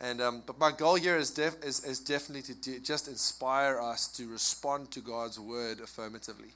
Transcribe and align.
And 0.00 0.20
um, 0.22 0.42
but 0.46 0.58
my 0.58 0.72
goal 0.72 0.94
here 0.94 1.16
is, 1.16 1.30
def- 1.30 1.62
is, 1.62 1.84
is 1.84 1.98
definitely 1.98 2.54
to 2.54 2.60
de- 2.60 2.80
just 2.80 3.06
inspire 3.06 3.78
us 3.78 4.08
to 4.08 4.26
respond 4.28 4.90
to 4.92 5.00
God's 5.00 5.38
word 5.38 5.80
affirmatively. 5.80 6.48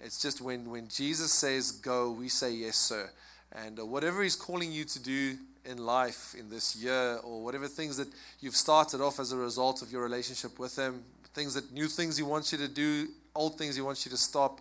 It's 0.00 0.22
just 0.22 0.40
when, 0.40 0.70
when 0.70 0.88
Jesus 0.88 1.32
says 1.32 1.72
go, 1.72 2.10
we 2.10 2.28
say 2.28 2.52
yes, 2.52 2.76
sir. 2.76 3.10
And 3.52 3.78
uh, 3.78 3.84
whatever 3.86 4.22
He's 4.22 4.36
calling 4.36 4.72
you 4.72 4.84
to 4.84 5.02
do 5.02 5.36
in 5.64 5.84
life 5.84 6.34
in 6.38 6.48
this 6.48 6.76
year, 6.76 7.18
or 7.24 7.44
whatever 7.44 7.66
things 7.66 7.98
that 7.98 8.08
you've 8.40 8.56
started 8.56 9.02
off 9.02 9.20
as 9.20 9.32
a 9.32 9.36
result 9.36 9.82
of 9.82 9.92
your 9.92 10.02
relationship 10.02 10.58
with 10.58 10.76
Him, 10.76 11.02
things 11.34 11.54
that 11.54 11.70
new 11.72 11.88
things 11.88 12.16
He 12.16 12.22
wants 12.22 12.52
you 12.52 12.58
to 12.58 12.68
do, 12.68 13.08
old 13.34 13.58
things 13.58 13.76
He 13.76 13.82
wants 13.82 14.06
you 14.06 14.10
to 14.10 14.16
stop, 14.16 14.60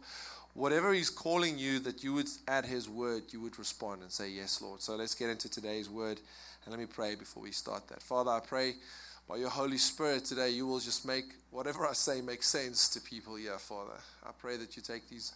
whatever 0.54 0.92
He's 0.92 1.10
calling 1.10 1.58
you, 1.58 1.80
that 1.80 2.04
you 2.04 2.14
would 2.14 2.28
add 2.48 2.66
His 2.66 2.90
word, 2.90 3.24
you 3.30 3.40
would 3.40 3.58
respond 3.58 4.02
and 4.02 4.12
say, 4.12 4.30
Yes, 4.30 4.62
Lord. 4.62 4.82
So 4.82 4.96
let's 4.96 5.16
get 5.16 5.30
into 5.30 5.50
today's 5.50 5.90
word. 5.90 6.20
And 6.68 6.74
let 6.74 6.82
me 6.82 6.86
pray 6.86 7.16
before 7.16 7.42
we 7.42 7.54
start 7.54 7.88
that. 7.88 8.02
Father, 8.02 8.30
I 8.30 8.42
pray 8.42 8.74
by 9.26 9.38
your 9.38 9.48
Holy 9.48 9.78
Spirit 9.78 10.26
today, 10.26 10.50
you 10.50 10.68
will 10.68 10.82
just 10.82 11.08
make 11.08 11.24
whatever 11.50 11.88
I 11.88 11.94
say 11.94 12.20
make 12.20 12.44
sense 12.44 12.90
to 12.90 13.00
people 13.00 13.38
here, 13.38 13.58
Father. 13.58 13.94
I 14.26 14.32
pray 14.38 14.58
that 14.58 14.76
you 14.76 14.82
take 14.82 15.08
these 15.08 15.32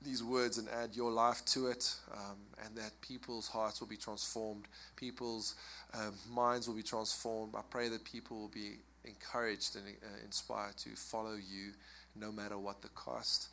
these 0.00 0.24
words 0.24 0.56
and 0.56 0.66
add 0.70 0.96
your 0.96 1.10
life 1.10 1.44
to 1.44 1.66
it, 1.66 1.94
um, 2.14 2.38
and 2.64 2.74
that 2.76 2.98
people's 3.02 3.46
hearts 3.46 3.80
will 3.80 3.88
be 3.88 3.98
transformed, 3.98 4.68
people's 4.96 5.54
uh, 5.92 6.12
minds 6.32 6.66
will 6.66 6.76
be 6.76 6.82
transformed. 6.82 7.54
I 7.54 7.60
pray 7.68 7.90
that 7.90 8.02
people 8.02 8.40
will 8.40 8.48
be 8.48 8.78
encouraged 9.04 9.76
and 9.76 9.84
uh, 9.86 10.24
inspired 10.24 10.78
to 10.78 10.96
follow 10.96 11.34
you 11.34 11.72
no 12.16 12.32
matter 12.32 12.56
what 12.56 12.80
the 12.80 12.88
cost, 12.88 13.48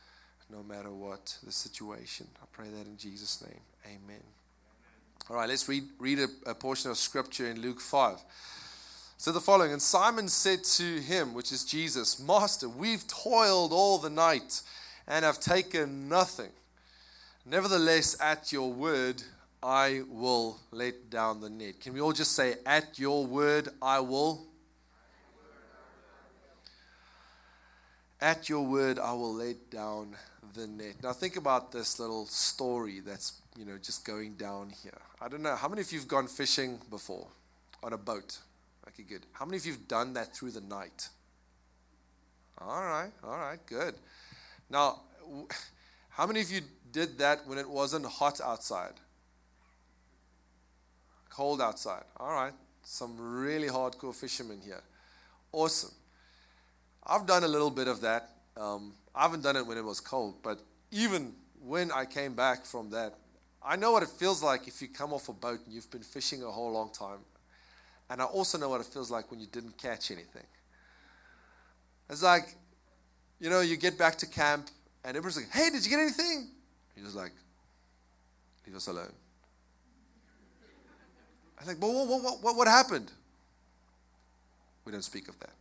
no 0.49 0.63
matter 0.63 0.94
what 0.94 1.38
the 1.44 1.52
situation. 1.52 2.27
I 2.41 2.46
pray 2.54 2.70
that 2.70 2.88
in 2.88 2.96
Jesus' 2.96 3.44
name. 3.46 3.59
Amen. 3.85 4.23
All 5.30 5.36
right, 5.36 5.49
let's 5.49 5.67
read, 5.67 5.84
read 5.99 6.20
a, 6.20 6.27
a 6.45 6.55
portion 6.55 6.90
of 6.90 6.98
scripture 6.98 7.48
in 7.48 7.59
Luke 7.59 7.81
5. 7.81 8.18
So 9.18 9.34
the 9.34 9.41
following, 9.41 9.73
and 9.73 9.81
Simon 9.81 10.30
said 10.30 10.63
to 10.63 11.02
him, 11.02 11.34
which 11.34 11.52
is 11.52 11.66
Jesus, 11.66 12.18
Master, 12.18 12.70
we've 12.70 13.05
toiled 13.07 13.74
all 13.74 13.98
the 13.98 14.10
night 14.10 14.62
and 15.05 15.26
have 15.26 15.41
taken 15.41 16.07
nothing. 16.07 16.52
Nevertheless, 17.46 18.15
at 18.21 18.54
your 18.54 18.71
word, 18.71 19.21
I 19.62 20.04
will 20.10 20.60
let 20.71 21.10
down 21.10 21.41
the 21.41 21.49
net. 21.49 21.82
Can 21.82 21.93
we 21.93 21.99
all 21.99 22.13
just 22.13 22.32
say, 22.32 22.55
At 22.65 22.98
your 22.98 23.26
word, 23.26 23.68
I 23.82 23.99
will? 23.99 24.46
At 28.20 28.49
your 28.49 28.65
word, 28.65 28.98
I 28.99 29.13
will 29.13 29.34
let 29.34 29.70
down 29.70 30.15
the 30.54 30.68
net. 30.68 30.96
Now, 31.04 31.13
think 31.13 31.37
about 31.37 31.71
this 31.71 31.99
little 31.99 32.26
story 32.26 32.99
that's 32.99 33.41
you 33.57 33.65
know, 33.65 33.77
just 33.77 34.05
going 34.05 34.35
down 34.35 34.71
here. 34.84 34.98
I 35.20 35.27
don't 35.27 35.41
know. 35.41 35.55
How 35.55 35.68
many 35.68 35.82
of 35.82 35.91
you 35.91 35.99
have 35.99 36.07
gone 36.07 36.27
fishing 36.27 36.79
before 36.90 37.27
on 37.84 37.93
a 37.93 37.98
boat? 37.98 38.37
Okay, 38.87 39.04
good. 39.04 39.26
How 39.34 39.46
many 39.46 39.57
of 39.57 39.65
you 39.65 39.74
have 39.74 39.87
done 39.87 40.13
that 40.13 40.35
through 40.35 40.51
the 40.51 40.62
night? 40.62 41.09
All 42.59 42.84
right, 42.84 43.12
all 43.24 43.37
right, 43.37 43.59
good. 43.65 43.96
Now, 44.70 45.02
how 46.09 46.27
many 46.27 46.41
of 46.41 46.52
you 46.52 46.62
did 46.91 47.18
that 47.18 47.48
when 47.48 47.57
it 47.57 47.68
wasn't 47.68 48.05
hot 48.05 48.40
outside? 48.41 48.93
Cold 51.29 51.62
outside. 51.62 52.04
All 52.18 52.31
right, 52.31 52.54
some 52.84 53.15
really 53.18 53.68
hardcore 53.68 54.15
fishermen 54.15 54.59
here. 54.63 54.81
Awesome. 55.52 55.91
I've 57.08 57.26
done 57.26 57.44
a 57.44 57.48
little 57.48 57.70
bit 57.70 57.88
of 57.88 58.02
that. 58.02 58.30
Um, 58.58 58.94
I 59.16 59.22
haven't 59.22 59.41
done 59.41 59.55
it 59.55 59.66
when 59.66 59.77
it 59.77 59.84
was 59.84 60.02
cold, 60.02 60.36
but 60.44 60.60
even 60.91 61.34
when 61.66 61.91
I 61.91 62.05
came 62.05 62.34
back 62.34 62.66
from 62.66 62.90
that, 62.91 63.14
I 63.64 63.76
know 63.77 63.91
what 63.91 64.03
it 64.03 64.09
feels 64.09 64.44
like 64.44 64.68
if 64.68 64.81
you 64.81 64.90
come 64.90 65.14
off 65.14 65.30
a 65.30 65.34
boat 65.34 65.59
and 65.66 65.74
you've 65.74 65.90
been 65.90 66.03
fishing 66.03 66.44
a 66.44 66.52
whole 66.52 66.72
long 66.72 66.91
time. 66.91 67.19
And 68.09 68.22
I 68.22 68.25
also 68.25 68.58
know 68.58 68.69
what 68.69 68.81
it 68.81 68.88
feels 68.88 69.09
like 69.09 69.31
when 69.31 69.40
you 69.40 69.47
didn't 69.47 69.78
catch 69.78 70.12
anything. 70.12 70.46
It's 72.09 72.24
like, 72.24 72.56
you 73.40 73.50
know, 73.50 73.62
you 73.62 73.78
get 73.78 73.97
back 73.97 74.18
to 74.19 74.25
camp 74.25 74.69
and 75.03 75.16
everyone's 75.18 75.38
like, 75.38 75.52
hey, 75.52 75.69
did 75.69 75.84
you 75.84 75.90
get 75.90 76.00
anything? 76.00 76.50
He 76.96 77.04
was 77.04 77.16
like, 77.16 77.34
leave 78.66 78.76
us 78.76 78.88
alone. 78.88 79.12
I'm 81.60 81.68
like, 81.68 81.80
but 81.80 81.90
what, 81.90 82.08
what, 82.08 82.44
what, 82.44 82.56
what 82.56 82.68
happened? 82.68 83.12
We 84.86 84.92
don't 84.92 85.04
speak 85.04 85.28
of 85.28 85.38
that. 85.40 85.56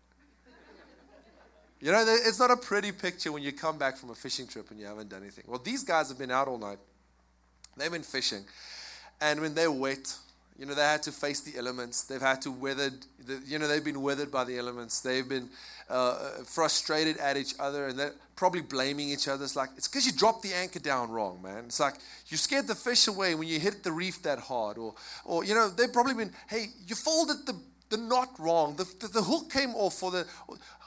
You 1.81 1.92
know, 1.92 2.04
it's 2.06 2.38
not 2.38 2.50
a 2.50 2.56
pretty 2.56 2.91
picture 2.91 3.31
when 3.32 3.42
you 3.42 3.53
come 3.53 3.76
back 3.76 3.97
from 3.97 4.10
a 4.10 4.14
fishing 4.14 4.47
trip 4.47 4.70
and 4.70 4.81
you 4.81 4.87
haven't 4.87 5.10
done 5.10 5.22
anything. 5.22 5.44
Well, 5.47 5.60
these 5.62 5.84
guys 5.84 6.09
have 6.09 6.19
been 6.19 6.31
out 6.31 6.48
all 6.48 6.59
night. 6.59 6.78
They've 7.76 7.92
been 7.92 8.03
fishing. 8.03 8.44
And 9.20 9.41
when 9.41 9.54
they're 9.54 9.70
wet, 9.70 10.14
you 10.59 10.64
know, 10.64 10.75
they 10.75 10.82
had 10.82 11.03
to 11.03 11.12
face 11.12 11.41
the 11.41 11.59
elements. 11.59 12.04
They've 12.04 12.20
had 12.20 12.41
to 12.42 12.50
weather, 12.50 12.91
the, 13.26 13.42
you 13.47 13.59
know, 13.59 13.69
they've 13.69 13.84
been 13.84 14.00
weathered 14.00 14.31
by 14.31 14.44
the 14.44 14.56
elements. 14.56 15.00
They've 15.00 15.28
been 15.28 15.50
uh, 15.91 16.14
frustrated 16.44 17.19
at 17.19 17.37
each 17.37 17.54
other 17.60 17.88
and 17.88 17.98
they're 17.98 18.14
probably 18.37 18.62
blaming 18.62 19.10
each 19.10 19.28
other. 19.28 19.44
It's 19.44 19.56
like, 19.56 19.69
it's 19.76 19.87
because 19.87 20.06
you 20.06 20.12
dropped 20.12 20.43
the 20.43 20.54
anchor 20.54 20.78
down 20.78 21.10
wrong, 21.10 21.43
man. 21.43 21.64
It's 21.66 21.81
like 21.81 21.97
you 22.28 22.38
scared 22.38 22.69
the 22.69 22.75
fish 22.75 23.06
away 23.06 23.34
when 23.34 23.48
you 23.48 23.60
hit 23.60 23.82
the 23.82 23.93
reef 23.93 24.22
that 24.22 24.38
hard. 24.38 24.78
Or, 24.78 24.94
or 25.26 25.44
you 25.44 25.54
know, 25.54 25.69
they've 25.69 25.93
probably 25.93 26.14
been, 26.14 26.32
hey, 26.48 26.69
you 26.87 26.94
folded 26.94 27.44
the, 27.44 27.54
the 27.88 27.97
knot 27.97 28.30
wrong. 28.38 28.76
The, 28.76 28.84
the, 29.00 29.08
the 29.08 29.22
hook 29.22 29.50
came 29.50 29.74
off. 29.74 30.02
Or 30.02 30.10
the, 30.10 30.26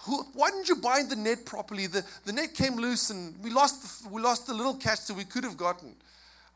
who, 0.04 0.24
why 0.34 0.50
didn't 0.52 0.70
you 0.70 0.76
bind 0.76 1.10
the 1.10 1.16
net 1.16 1.46
properly? 1.46 1.88
The, 1.88 2.06
the 2.26 2.34
net 2.34 2.54
came 2.54 2.76
loose 2.76 3.10
and 3.10 3.36
we 3.44 3.50
lost, 3.50 4.04
the, 4.04 4.10
we 4.10 4.22
lost 4.22 4.48
the 4.48 4.54
little 4.54 4.76
catch 4.76 5.08
that 5.08 5.16
we 5.16 5.24
could 5.24 5.44
have 5.44 5.58
gotten. 5.58 5.96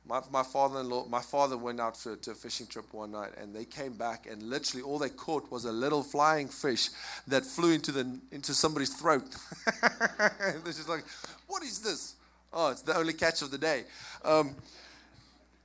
My, 0.05 0.19
my 0.31 0.43
father-in-law, 0.43 1.05
my 1.07 1.21
father 1.21 1.57
went 1.57 1.79
out 1.79 1.95
for, 1.95 2.17
to 2.17 2.31
a 2.31 2.35
fishing 2.35 2.67
trip 2.67 2.93
one 2.93 3.11
night, 3.11 3.31
and 3.41 3.55
they 3.55 3.63
came 3.63 3.93
back, 3.93 4.27
and 4.29 4.43
literally 4.43 4.83
all 4.83 4.99
they 4.99 5.07
caught 5.07 5.49
was 5.49 5.63
a 5.63 5.71
little 5.71 6.03
flying 6.03 6.49
fish 6.49 6.89
that 7.27 7.45
flew 7.45 7.71
into 7.71 7.93
the 7.93 8.19
into 8.29 8.53
somebody's 8.53 8.93
throat. 8.93 9.23
They're 10.19 10.59
just 10.65 10.89
like, 10.89 11.05
"What 11.47 11.63
is 11.63 11.79
this?" 11.79 12.15
Oh, 12.51 12.71
it's 12.71 12.81
the 12.81 12.97
only 12.97 13.13
catch 13.13 13.41
of 13.43 13.51
the 13.51 13.57
day. 13.57 13.85
Um, 14.25 14.55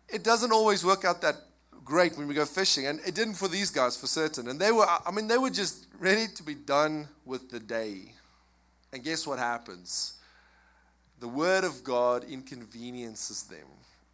it 0.09 0.23
doesn't 0.23 0.53
always 0.53 0.85
work 0.85 1.05
out 1.05 1.21
that 1.23 1.37
great 1.89 2.19
when 2.19 2.29
we 2.29 2.35
go 2.35 2.45
fishing, 2.45 2.87
and 2.87 3.01
it 3.07 3.15
didn't 3.15 3.35
for 3.35 3.49
these 3.49 3.71
guys 3.71 3.97
for 3.97 4.07
certain. 4.07 4.49
And 4.49 4.61
they 4.61 4.71
were, 4.71 4.87
I 4.87 5.11
mean, 5.11 5.27
they 5.27 5.39
were 5.39 5.51
just 5.51 5.87
ready 5.99 6.27
to 6.37 6.43
be 6.43 6.55
done 6.55 7.09
with 7.25 7.51
the 7.51 7.59
day. 7.59 8.13
And 8.93 9.03
guess 9.03 9.27
what 9.27 9.39
happens? 9.39 10.15
The 11.19 11.29
word 11.29 11.65
of 11.65 11.83
God 11.83 12.25
inconveniences 12.25 13.45
them 13.45 13.67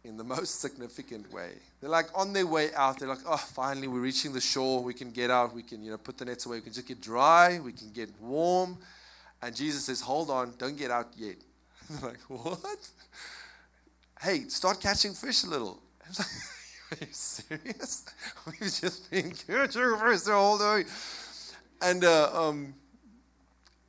in 0.05 0.15
the 0.15 0.23
most 0.35 0.61
significant 0.61 1.31
way. 1.33 1.51
They're 1.81 1.89
like 1.89 2.07
on 2.15 2.31
their 2.31 2.47
way 2.47 2.73
out. 2.75 2.97
They're 2.97 3.09
like, 3.09 3.25
oh, 3.27 3.35
finally, 3.35 3.89
we're 3.89 3.99
reaching 3.99 4.31
the 4.31 4.41
shore. 4.41 4.81
We 4.81 4.93
can 4.93 5.11
get 5.11 5.29
out. 5.29 5.53
We 5.53 5.61
can, 5.61 5.83
you 5.83 5.91
know, 5.91 5.97
put 5.97 6.17
the 6.17 6.25
nets 6.25 6.45
away. 6.45 6.57
We 6.57 6.61
can 6.61 6.73
just 6.73 6.87
get 6.87 7.01
dry. 7.01 7.59
We 7.59 7.73
can 7.73 7.91
get 7.91 8.09
warm. 8.21 8.77
And 9.41 9.53
Jesus 9.53 9.83
says, 9.83 9.99
hold 9.99 10.29
on, 10.29 10.53
don't 10.57 10.77
get 10.77 10.91
out 10.91 11.09
yet. 11.17 11.35
They're 11.89 12.09
like, 12.09 12.21
what? 12.29 12.89
Hey, 14.21 14.47
start 14.47 14.79
catching 14.79 15.13
fish 15.13 15.43
a 15.43 15.47
little. 15.47 15.77
Are 16.91 16.97
you 17.01 17.07
serious? 17.11 18.05
We've 18.45 18.59
just 18.59 19.09
been 19.09 19.31
fish 19.31 20.21
the 20.21 20.33
whole 20.33 20.57
day. 20.57 20.83
And 21.81 22.03
uh, 22.03 22.49
um, 22.49 22.75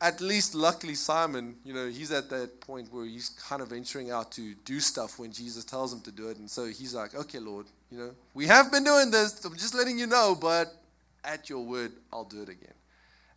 at 0.01 0.21
least 0.21 0.55
luckily 0.55 0.95
Simon, 0.95 1.57
you 1.65 1.75
know, 1.75 1.89
he's 1.89 2.11
at 2.11 2.31
that 2.31 2.61
point 2.61 2.93
where 2.93 3.05
he's 3.05 3.29
kind 3.29 3.61
of 3.61 3.69
venturing 3.69 4.11
out 4.11 4.33
to 4.33 4.55
do 4.65 4.81
stuff 4.81 5.19
when 5.19 5.31
Jesus 5.31 5.65
tells 5.65 5.93
him 5.93 6.01
to 6.03 6.13
do 6.13 6.29
it. 6.29 6.39
And 6.39 6.51
so 6.51 6.67
he's 6.67 6.95
like, 6.95 7.15
okay, 7.15 7.39
Lord, 7.39 7.67
you 7.91 7.99
know, 7.99 8.11
we 8.35 8.47
have 8.47 8.73
been 8.73 8.85
doing 8.85 9.11
this. 9.11 9.45
I'm 9.45 9.57
just 9.57 9.75
letting 9.75 9.99
you 9.99 10.07
know, 10.07 10.37
but 10.39 10.73
at 11.25 11.51
your 11.51 11.65
word, 11.65 11.93
I'll 12.13 12.25
do 12.25 12.43
it 12.43 12.49
again. 12.49 12.75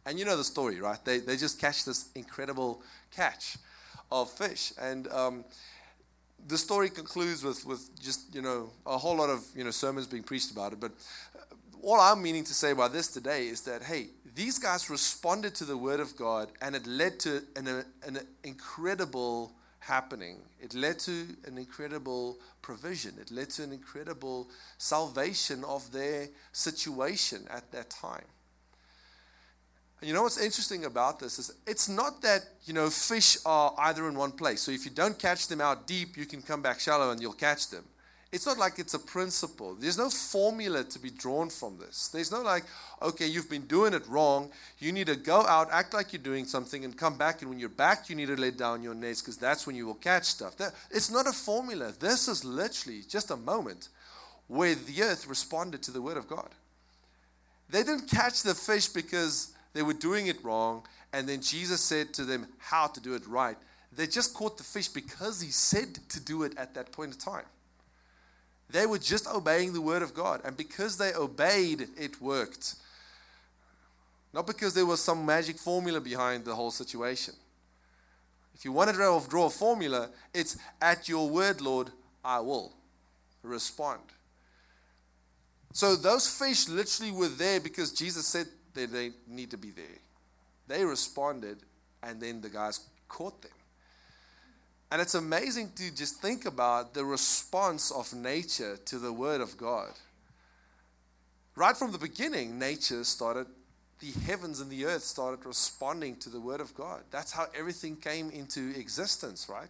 And 0.06 0.18
you 0.18 0.26
know 0.26 0.38
the 0.38 0.44
story, 0.44 0.80
right? 0.80 1.04
They, 1.04 1.20
they 1.20 1.36
just 1.36 1.60
catch 1.60 1.86
this 1.86 2.10
incredible 2.16 2.82
catch 3.12 3.58
of 4.12 4.32
fish. 4.32 4.74
And 4.80 5.08
um, 5.10 5.44
the 6.48 6.58
story 6.58 6.90
concludes 6.90 7.44
with, 7.44 7.66
with 7.66 8.00
just, 8.02 8.34
you 8.34 8.42
know, 8.42 8.70
a 8.86 8.98
whole 8.98 9.16
lot 9.16 9.30
of, 9.30 9.46
you 9.56 9.64
know, 9.64 9.72
sermons 9.72 10.08
being 10.08 10.24
preached 10.24 10.52
about 10.52 10.74
it. 10.74 10.80
But 10.80 10.92
uh, 11.36 11.56
all 11.82 12.00
I'm 12.00 12.22
meaning 12.22 12.44
to 12.46 12.54
say 12.54 12.74
by 12.74 12.88
this 12.88 13.08
today 13.08 13.48
is 13.48 13.62
that, 13.62 13.84
hey, 13.84 14.08
these 14.36 14.60
guys 14.60 14.90
responded 14.90 15.56
to 15.56 15.66
the 15.66 15.78
word 15.78 16.00
of 16.00 16.16
God 16.16 16.50
and 16.62 16.76
it 16.76 16.88
led 16.88 17.20
to 17.22 17.44
an, 17.56 17.68
uh, 17.68 17.84
an 18.06 18.20
incredible 18.44 19.54
happening. 19.80 20.38
It 20.60 20.74
led 20.74 21.00
to 21.00 21.26
an 21.46 21.58
incredible 21.58 22.38
provision. 22.62 23.14
It 23.20 23.32
led 23.32 23.50
to 23.52 23.64
an 23.64 23.72
incredible 23.72 24.50
salvation 24.78 25.64
of 25.64 25.92
their 25.92 26.30
situation 26.52 27.48
at 27.50 27.72
that 27.72 27.90
time. 27.90 28.26
And 30.00 30.08
you 30.08 30.14
know 30.14 30.24
what's 30.24 30.40
interesting 30.40 30.86
about 30.86 31.20
this 31.20 31.40
is 31.40 31.54
it's 31.68 31.90
not 31.90 32.22
that, 32.22 32.42
you 32.66 32.74
know, 32.74 32.90
fish 32.90 33.38
are 33.46 33.74
either 33.80 34.08
in 34.08 34.16
one 34.16 34.32
place. 34.32 34.62
So 34.62 34.72
if 34.72 34.86
you 34.86 34.92
don't 34.92 35.20
catch 35.20 35.48
them 35.48 35.60
out 35.60 35.88
deep, 35.88 36.16
you 36.16 36.26
can 36.26 36.42
come 36.42 36.62
back 36.62 36.80
shallow 36.80 37.12
and 37.12 37.22
you'll 37.22 37.34
catch 37.34 37.70
them. 37.70 37.84
It's 38.32 38.46
not 38.46 38.60
like 38.60 38.78
it's 38.78 38.94
a 38.94 39.00
principle. 39.00 39.74
There's 39.74 39.98
no 39.98 40.10
formula 40.10 40.84
to 40.84 41.00
be 41.00 41.10
drawn 41.10 41.50
from 41.50 41.80
this. 41.80 42.10
There's 42.10 42.32
no 42.32 42.44
like, 42.44 42.64
okay, 43.02 43.26
you've 43.26 43.50
been 43.50 43.66
doing 43.66 43.94
it 43.94 44.08
wrong. 44.08 44.52
You 44.78 44.92
need 44.92 45.08
to 45.08 45.16
go 45.16 45.42
out, 45.48 45.70
act 45.72 45.96
like 45.96 46.14
you're 46.14 46.22
doing 46.22 46.46
something, 46.46 46.86
and 46.86 46.96
come 46.96 47.18
back. 47.18 47.42
And 47.42 47.50
when 47.50 47.60
you're 47.60 47.70
back, 47.70 48.08
you 48.08 48.16
need 48.16 48.28
to 48.28 48.40
let 48.40 48.56
down 48.56 48.84
your 48.84 48.94
nets 48.94 49.22
because 49.22 49.38
that's 49.38 49.66
when 49.66 49.76
you 49.76 49.88
will 49.88 49.96
catch 49.96 50.26
stuff. 50.26 50.56
That, 50.58 50.74
it's 50.92 51.10
not 51.10 51.26
a 51.26 51.32
formula. 51.34 51.92
This 52.00 52.28
is 52.28 52.46
literally 52.46 53.02
just 53.10 53.32
a 53.32 53.38
moment 53.38 53.90
where 54.48 54.76
the 54.76 55.02
earth 55.02 55.28
responded 55.28 55.82
to 55.84 55.92
the 55.92 56.02
word 56.02 56.18
of 56.18 56.28
God. 56.28 56.50
They 57.72 57.82
didn't 57.82 58.10
catch 58.10 58.44
the 58.44 58.54
fish 58.54 58.88
because 58.88 59.54
they 59.74 59.82
were 59.82 59.94
doing 59.94 60.28
it 60.28 60.44
wrong, 60.44 60.84
and 61.14 61.28
then 61.28 61.42
Jesus 61.42 61.82
said 61.82 62.14
to 62.16 62.26
them 62.26 62.48
how 62.58 62.88
to 62.88 63.00
do 63.00 63.14
it 63.14 63.28
right. 63.28 63.58
They 63.96 64.08
just 64.08 64.34
caught 64.34 64.58
the 64.58 64.64
fish 64.64 64.88
because 64.88 65.42
he 65.42 65.52
said 65.52 66.00
to 66.10 66.20
do 66.20 66.44
it 66.44 66.58
at 66.58 66.74
that 66.76 66.92
point 66.92 67.14
in 67.14 67.20
time. 67.20 67.46
They 68.70 68.86
were 68.86 69.00
just 69.00 69.28
obeying 69.28 69.74
the 69.74 69.82
word 69.82 70.02
of 70.02 70.14
God, 70.14 70.42
and 70.44 70.56
because 70.56 70.98
they 70.98 71.14
obeyed, 71.14 71.88
it 71.98 72.22
worked. 72.22 72.76
Not 74.34 74.46
because 74.46 74.74
there 74.76 74.86
was 74.86 75.02
some 75.02 75.26
magic 75.26 75.58
formula 75.58 76.00
behind 76.00 76.46
the 76.46 76.56
whole 76.56 76.70
situation. 76.70 77.34
If 78.54 78.66
you 78.66 78.72
want 78.72 78.92
to 78.92 78.96
draw 79.30 79.46
a 79.46 79.50
formula, 79.50 80.10
it's 80.34 80.58
at 80.82 81.10
your 81.10 81.30
word, 81.30 81.62
Lord, 81.62 81.90
I 82.24 82.40
will 82.42 82.74
respond. 83.42 84.02
So 85.72 85.96
those 85.96 86.28
fish 86.28 86.68
literally 86.68 87.12
were 87.12 87.28
there 87.28 87.60
because 87.60 87.92
Jesus 87.92 88.28
said 88.28 88.48
they 88.74 89.12
need 89.28 89.52
to 89.52 89.58
be 89.58 89.72
there. 89.72 89.86
They 90.68 90.86
responded, 90.86 91.58
and 92.04 92.22
then 92.22 92.42
the 92.42 92.50
guys 92.50 92.80
caught 93.08 93.42
them. 93.42 93.52
And 94.92 95.02
it's 95.02 95.16
amazing 95.16 95.72
to 95.76 95.94
just 95.94 96.22
think 96.22 96.46
about 96.46 96.94
the 96.94 97.06
response 97.06 97.92
of 97.92 98.14
nature 98.14 98.78
to 98.86 98.98
the 98.98 99.14
Word 99.14 99.42
of 99.42 99.58
God. 99.58 99.92
Right 101.56 101.76
from 101.76 101.92
the 101.92 101.98
beginning, 101.98 102.58
nature 102.58 103.04
started, 103.04 103.48
the 104.00 104.12
heavens 104.26 104.62
and 104.62 104.72
the 104.72 104.86
earth 104.86 105.04
started 105.04 105.46
responding 105.46 106.16
to 106.18 106.30
the 106.30 106.40
Word 106.40 106.62
of 106.62 106.74
God. 106.74 107.02
That's 107.12 107.32
how 107.32 107.48
everything 107.58 107.98
came 107.98 108.30
into 108.30 108.70
existence, 108.80 109.48
right? 109.50 109.68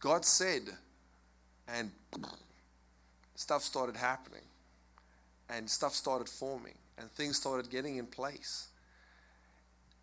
God 0.00 0.24
said, 0.24 0.62
and 1.68 1.90
stuff 3.34 3.62
started 3.62 3.96
happening, 3.96 4.42
and 5.50 5.68
stuff 5.68 5.94
started 5.94 6.28
forming, 6.28 6.74
and 6.98 7.10
things 7.12 7.36
started 7.36 7.70
getting 7.70 7.96
in 7.96 8.06
place. 8.06 8.68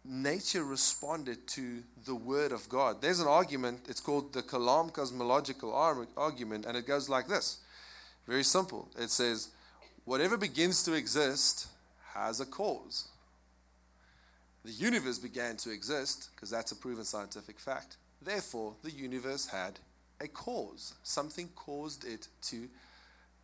Nature 0.03 0.63
responded 0.63 1.45
to 1.47 1.83
the 2.05 2.15
Word 2.15 2.51
of 2.51 2.69
God. 2.69 3.01
There's 3.01 3.19
an 3.19 3.27
argument, 3.27 3.81
it's 3.89 3.99
called 3.99 4.33
the 4.33 4.41
Kalam 4.41 4.93
cosmological 4.93 5.73
argument, 6.15 6.65
and 6.65 6.77
it 6.77 6.87
goes 6.87 7.09
like 7.09 7.27
this 7.27 7.59
very 8.27 8.43
simple. 8.43 8.89
It 8.99 9.09
says, 9.09 9.49
Whatever 10.05 10.37
begins 10.37 10.83
to 10.83 10.93
exist 10.93 11.67
has 12.13 12.39
a 12.39 12.45
cause. 12.45 13.07
The 14.63 14.71
universe 14.71 15.17
began 15.17 15.57
to 15.57 15.71
exist 15.71 16.29
because 16.35 16.49
that's 16.49 16.71
a 16.71 16.75
proven 16.75 17.05
scientific 17.05 17.59
fact. 17.59 17.97
Therefore, 18.21 18.75
the 18.83 18.91
universe 18.91 19.47
had 19.47 19.79
a 20.19 20.27
cause. 20.27 20.93
Something 21.03 21.49
caused 21.55 22.05
it 22.05 22.27
to 22.43 22.67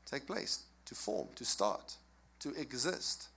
take 0.06 0.28
place, 0.28 0.64
to 0.94 1.00
form, 1.00 1.28
to 1.36 1.46
start, 1.46 1.96
to 2.40 2.54
exist. 2.54 3.28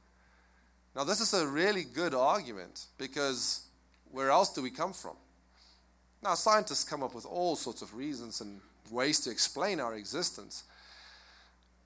Now, 0.95 1.05
this 1.05 1.21
is 1.21 1.35
a 1.35 1.47
really 1.47 1.85
good 1.85 2.15
argument 2.15 2.87
because 2.99 3.67
where 4.13 4.31
else 4.31 4.53
do 4.53 4.63
we 4.63 4.71
come 4.71 4.93
from? 4.93 5.17
Now, 6.23 6.35
scientists 6.35 6.85
come 6.85 7.03
up 7.03 7.15
with 7.15 7.27
all 7.27 7.57
sorts 7.57 7.83
of 7.83 7.95
reasons 7.95 8.41
and 8.41 8.61
ways 8.91 9.21
to 9.21 9.31
explain 9.31 9.81
our 9.81 9.95
existence. 9.95 10.65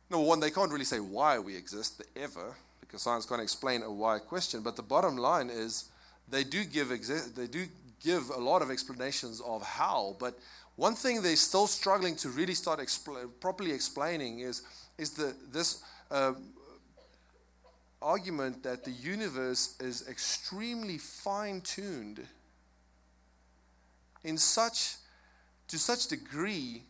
Number 0.08 0.26
one, 0.26 0.40
they 0.40 0.50
can't 0.50 0.72
really 0.72 0.84
say 0.84 1.00
why 1.00 1.38
we 1.38 1.56
exist 1.56 2.02
ever 2.16 2.54
because 2.80 3.02
science 3.02 3.26
can't 3.26 3.42
explain 3.42 3.82
a 3.82 3.90
why 3.90 4.18
question. 4.18 4.62
But 4.62 4.76
the 4.76 4.82
bottom 4.82 5.16
line 5.16 5.50
is 5.50 5.90
they 6.28 6.44
do 6.44 6.64
give 6.64 6.88
exi- 6.88 7.34
they 7.34 7.46
do 7.46 7.66
give 8.02 8.30
a 8.30 8.38
lot 8.38 8.62
of 8.62 8.70
explanations 8.70 9.40
of 9.40 9.62
how. 9.62 10.16
But 10.18 10.38
one 10.76 10.94
thing 10.94 11.20
they're 11.20 11.36
still 11.36 11.66
struggling 11.66 12.16
to 12.16 12.28
really 12.30 12.54
start 12.54 12.80
expl- 12.80 13.28
properly 13.40 13.72
explaining 13.72 14.40
is, 14.40 14.62
is 15.00 15.10
the, 15.12 15.34
this 15.50 15.82
uh, 16.10 16.34
argument 18.02 18.62
that 18.62 18.84
the 18.84 18.90
universe 18.90 19.76
is 19.80 20.06
extremely 20.08 20.98
fine 20.98 21.60
tuned 21.62 22.20
in 24.22 24.36
such, 24.36 24.96
to 25.68 25.78
such 25.78 26.08
degree 26.08 26.82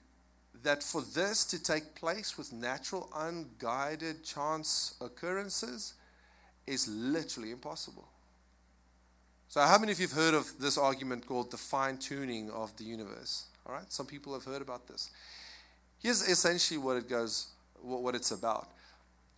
that 0.62 0.82
for 0.82 1.02
this 1.02 1.44
to 1.44 1.62
take 1.62 1.94
place 1.94 2.36
with 2.36 2.52
natural, 2.52 3.08
unguided 3.14 4.24
chance 4.24 4.94
occurrences 5.00 5.94
is 6.66 6.88
literally 6.88 7.52
impossible. 7.52 8.08
So, 9.48 9.60
how 9.62 9.78
many 9.78 9.92
of 9.92 9.98
you 9.98 10.06
have 10.06 10.16
heard 10.16 10.34
of 10.34 10.48
this 10.60 10.78
argument 10.78 11.26
called 11.26 11.50
the 11.50 11.56
fine 11.56 11.96
tuning 11.98 12.50
of 12.50 12.76
the 12.76 12.84
universe? 12.84 13.46
All 13.66 13.74
right, 13.74 13.90
some 13.90 14.06
people 14.06 14.32
have 14.34 14.44
heard 14.44 14.62
about 14.62 14.86
this. 14.86 15.10
Here's 15.98 16.26
essentially 16.28 16.78
what 16.78 16.96
it 16.96 17.08
goes, 17.08 17.48
what 17.82 18.14
it's 18.14 18.30
about. 18.30 18.68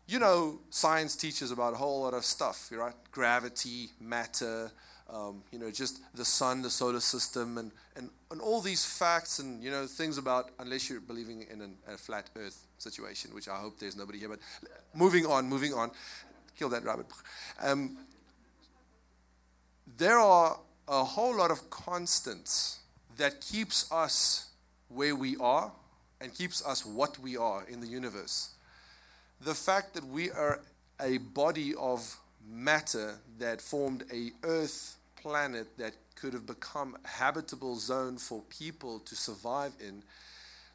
You 0.06 0.18
know, 0.18 0.60
science 0.70 1.16
teaches 1.16 1.50
about 1.50 1.74
a 1.74 1.76
whole 1.76 2.02
lot 2.02 2.14
of 2.14 2.24
stuff, 2.24 2.70
right? 2.72 2.94
Gravity, 3.12 3.90
matter, 4.00 4.70
um, 5.08 5.42
you 5.52 5.58
know, 5.58 5.70
just 5.70 6.00
the 6.14 6.24
sun, 6.24 6.62
the 6.62 6.70
solar 6.70 7.00
system, 7.00 7.58
and, 7.58 7.70
and, 7.96 8.10
and 8.30 8.40
all 8.40 8.60
these 8.60 8.84
facts 8.84 9.38
and, 9.38 9.62
you 9.62 9.70
know, 9.70 9.86
things 9.86 10.18
about, 10.18 10.50
unless 10.58 10.88
you're 10.88 11.00
believing 11.00 11.46
in 11.50 11.60
an, 11.60 11.74
a 11.86 11.96
flat 11.96 12.30
earth 12.36 12.66
situation, 12.78 13.34
which 13.34 13.48
I 13.48 13.56
hope 13.56 13.78
there's 13.78 13.96
nobody 13.96 14.18
here, 14.18 14.28
but 14.28 14.38
moving 14.94 15.26
on, 15.26 15.48
moving 15.48 15.74
on. 15.74 15.90
Kill 16.58 16.68
that 16.70 16.84
rabbit. 16.84 17.06
Um, 17.62 17.98
there 19.98 20.18
are 20.18 20.58
a 20.88 21.04
whole 21.04 21.36
lot 21.36 21.50
of 21.50 21.70
constants 21.70 22.80
that 23.16 23.40
keeps 23.40 23.90
us 23.92 24.50
where 24.88 25.14
we 25.14 25.36
are 25.38 25.72
and 26.22 26.32
keeps 26.32 26.64
us 26.64 26.86
what 26.86 27.19
we 27.19 27.36
are 27.36 27.64
in 27.69 27.80
the 27.80 27.86
universe. 27.86 28.54
The 29.40 29.54
fact 29.54 29.94
that 29.94 30.06
we 30.06 30.30
are 30.30 30.60
a 31.00 31.19
body 31.19 31.74
of 31.74 32.16
matter 32.48 33.19
that 33.38 33.60
formed 33.60 34.04
a 34.12 34.30
earth 34.44 34.96
planet 35.16 35.66
that 35.78 35.94
could 36.14 36.32
have 36.32 36.46
become 36.46 36.96
a 37.04 37.08
habitable 37.08 37.74
zone 37.76 38.16
for 38.19 38.42
people 38.42 39.00
to 39.00 39.16
survive 39.16 39.72
in 39.80 40.02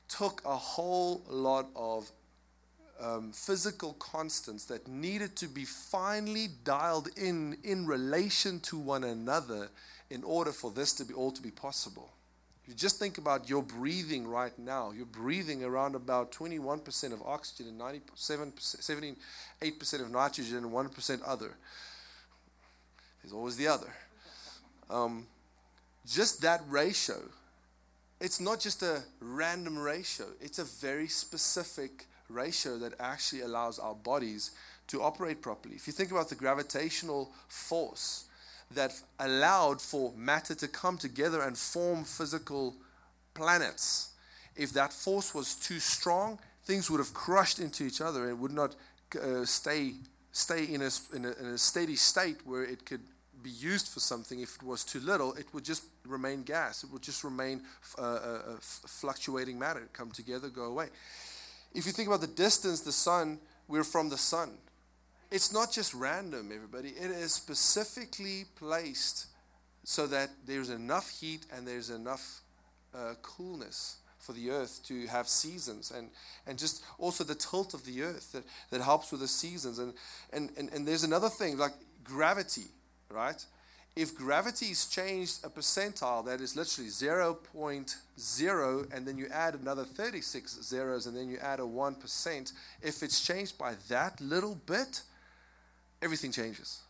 took 0.09 0.41
a 0.45 0.55
whole 0.55 1.21
lot 1.29 1.67
of 1.75 2.11
um, 2.99 3.31
physical 3.31 3.93
constants 3.93 4.65
that 4.65 4.87
needed 4.87 5.35
to 5.35 5.47
be 5.47 5.63
finely 5.65 6.47
dialed 6.63 7.09
in 7.15 7.57
in 7.63 7.85
relation 7.85 8.59
to 8.61 8.77
one 8.77 9.03
another 9.03 9.69
in 10.09 10.23
order 10.23 10.51
for 10.51 10.71
this 10.71 10.93
to 10.93 11.05
be 11.05 11.13
all 11.13 11.31
to 11.31 11.41
be 11.41 11.51
possible. 11.51 12.09
You 12.67 12.73
just 12.73 12.99
think 12.99 13.17
about 13.17 13.49
your 13.49 13.63
breathing 13.63 14.27
right 14.27 14.57
now. 14.59 14.91
You're 14.91 15.05
breathing 15.05 15.63
around 15.63 15.95
about 15.95 16.33
21% 16.33 17.13
of 17.13 17.21
oxygen 17.21 17.67
and 17.67 17.79
97%, 17.79 19.15
78% 19.61 20.01
of 20.01 20.11
nitrogen 20.11 20.57
and 20.57 20.71
1% 20.71 21.21
other. 21.25 21.55
There's 23.23 23.33
always 23.33 23.55
the 23.55 23.67
other. 23.67 23.93
Um, 24.89 25.27
just 26.05 26.41
that 26.41 26.61
ratio, 26.67 27.21
it's 28.19 28.41
not 28.41 28.59
just 28.59 28.83
a 28.83 29.03
random 29.21 29.77
ratio, 29.79 30.25
it's 30.41 30.59
a 30.59 30.65
very 30.65 31.07
specific 31.07 32.05
ratio 32.29 32.77
that 32.79 32.93
actually 32.99 33.41
allows 33.41 33.79
our 33.79 33.95
bodies 33.95 34.51
to 34.87 35.01
operate 35.01 35.41
properly. 35.41 35.75
If 35.75 35.87
you 35.87 35.93
think 35.93 36.11
about 36.11 36.29
the 36.29 36.35
gravitational 36.35 37.31
force, 37.47 38.25
that 38.73 38.93
allowed 39.19 39.81
for 39.81 40.13
matter 40.15 40.55
to 40.55 40.67
come 40.67 40.97
together 40.97 41.41
and 41.41 41.57
form 41.57 42.03
physical 42.03 42.75
planets. 43.33 44.11
If 44.55 44.73
that 44.73 44.91
force 44.91 45.33
was 45.33 45.55
too 45.55 45.79
strong, 45.79 46.39
things 46.65 46.89
would 46.89 46.99
have 46.99 47.13
crushed 47.13 47.59
into 47.59 47.85
each 47.85 48.01
other 48.01 48.27
and 48.27 48.39
would 48.39 48.51
not 48.51 48.75
uh, 49.15 49.45
stay, 49.45 49.93
stay 50.31 50.65
in 50.65 50.81
a, 50.81 50.89
in, 51.15 51.25
a, 51.25 51.31
in 51.39 51.45
a 51.53 51.57
steady 51.57 51.95
state 51.95 52.37
where 52.45 52.63
it 52.63 52.85
could 52.85 53.01
be 53.41 53.49
used 53.51 53.87
for 53.87 53.99
something. 53.99 54.39
If 54.39 54.55
it 54.57 54.63
was 54.63 54.83
too 54.83 54.99
little, 54.99 55.33
it 55.33 55.45
would 55.53 55.63
just 55.63 55.83
remain 56.05 56.43
gas. 56.43 56.83
It 56.83 56.91
would 56.91 57.03
just 57.03 57.23
remain 57.23 57.61
uh, 57.97 58.01
uh, 58.01 58.05
uh 58.05 58.55
fluctuating 58.59 59.57
matter, 59.57 59.87
come 59.93 60.11
together, 60.11 60.49
go 60.49 60.63
away. 60.63 60.87
If 61.73 61.85
you 61.85 61.91
think 61.91 62.07
about 62.07 62.21
the 62.21 62.27
distance, 62.27 62.81
the 62.81 62.91
sun, 62.91 63.39
we're 63.67 63.83
from 63.83 64.09
the 64.09 64.17
sun. 64.17 64.51
It's 65.29 65.51
not 65.51 65.71
just 65.71 65.93
random, 65.93 66.51
everybody. 66.53 66.89
It 66.89 67.11
is 67.11 67.33
specifically 67.33 68.45
placed 68.55 69.27
so 69.83 70.07
that 70.07 70.29
there's 70.45 70.69
enough 70.69 71.09
heat 71.09 71.45
and 71.53 71.67
there's 71.67 71.89
enough 71.89 72.41
uh, 72.95 73.15
coolness 73.21 73.97
for 74.19 74.33
the 74.33 74.49
earth 74.49 74.81
to 74.85 75.05
have 75.07 75.27
seasons 75.27 75.91
and, 75.91 76.09
and 76.45 76.57
just 76.57 76.83
also 76.97 77.23
the 77.23 77.35
tilt 77.35 77.73
of 77.73 77.85
the 77.85 78.03
earth 78.03 78.31
that, 78.31 78.43
that 78.69 78.81
helps 78.81 79.11
with 79.11 79.21
the 79.21 79.27
seasons. 79.27 79.79
And, 79.79 79.93
and, 80.31 80.49
and, 80.57 80.69
and 80.73 80.87
there's 80.87 81.03
another 81.03 81.29
thing 81.29 81.57
like 81.57 81.73
gravity, 82.03 82.65
right? 83.09 83.45
If 83.97 84.15
gravity 84.15 84.67
is 84.67 84.85
changed 84.85 85.43
a 85.43 85.49
percentile, 85.49 86.23
that 86.25 86.39
is 86.39 86.55
literally 86.55 86.89
0.0, 86.89 88.95
and 88.95 89.07
then 89.07 89.17
you 89.17 89.27
add 89.33 89.55
another 89.55 89.83
36 89.83 90.59
zeros, 90.61 91.07
and 91.07 91.17
then 91.17 91.29
you 91.29 91.39
add 91.39 91.59
a 91.59 91.63
1%, 91.63 92.53
if 92.83 93.01
it's 93.01 93.25
changed 93.25 93.57
by 93.57 93.73
that 93.89 94.21
little 94.21 94.53
bit, 94.67 95.01
everything 96.01 96.31
changes. 96.31 96.81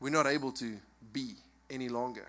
We're 0.00 0.10
not 0.10 0.26
able 0.26 0.52
to 0.52 0.76
be 1.12 1.34
any 1.70 1.88
longer. 1.88 2.28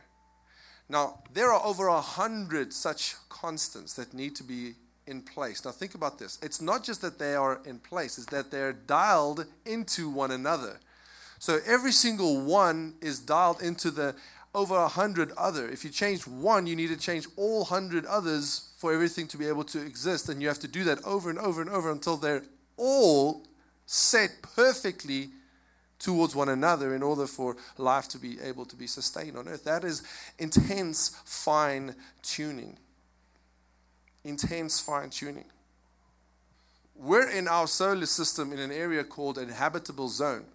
Now, 0.88 1.20
there 1.34 1.52
are 1.52 1.66
over 1.66 1.88
a 1.88 2.02
hundred 2.02 2.74
such 2.74 3.16
constants 3.30 3.94
that 3.94 4.14
need 4.14 4.36
to 4.36 4.44
be 4.44 4.76
in 5.08 5.22
place. 5.22 5.66
Now, 5.66 5.72
think 5.72 5.96
about 5.96 6.20
this. 6.20 6.38
It's 6.42 6.62
not 6.62 6.84
just 6.84 7.02
that 7.02 7.20
they 7.20 7.36
are 7.36 7.60
in 7.66 7.80
place, 7.80 8.18
it's 8.18 8.28
that 8.28 8.52
they're 8.52 8.74
dialed 8.74 9.46
into 9.66 10.10
one 10.10 10.32
another. 10.32 10.80
So 11.40 11.60
every 11.66 11.92
single 11.92 12.42
one 12.42 12.96
is 13.02 13.20
dialed 13.20 13.62
into 13.62 13.92
the 13.92 14.16
over 14.54 14.76
a 14.76 14.88
hundred 14.88 15.32
other. 15.38 15.68
If 15.68 15.84
you 15.84 15.90
change 15.90 16.26
one, 16.26 16.66
you 16.66 16.76
need 16.76 16.88
to 16.88 16.98
change 16.98 17.28
all 17.36 17.66
hundred 17.66 18.06
others 18.06 18.70
for 18.78 18.94
everything 18.94 19.28
to 19.28 19.38
be 19.38 19.48
able 19.48 19.66
to 19.66 19.82
exist. 19.82 20.30
And 20.30 20.42
you 20.42 20.48
have 20.48 20.60
to 20.60 20.68
do 20.68 20.86
that 20.86 21.04
over 21.04 21.30
and 21.30 21.38
over 21.38 21.62
and 21.62 21.70
over 21.70 21.92
until 21.92 22.16
they're 22.16 22.44
all 22.78 23.44
set 23.86 24.42
perfectly 24.42 25.30
towards 26.00 26.36
one 26.36 26.50
another 26.50 26.94
in 26.96 27.04
order 27.04 27.28
for 27.28 27.56
life 27.78 28.08
to 28.10 28.18
be 28.18 28.40
able 28.42 28.66
to 28.66 28.76
be 28.76 28.88
sustained 28.88 29.38
on 29.38 29.48
earth. 29.48 29.64
That 29.64 29.84
is 29.84 30.04
intense 30.40 31.20
fine 31.26 31.96
tuning. 32.22 32.78
Intense 34.24 34.80
fine 34.80 35.10
tuning. 35.10 35.46
We're 36.96 37.30
in 37.30 37.48
our 37.48 37.68
solar 37.68 38.06
system 38.06 38.54
in 38.54 38.60
an 38.60 38.72
area 38.72 39.04
called 39.04 39.38
an 39.38 39.50
habitable 39.50 40.08
zone, 40.08 40.46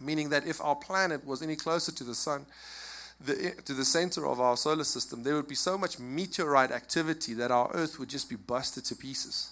meaning 0.00 0.28
that 0.30 0.46
if 0.46 0.60
our 0.60 0.76
planet 0.76 1.26
was 1.26 1.42
any 1.42 1.56
closer 1.56 1.92
to 1.92 2.04
the 2.04 2.14
sun, 2.14 2.46
the, 3.20 3.52
to 3.64 3.74
the 3.74 3.84
center 3.84 4.26
of 4.26 4.40
our 4.40 4.56
solar 4.56 4.84
system, 4.84 5.22
there 5.22 5.34
would 5.34 5.48
be 5.48 5.54
so 5.54 5.78
much 5.78 5.98
meteorite 5.98 6.70
activity 6.70 7.34
that 7.34 7.50
our 7.50 7.70
Earth 7.72 7.98
would 7.98 8.08
just 8.08 8.28
be 8.28 8.36
busted 8.36 8.84
to 8.86 8.96
pieces. 8.96 9.50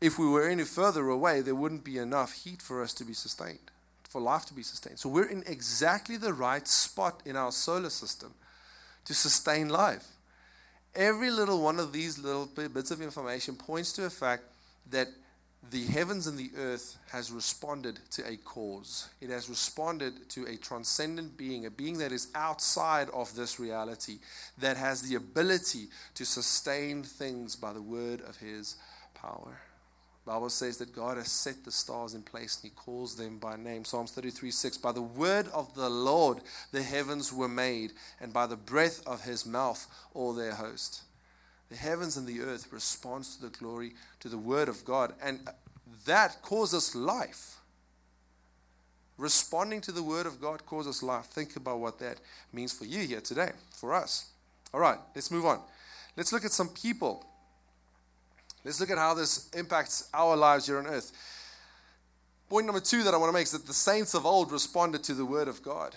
If 0.00 0.18
we 0.18 0.26
were 0.26 0.48
any 0.48 0.64
further 0.64 1.08
away, 1.08 1.40
there 1.40 1.54
wouldn't 1.54 1.84
be 1.84 1.98
enough 1.98 2.32
heat 2.32 2.60
for 2.60 2.82
us 2.82 2.92
to 2.94 3.04
be 3.04 3.14
sustained, 3.14 3.70
for 4.14 4.20
life 4.20 4.46
to 4.46 4.54
be 4.54 4.62
sustained. 4.62 4.96
So 4.96 5.08
we're 5.08 5.28
in 5.28 5.42
exactly 5.44 6.16
the 6.16 6.32
right 6.32 6.68
spot 6.68 7.20
in 7.26 7.34
our 7.34 7.50
solar 7.50 7.90
system 7.90 8.32
to 9.06 9.12
sustain 9.12 9.68
life. 9.68 10.06
Every 10.94 11.32
little 11.32 11.60
one 11.60 11.80
of 11.80 11.92
these 11.92 12.16
little 12.16 12.46
bits 12.46 12.92
of 12.92 13.02
information 13.02 13.56
points 13.56 13.92
to 13.94 14.04
a 14.04 14.10
fact 14.10 14.44
that 14.90 15.08
the 15.72 15.84
heavens 15.86 16.28
and 16.28 16.38
the 16.38 16.52
earth 16.56 16.96
has 17.10 17.32
responded 17.32 17.98
to 18.12 18.22
a 18.24 18.36
cause. 18.36 19.08
It 19.20 19.30
has 19.30 19.48
responded 19.48 20.28
to 20.28 20.46
a 20.46 20.58
transcendent 20.58 21.36
being, 21.36 21.66
a 21.66 21.70
being 21.72 21.98
that 21.98 22.12
is 22.12 22.28
outside 22.36 23.10
of 23.10 23.34
this 23.34 23.58
reality, 23.58 24.18
that 24.58 24.76
has 24.76 25.02
the 25.02 25.16
ability 25.16 25.88
to 26.14 26.24
sustain 26.24 27.02
things 27.02 27.56
by 27.56 27.72
the 27.72 27.82
word 27.82 28.20
of 28.20 28.36
his 28.36 28.76
power. 29.12 29.58
Bible 30.24 30.48
says 30.48 30.78
that 30.78 30.94
God 30.94 31.18
has 31.18 31.30
set 31.30 31.64
the 31.64 31.70
stars 31.70 32.14
in 32.14 32.22
place 32.22 32.56
and 32.56 32.70
he 32.70 32.74
calls 32.74 33.14
them 33.14 33.38
by 33.38 33.56
name. 33.56 33.84
Psalms 33.84 34.10
33 34.12 34.50
6. 34.50 34.78
By 34.78 34.92
the 34.92 35.02
word 35.02 35.48
of 35.48 35.74
the 35.74 35.90
Lord 35.90 36.38
the 36.72 36.82
heavens 36.82 37.32
were 37.32 37.48
made, 37.48 37.92
and 38.20 38.32
by 38.32 38.46
the 38.46 38.56
breath 38.56 39.06
of 39.06 39.22
his 39.22 39.44
mouth 39.44 39.86
all 40.14 40.32
their 40.32 40.54
host. 40.54 41.02
The 41.70 41.76
heavens 41.76 42.16
and 42.16 42.26
the 42.26 42.40
earth 42.40 42.72
responds 42.72 43.36
to 43.36 43.42
the 43.42 43.58
glory, 43.58 43.94
to 44.20 44.28
the 44.28 44.38
word 44.38 44.68
of 44.68 44.84
God. 44.84 45.12
And 45.22 45.40
that 46.06 46.40
causes 46.42 46.94
life. 46.94 47.56
Responding 49.16 49.80
to 49.82 49.92
the 49.92 50.02
word 50.02 50.26
of 50.26 50.40
God 50.40 50.64
causes 50.66 51.02
life. 51.02 51.26
Think 51.26 51.56
about 51.56 51.78
what 51.78 51.98
that 52.00 52.18
means 52.52 52.72
for 52.72 52.84
you 52.84 53.06
here 53.06 53.20
today, 53.20 53.52
for 53.70 53.94
us. 53.94 54.30
All 54.72 54.80
right, 54.80 54.98
let's 55.14 55.30
move 55.30 55.46
on. 55.46 55.60
Let's 56.16 56.32
look 56.32 56.44
at 56.44 56.52
some 56.52 56.68
people. 56.68 57.24
Let's 58.64 58.80
look 58.80 58.90
at 58.90 58.98
how 58.98 59.12
this 59.12 59.50
impacts 59.50 60.08
our 60.14 60.36
lives 60.36 60.66
here 60.66 60.78
on 60.78 60.86
earth. 60.86 61.12
Point 62.48 62.64
number 62.64 62.80
two 62.80 63.02
that 63.02 63.12
I 63.12 63.18
want 63.18 63.28
to 63.28 63.34
make 63.34 63.44
is 63.44 63.52
that 63.52 63.66
the 63.66 63.74
saints 63.74 64.14
of 64.14 64.24
old 64.24 64.50
responded 64.50 65.02
to 65.04 65.14
the 65.14 65.24
word 65.24 65.48
of 65.48 65.62
God. 65.62 65.94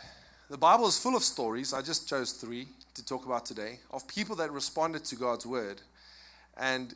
The 0.50 0.58
Bible 0.58 0.88
is 0.88 1.00
full 1.00 1.16
of 1.16 1.24
stories. 1.24 1.74
I 1.74 1.82
just 1.82 2.10
chose 2.10 2.34
three 2.34 2.68
to 2.96 3.06
talk 3.06 3.26
about 3.26 3.46
today 3.46 3.80
of 3.92 4.08
people 4.08 4.36
that 4.38 4.52
responded 4.52 5.06
to 5.06 5.16
God's 5.16 5.46
word. 5.46 5.82
And 6.58 6.94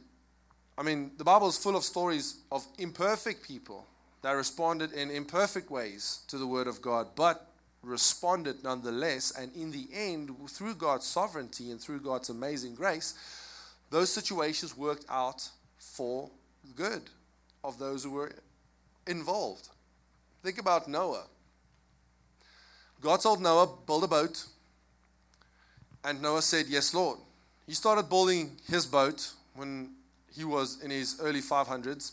I 0.78 0.84
mean, 0.84 1.12
the 1.18 1.24
Bible 1.24 1.48
is 1.48 1.58
full 1.58 1.78
of 1.78 1.84
stories 1.84 2.38
of 2.51 2.66
imperfect 2.78 3.48
people 3.48 3.86
that 4.24 4.32
responded 4.32 4.92
in 4.92 5.10
imperfect 5.10 5.72
ways 5.72 6.20
to 6.28 6.38
the 6.38 6.48
word 6.48 6.68
of 6.68 6.82
God, 6.82 7.08
but 7.16 7.48
responded 7.82 8.63
nonetheless. 8.63 9.32
And 9.38 9.54
in 9.56 9.72
the 9.72 9.88
end, 9.94 10.32
through 10.50 10.75
God's 10.75 11.06
sovereignty 11.06 11.72
and 11.72 11.80
through 11.80 12.01
God's 12.01 12.30
amazing 12.30 12.75
grace, 12.75 13.13
those 13.90 14.12
situations 14.12 14.78
worked 14.78 15.06
out 15.10 15.50
for 15.82 16.30
good 16.76 17.02
of 17.64 17.78
those 17.80 18.04
who 18.04 18.12
were 18.12 18.32
involved. 19.08 19.68
Think 20.44 20.60
about 20.60 20.88
Noah. 20.88 21.26
God 23.02 23.22
told 23.22 23.42
Noah, 23.42 23.68
build 23.86 24.04
a 24.04 24.08
boat. 24.08 24.46
And 26.04 26.22
Noah 26.22 26.42
said, 26.42 26.68
Yes, 26.68 26.94
Lord. 26.94 27.20
He 27.68 27.74
started 27.74 28.10
building 28.10 28.52
his 28.70 28.86
boat 28.86 29.32
when 29.56 29.92
he 30.36 30.44
was 30.44 30.82
in 30.84 30.92
his 30.92 31.20
early 31.22 31.42
500s. 31.42 32.12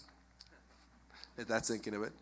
Let 1.37 1.49
that 1.49 1.67
sink 1.67 1.87
in 1.87 1.95
a 1.95 1.99
bit. 1.99 2.13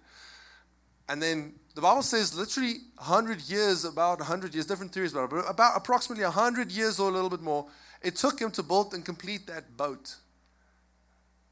And 1.08 1.22
then 1.22 1.54
the 1.74 1.80
Bible 1.80 2.02
says 2.02 2.34
literally 2.34 2.78
100 2.96 3.40
years, 3.42 3.84
about 3.84 4.18
100 4.18 4.54
years, 4.54 4.66
different 4.66 4.92
theories 4.92 5.12
about 5.12 5.24
it, 5.24 5.30
but 5.30 5.50
about 5.50 5.76
approximately 5.76 6.24
100 6.24 6.72
years 6.72 6.98
or 6.98 7.08
a 7.08 7.12
little 7.12 7.30
bit 7.30 7.42
more, 7.42 7.66
it 8.02 8.16
took 8.16 8.40
him 8.40 8.50
to 8.52 8.62
build 8.62 8.94
and 8.94 9.04
complete 9.04 9.46
that 9.46 9.76
boat. 9.76 10.16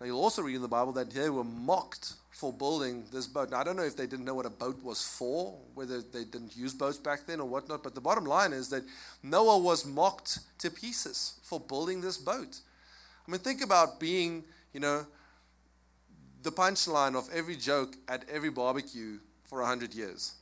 Now, 0.05 0.09
you'll 0.09 0.21
also 0.21 0.43
read 0.43 0.57
in 0.57 0.61
the 0.61 0.69
Bible 0.69 0.93
that 0.93 1.13
they 1.13 1.31
were 1.31 1.45
mocked 1.45 2.13
for 2.29 2.53
building 2.53 3.05
this 3.11 3.27
boat. 3.27 3.51
Now, 3.51 3.61
I 3.61 3.65
don't 3.65 3.75
know 3.75 3.85
if 3.85 3.97
they 3.97 4.07
didn't 4.07 4.27
know 4.27 4.35
what 4.35 4.45
a 4.45 4.51
boat 4.51 4.85
was 4.85 5.03
for, 5.03 5.59
whether 5.73 6.03
they 6.03 6.25
didn't 6.25 6.55
use 6.55 6.75
boats 6.75 6.99
back 6.99 7.21
then 7.27 7.41
or 7.41 7.49
whatnot, 7.49 7.83
but 7.83 7.95
the 7.95 8.03
bottom 8.03 8.27
line 8.27 8.53
is 8.53 8.69
that 8.69 8.83
Noah 9.23 9.57
was 9.57 9.87
mocked 9.87 10.41
to 10.59 10.71
pieces 10.71 11.41
for 11.43 11.59
building 11.59 12.03
this 12.03 12.19
boat. 12.19 12.59
I 13.27 13.31
mean, 13.31 13.41
think 13.41 13.65
about 13.65 13.99
being, 13.99 14.45
you 14.75 14.81
know, 14.81 15.07
the 16.43 16.53
punchline 16.53 17.17
of 17.17 17.27
every 17.33 17.57
joke 17.57 17.97
at 18.07 18.27
every 18.31 18.51
barbecue 18.51 19.21
for 19.45 19.61
100 19.61 19.95
years. 19.95 20.35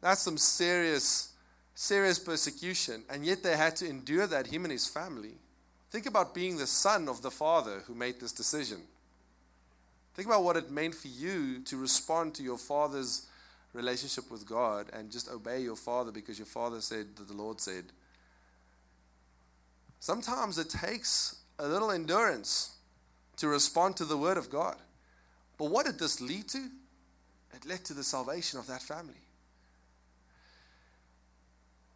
That's 0.00 0.22
some 0.22 0.38
serious, 0.38 1.34
serious 1.74 2.18
persecution. 2.18 3.02
And 3.10 3.22
yet 3.22 3.42
they 3.42 3.54
had 3.54 3.76
to 3.76 3.86
endure 3.86 4.26
that, 4.26 4.46
him 4.46 4.64
and 4.64 4.72
his 4.72 4.88
family. 4.88 5.34
Think 5.96 6.04
about 6.04 6.34
being 6.34 6.58
the 6.58 6.66
son 6.66 7.08
of 7.08 7.22
the 7.22 7.30
father 7.30 7.82
who 7.86 7.94
made 7.94 8.20
this 8.20 8.30
decision. 8.30 8.82
Think 10.12 10.28
about 10.28 10.44
what 10.44 10.58
it 10.58 10.70
meant 10.70 10.94
for 10.94 11.08
you 11.08 11.60
to 11.60 11.78
respond 11.78 12.34
to 12.34 12.42
your 12.42 12.58
father's 12.58 13.24
relationship 13.72 14.30
with 14.30 14.46
God 14.46 14.90
and 14.92 15.10
just 15.10 15.30
obey 15.30 15.62
your 15.62 15.74
father 15.74 16.12
because 16.12 16.38
your 16.38 16.44
father 16.44 16.82
said 16.82 17.16
that 17.16 17.28
the 17.28 17.32
Lord 17.32 17.62
said. 17.62 17.84
Sometimes 19.98 20.58
it 20.58 20.68
takes 20.68 21.36
a 21.58 21.66
little 21.66 21.90
endurance 21.90 22.76
to 23.38 23.48
respond 23.48 23.96
to 23.96 24.04
the 24.04 24.18
word 24.18 24.36
of 24.36 24.50
God. 24.50 24.76
But 25.56 25.70
what 25.70 25.86
did 25.86 25.98
this 25.98 26.20
lead 26.20 26.46
to? 26.48 26.58
It 27.54 27.64
led 27.66 27.86
to 27.86 27.94
the 27.94 28.04
salvation 28.04 28.58
of 28.58 28.66
that 28.66 28.82
family. 28.82 29.22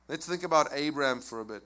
Let's 0.08 0.24
think 0.24 0.42
about 0.42 0.68
Abraham 0.72 1.20
for 1.20 1.42
a 1.42 1.44
bit. 1.44 1.64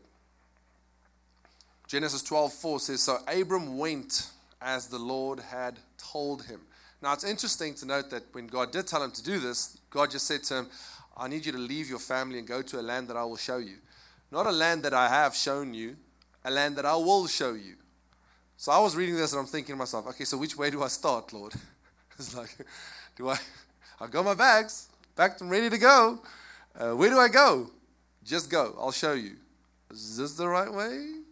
Genesis 1.95 2.25
12:4 2.25 2.81
says, 2.81 3.03
So 3.03 3.21
Abram 3.29 3.79
went 3.79 4.31
as 4.61 4.89
the 4.89 4.99
Lord 4.99 5.39
had 5.39 5.79
told 5.97 6.43
him. 6.43 6.61
Now 7.01 7.13
it's 7.13 7.23
interesting 7.23 7.73
to 7.75 7.87
note 7.87 8.11
that 8.11 8.25
when 8.33 8.49
God 8.49 8.73
did 8.73 8.89
tell 8.89 9.01
him 9.01 9.13
to 9.13 9.23
do 9.23 9.39
this, 9.39 9.79
God 9.91 10.11
just 10.11 10.27
said 10.27 10.43
to 10.45 10.57
him, 10.57 10.67
I 11.17 11.29
need 11.29 11.47
you 11.47 11.53
to 11.53 11.59
leave 11.59 11.89
your 11.89 12.01
family 12.01 12.41
and 12.41 12.49
go 12.49 12.63
to 12.63 12.81
a 12.81 12.83
land 12.83 13.07
that 13.07 13.17
I 13.17 13.23
will 13.23 13.37
show 13.37 13.59
you. 13.59 13.77
Not 14.33 14.49
a 14.49 14.51
land 14.51 14.83
that 14.83 14.93
I 14.93 15.07
have 15.07 15.37
shown 15.37 15.73
you, 15.73 15.95
a 16.45 16.51
land 16.51 16.75
that 16.79 16.85
I 16.85 16.97
will 16.97 17.29
show 17.29 17.53
you. 17.53 17.77
So 18.57 18.73
I 18.73 18.81
was 18.81 18.97
reading 18.97 19.15
this 19.15 19.33
and 19.33 19.39
I'm 19.39 19.47
thinking 19.47 19.75
to 19.75 19.79
myself, 19.79 20.09
okay, 20.09 20.25
so 20.25 20.37
which 20.37 20.59
way 20.59 20.73
do 20.73 20.83
I 20.83 20.89
start, 20.89 21.33
Lord? 21.33 21.55
it's 22.19 22.37
like, 22.37 22.57
do 23.15 23.29
I? 23.29 23.39
I've 24.01 24.11
got 24.11 24.25
my 24.25 24.35
bags, 24.35 24.89
packed 25.15 25.43
and 25.43 25.49
ready 25.49 25.71
to 25.71 25.79
go. 25.79 26.19
Uh, 26.77 26.91
where 26.97 27.11
do 27.11 27.21
I 27.21 27.29
go? 27.29 27.71
Just 28.25 28.51
go. 28.51 28.75
I'll 28.81 28.91
show 28.91 29.13
you. 29.13 29.37
Is 29.93 30.17
this 30.17 30.33
the 30.35 30.49
right 30.49 30.73
way? 30.73 31.24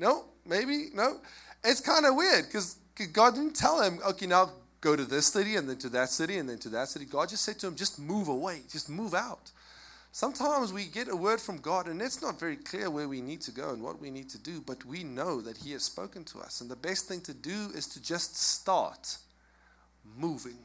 No, 0.00 0.24
maybe 0.46 0.88
no. 0.94 1.20
It's 1.62 1.80
kind 1.80 2.06
of 2.06 2.16
weird 2.16 2.46
because 2.46 2.76
God 3.12 3.34
didn't 3.34 3.54
tell 3.54 3.82
him, 3.82 4.00
okay, 4.08 4.26
now 4.26 4.50
go 4.80 4.96
to 4.96 5.04
this 5.04 5.26
city 5.26 5.56
and 5.56 5.68
then 5.68 5.76
to 5.76 5.90
that 5.90 6.08
city 6.08 6.38
and 6.38 6.48
then 6.48 6.58
to 6.58 6.70
that 6.70 6.88
city. 6.88 7.04
God 7.04 7.28
just 7.28 7.44
said 7.44 7.58
to 7.58 7.66
him, 7.66 7.76
just 7.76 8.00
move 8.00 8.28
away, 8.28 8.62
just 8.70 8.88
move 8.88 9.12
out. 9.12 9.52
Sometimes 10.12 10.72
we 10.72 10.86
get 10.86 11.08
a 11.08 11.14
word 11.14 11.40
from 11.40 11.58
God 11.58 11.86
and 11.86 12.00
it's 12.00 12.22
not 12.22 12.40
very 12.40 12.56
clear 12.56 12.90
where 12.90 13.08
we 13.08 13.20
need 13.20 13.42
to 13.42 13.52
go 13.52 13.70
and 13.70 13.82
what 13.82 14.00
we 14.00 14.10
need 14.10 14.30
to 14.30 14.38
do, 14.38 14.62
but 14.66 14.84
we 14.86 15.04
know 15.04 15.40
that 15.42 15.58
He 15.58 15.72
has 15.72 15.84
spoken 15.84 16.24
to 16.24 16.40
us. 16.40 16.62
And 16.62 16.70
the 16.70 16.76
best 16.76 17.06
thing 17.06 17.20
to 17.22 17.34
do 17.34 17.68
is 17.74 17.86
to 17.88 18.02
just 18.02 18.36
start 18.36 19.18
moving. 20.16 20.58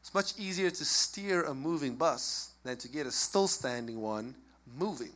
It's 0.00 0.12
much 0.12 0.38
easier 0.38 0.68
to 0.68 0.84
steer 0.84 1.44
a 1.44 1.54
moving 1.54 1.94
bus 1.94 2.50
than 2.64 2.76
to 2.78 2.88
get 2.88 3.06
a 3.06 3.10
still 3.10 3.48
standing 3.48 4.02
one 4.02 4.34
moving. 4.76 5.12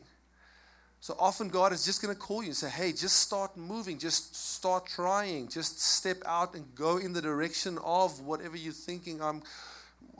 So 1.02 1.16
often 1.18 1.48
God 1.48 1.72
is 1.72 1.84
just 1.84 2.00
going 2.00 2.14
to 2.14 2.20
call 2.20 2.42
you 2.42 2.50
and 2.50 2.56
say, 2.56 2.70
hey, 2.70 2.92
just 2.92 3.16
start 3.16 3.56
moving, 3.56 3.98
just 3.98 4.36
start 4.36 4.86
trying, 4.86 5.48
just 5.48 5.82
step 5.82 6.18
out 6.24 6.54
and 6.54 6.64
go 6.76 6.98
in 6.98 7.12
the 7.12 7.20
direction 7.20 7.76
of 7.82 8.20
whatever 8.20 8.56
you're 8.56 8.72
thinking 8.72 9.20
I'm 9.20 9.42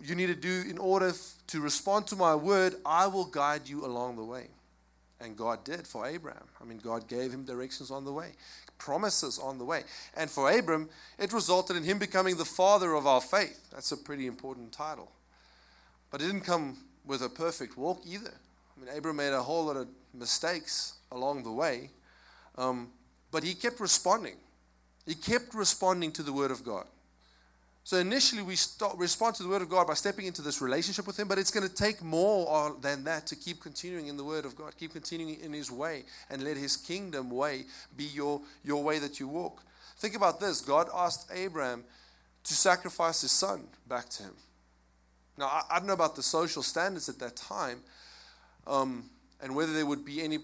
you 0.02 0.16
need 0.16 0.26
to 0.26 0.34
do 0.34 0.64
in 0.68 0.78
order 0.78 1.12
to 1.46 1.60
respond 1.60 2.08
to 2.08 2.16
my 2.16 2.34
word, 2.34 2.74
I 2.84 3.06
will 3.06 3.26
guide 3.26 3.68
you 3.68 3.86
along 3.86 4.16
the 4.16 4.24
way. 4.24 4.48
And 5.20 5.36
God 5.36 5.62
did 5.62 5.86
for 5.86 6.04
Abraham. 6.04 6.42
I 6.60 6.64
mean, 6.64 6.78
God 6.78 7.06
gave 7.06 7.30
him 7.30 7.44
directions 7.44 7.92
on 7.92 8.04
the 8.04 8.12
way, 8.12 8.32
promises 8.76 9.38
on 9.38 9.58
the 9.58 9.64
way. 9.64 9.84
And 10.16 10.28
for 10.28 10.50
Abram, 10.50 10.88
it 11.16 11.32
resulted 11.32 11.76
in 11.76 11.84
him 11.84 12.00
becoming 12.00 12.36
the 12.36 12.44
father 12.44 12.94
of 12.94 13.06
our 13.06 13.20
faith. 13.20 13.68
That's 13.72 13.92
a 13.92 13.96
pretty 13.96 14.26
important 14.26 14.72
title. 14.72 15.12
But 16.10 16.22
it 16.22 16.24
didn't 16.24 16.40
come 16.40 16.78
with 17.06 17.22
a 17.22 17.28
perfect 17.28 17.78
walk 17.78 18.00
either. 18.04 18.34
I 18.76 18.84
mean, 18.84 18.96
Abram 18.96 19.16
made 19.16 19.32
a 19.32 19.42
whole 19.42 19.66
lot 19.66 19.76
of 19.76 19.88
mistakes 20.14 20.94
along 21.10 21.42
the 21.44 21.52
way, 21.52 21.90
um, 22.56 22.90
but 23.30 23.42
he 23.42 23.54
kept 23.54 23.80
responding. 23.80 24.36
He 25.06 25.14
kept 25.14 25.54
responding 25.54 26.12
to 26.12 26.22
the 26.22 26.32
Word 26.32 26.50
of 26.50 26.64
God. 26.64 26.86
So 27.84 27.96
initially, 27.96 28.42
we 28.42 28.54
start, 28.54 28.96
respond 28.96 29.34
to 29.36 29.42
the 29.42 29.48
Word 29.48 29.62
of 29.62 29.68
God 29.68 29.88
by 29.88 29.94
stepping 29.94 30.26
into 30.26 30.40
this 30.40 30.62
relationship 30.62 31.04
with 31.04 31.18
Him, 31.18 31.26
but 31.26 31.38
it's 31.38 31.50
going 31.50 31.68
to 31.68 31.74
take 31.74 32.00
more 32.00 32.76
than 32.80 33.02
that 33.04 33.26
to 33.28 33.36
keep 33.36 33.60
continuing 33.60 34.06
in 34.06 34.16
the 34.16 34.22
Word 34.22 34.44
of 34.44 34.54
God, 34.54 34.72
keep 34.78 34.92
continuing 34.92 35.40
in 35.40 35.52
His 35.52 35.70
way, 35.70 36.04
and 36.30 36.44
let 36.44 36.56
His 36.56 36.76
kingdom 36.76 37.28
way 37.28 37.64
be 37.96 38.04
your, 38.04 38.40
your 38.62 38.84
way 38.84 39.00
that 39.00 39.18
you 39.18 39.26
walk. 39.26 39.62
Think 39.96 40.14
about 40.14 40.38
this 40.38 40.60
God 40.60 40.88
asked 40.94 41.30
Abraham 41.34 41.82
to 42.44 42.54
sacrifice 42.54 43.20
his 43.22 43.30
son 43.30 43.64
back 43.88 44.08
to 44.10 44.24
Him. 44.24 44.34
Now, 45.36 45.46
I, 45.46 45.62
I 45.70 45.78
don't 45.78 45.88
know 45.88 45.92
about 45.92 46.14
the 46.14 46.22
social 46.22 46.62
standards 46.62 47.08
at 47.08 47.18
that 47.18 47.34
time. 47.34 47.80
Um, 48.66 49.10
and 49.40 49.54
whether 49.56 49.72
there 49.72 49.86
would 49.86 50.04
be 50.04 50.22
any 50.22 50.38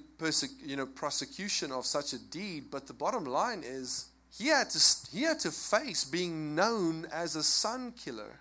you 0.65 0.77
know, 0.77 0.87
prosecution 0.87 1.71
of 1.71 1.87
such 1.87 2.13
a 2.13 2.19
deed, 2.19 2.65
but 2.71 2.87
the 2.87 2.93
bottom 2.93 3.25
line 3.25 3.63
is 3.65 4.07
he 4.37 4.49
had 4.49 4.71
to, 4.71 4.97
he 5.13 5.23
had 5.23 5.39
to 5.41 5.51
face 5.51 6.05
being 6.05 6.55
known 6.55 7.07
as 7.13 7.37
a 7.37 7.43
son 7.43 7.93
killer. 7.93 8.41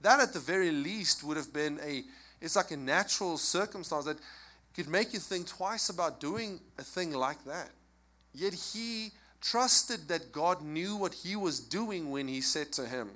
That, 0.00 0.20
at 0.20 0.32
the 0.32 0.40
very 0.40 0.70
least, 0.70 1.24
would 1.24 1.36
have 1.36 1.52
been 1.52 1.78
a, 1.82 2.02
it's 2.40 2.56
like 2.56 2.72
a 2.72 2.76
natural 2.76 3.38
circumstance 3.38 4.04
that 4.04 4.18
could 4.74 4.88
make 4.88 5.12
you 5.12 5.18
think 5.18 5.46
twice 5.46 5.88
about 5.88 6.20
doing 6.20 6.60
a 6.78 6.82
thing 6.82 7.12
like 7.12 7.42
that. 7.44 7.70
Yet 8.34 8.52
he 8.52 9.12
trusted 9.40 10.08
that 10.08 10.32
God 10.32 10.62
knew 10.62 10.96
what 10.96 11.14
he 11.14 11.36
was 11.36 11.60
doing 11.60 12.10
when 12.10 12.26
he 12.28 12.40
said 12.40 12.72
to 12.72 12.86
him, 12.86 13.10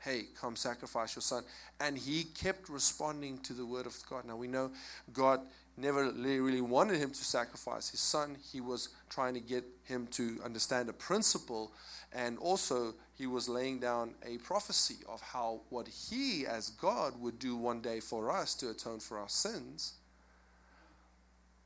Hey, 0.00 0.24
come 0.40 0.56
sacrifice 0.56 1.14
your 1.14 1.22
son. 1.22 1.44
And 1.78 1.96
he 1.96 2.24
kept 2.24 2.68
responding 2.68 3.38
to 3.40 3.52
the 3.52 3.66
word 3.66 3.86
of 3.86 3.96
God. 4.08 4.24
Now 4.24 4.36
we 4.36 4.48
know 4.48 4.70
God 5.12 5.40
never 5.76 6.10
really 6.10 6.60
wanted 6.60 6.98
him 6.98 7.10
to 7.10 7.24
sacrifice 7.24 7.90
his 7.90 8.00
son. 8.00 8.36
He 8.52 8.60
was 8.60 8.88
trying 9.08 9.34
to 9.34 9.40
get 9.40 9.64
him 9.84 10.06
to 10.12 10.38
understand 10.44 10.88
a 10.88 10.92
principle, 10.92 11.72
and 12.12 12.38
also 12.38 12.94
he 13.16 13.26
was 13.26 13.48
laying 13.48 13.78
down 13.78 14.14
a 14.24 14.38
prophecy 14.38 14.96
of 15.08 15.20
how 15.20 15.60
what 15.68 15.88
he, 15.88 16.46
as 16.46 16.70
God, 16.70 17.20
would 17.20 17.38
do 17.38 17.56
one 17.56 17.80
day 17.80 18.00
for 18.00 18.30
us 18.30 18.54
to 18.56 18.70
atone 18.70 19.00
for 19.00 19.18
our 19.18 19.28
sins. 19.28 19.94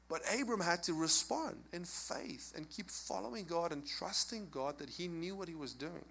But 0.09 0.23
Abram 0.41 0.61
had 0.61 0.83
to 0.85 0.93
respond 0.93 1.57
in 1.73 1.85
faith 1.85 2.53
and 2.57 2.69
keep 2.69 2.91
following 2.91 3.45
God 3.45 3.73
and 3.73 3.87
trusting 3.87 4.49
God 4.51 4.79
that 4.79 4.91
he 4.91 5.09
knew 5.09 5.35
what 5.35 5.49
he 5.49 5.55
was 5.55 5.73
doing. 5.73 6.05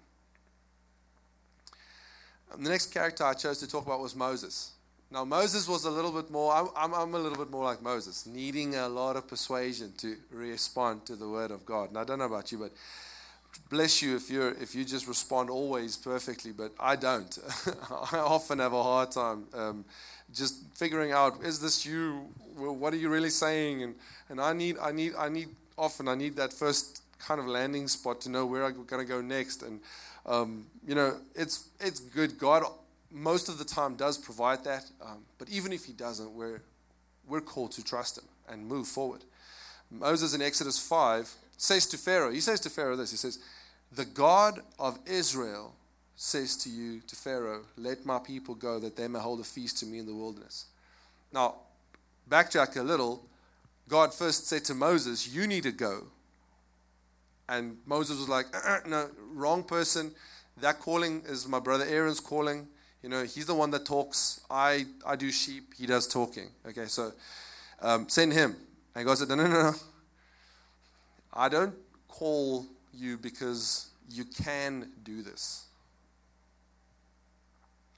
And 2.56 2.64
the 2.64 2.70
next 2.70 2.92
character 2.92 3.24
I 3.24 3.34
chose 3.34 3.58
to 3.58 3.68
talk 3.68 3.84
about 3.86 4.00
was 4.00 4.14
Moses. 4.14 4.72
Now, 5.10 5.24
Moses 5.24 5.68
was 5.68 5.84
a 5.84 5.90
little 5.90 6.10
bit 6.10 6.30
more, 6.30 6.52
I'm, 6.52 6.94
I'm, 6.94 7.14
a 7.14 7.18
little 7.18 7.38
bit 7.38 7.50
more 7.50 7.64
like 7.64 7.82
Moses, 7.82 8.26
needing 8.26 8.74
a 8.74 8.88
lot 8.88 9.16
of 9.16 9.28
persuasion 9.28 9.92
to 9.98 10.16
respond 10.32 11.06
to 11.06 11.14
the 11.14 11.28
word 11.28 11.50
of 11.50 11.64
God. 11.64 11.90
And 11.90 11.98
I 11.98 12.04
don't 12.04 12.18
know 12.18 12.24
about 12.24 12.50
you, 12.50 12.58
but 12.58 12.72
bless 13.70 14.02
you 14.02 14.16
if, 14.16 14.30
you're, 14.30 14.50
if 14.60 14.74
you 14.74 14.84
just 14.84 15.06
respond 15.06 15.50
always 15.50 15.96
perfectly, 15.96 16.52
but 16.52 16.72
I 16.80 16.96
don't. 16.96 17.38
I 18.12 18.18
often 18.18 18.58
have 18.58 18.72
a 18.72 18.82
hard 18.82 19.12
time 19.12 19.44
um, 19.54 19.84
just 20.32 20.64
figuring 20.74 21.12
out, 21.12 21.44
is 21.44 21.60
this 21.60 21.86
you? 21.86 22.28
What 22.56 22.92
are 22.92 22.96
you 22.96 23.08
really 23.08 23.30
saying? 23.30 23.82
And, 23.82 23.94
and 24.28 24.40
I 24.40 24.52
need, 24.52 24.78
I 24.80 24.90
need, 24.90 25.12
I 25.16 25.28
need, 25.28 25.48
often 25.78 26.08
I 26.08 26.14
need 26.14 26.34
that 26.36 26.52
first 26.52 27.02
kind 27.18 27.40
of 27.40 27.46
landing 27.46 27.88
spot 27.88 28.20
to 28.22 28.28
know 28.30 28.46
where 28.46 28.64
I'm 28.64 28.84
going 28.84 29.04
to 29.04 29.08
go 29.08 29.20
next. 29.20 29.62
And, 29.62 29.80
um, 30.26 30.66
you 30.86 30.94
know, 30.94 31.16
it's, 31.34 31.68
it's 31.80 32.00
good. 32.00 32.38
God 32.38 32.64
most 33.14 33.48
of 33.48 33.58
the 33.58 33.64
time 33.64 33.94
does 33.94 34.18
provide 34.18 34.64
that. 34.64 34.84
Um, 35.00 35.24
but 35.38 35.48
even 35.48 35.72
if 35.72 35.84
he 35.84 35.92
doesn't, 35.92 36.30
we're, 36.32 36.60
we're 37.26 37.40
called 37.40 37.72
to 37.72 37.84
trust 37.84 38.18
him 38.18 38.24
and 38.48 38.66
move 38.66 38.88
forward. 38.88 39.22
Moses 39.90 40.34
in 40.34 40.42
Exodus 40.42 40.78
5 40.78 41.32
says 41.56 41.86
to 41.86 41.96
Pharaoh, 41.96 42.32
he 42.32 42.40
says 42.40 42.60
to 42.60 42.70
Pharaoh 42.70 42.96
this, 42.96 43.12
he 43.12 43.16
says, 43.16 43.38
The 43.92 44.04
God 44.04 44.60
of 44.78 44.98
Israel 45.06 45.74
says 46.16 46.56
to 46.58 46.68
you, 46.68 47.00
to 47.06 47.16
Pharaoh, 47.16 47.62
let 47.76 48.04
my 48.04 48.18
people 48.18 48.54
go 48.54 48.80
that 48.80 48.96
they 48.96 49.06
may 49.06 49.20
hold 49.20 49.40
a 49.40 49.44
feast 49.44 49.78
to 49.78 49.86
me 49.86 49.98
in 49.98 50.06
the 50.06 50.14
wilderness. 50.14 50.66
Now, 51.32 51.56
backtrack 52.28 52.76
a 52.76 52.82
little. 52.82 53.24
God 53.88 54.12
first 54.12 54.48
said 54.48 54.64
to 54.66 54.74
Moses, 54.74 55.28
You 55.28 55.46
need 55.46 55.64
to 55.64 55.72
go. 55.72 56.04
And 57.48 57.76
Moses 57.86 58.18
was 58.18 58.28
like, 58.28 58.46
uh-uh, 58.54 58.80
No, 58.86 59.10
wrong 59.32 59.62
person. 59.62 60.12
That 60.60 60.80
calling 60.80 61.22
is 61.26 61.46
my 61.48 61.58
brother 61.58 61.84
Aaron's 61.84 62.20
calling. 62.20 62.68
You 63.02 63.08
know, 63.08 63.24
he's 63.24 63.46
the 63.46 63.54
one 63.54 63.70
that 63.72 63.84
talks. 63.84 64.40
I, 64.50 64.86
I 65.06 65.16
do 65.16 65.30
sheep. 65.30 65.74
He 65.76 65.86
does 65.86 66.06
talking. 66.06 66.48
Okay, 66.66 66.86
so 66.86 67.12
um, 67.82 68.08
send 68.08 68.32
him. 68.32 68.56
And 68.94 69.04
God 69.04 69.18
said, 69.18 69.28
no, 69.28 69.34
no, 69.34 69.46
no, 69.46 69.62
no. 69.70 69.74
I 71.32 71.48
don't 71.48 71.74
call 72.08 72.64
you 72.94 73.18
because 73.18 73.88
you 74.08 74.24
can 74.24 74.90
do 75.02 75.22
this. 75.22 75.64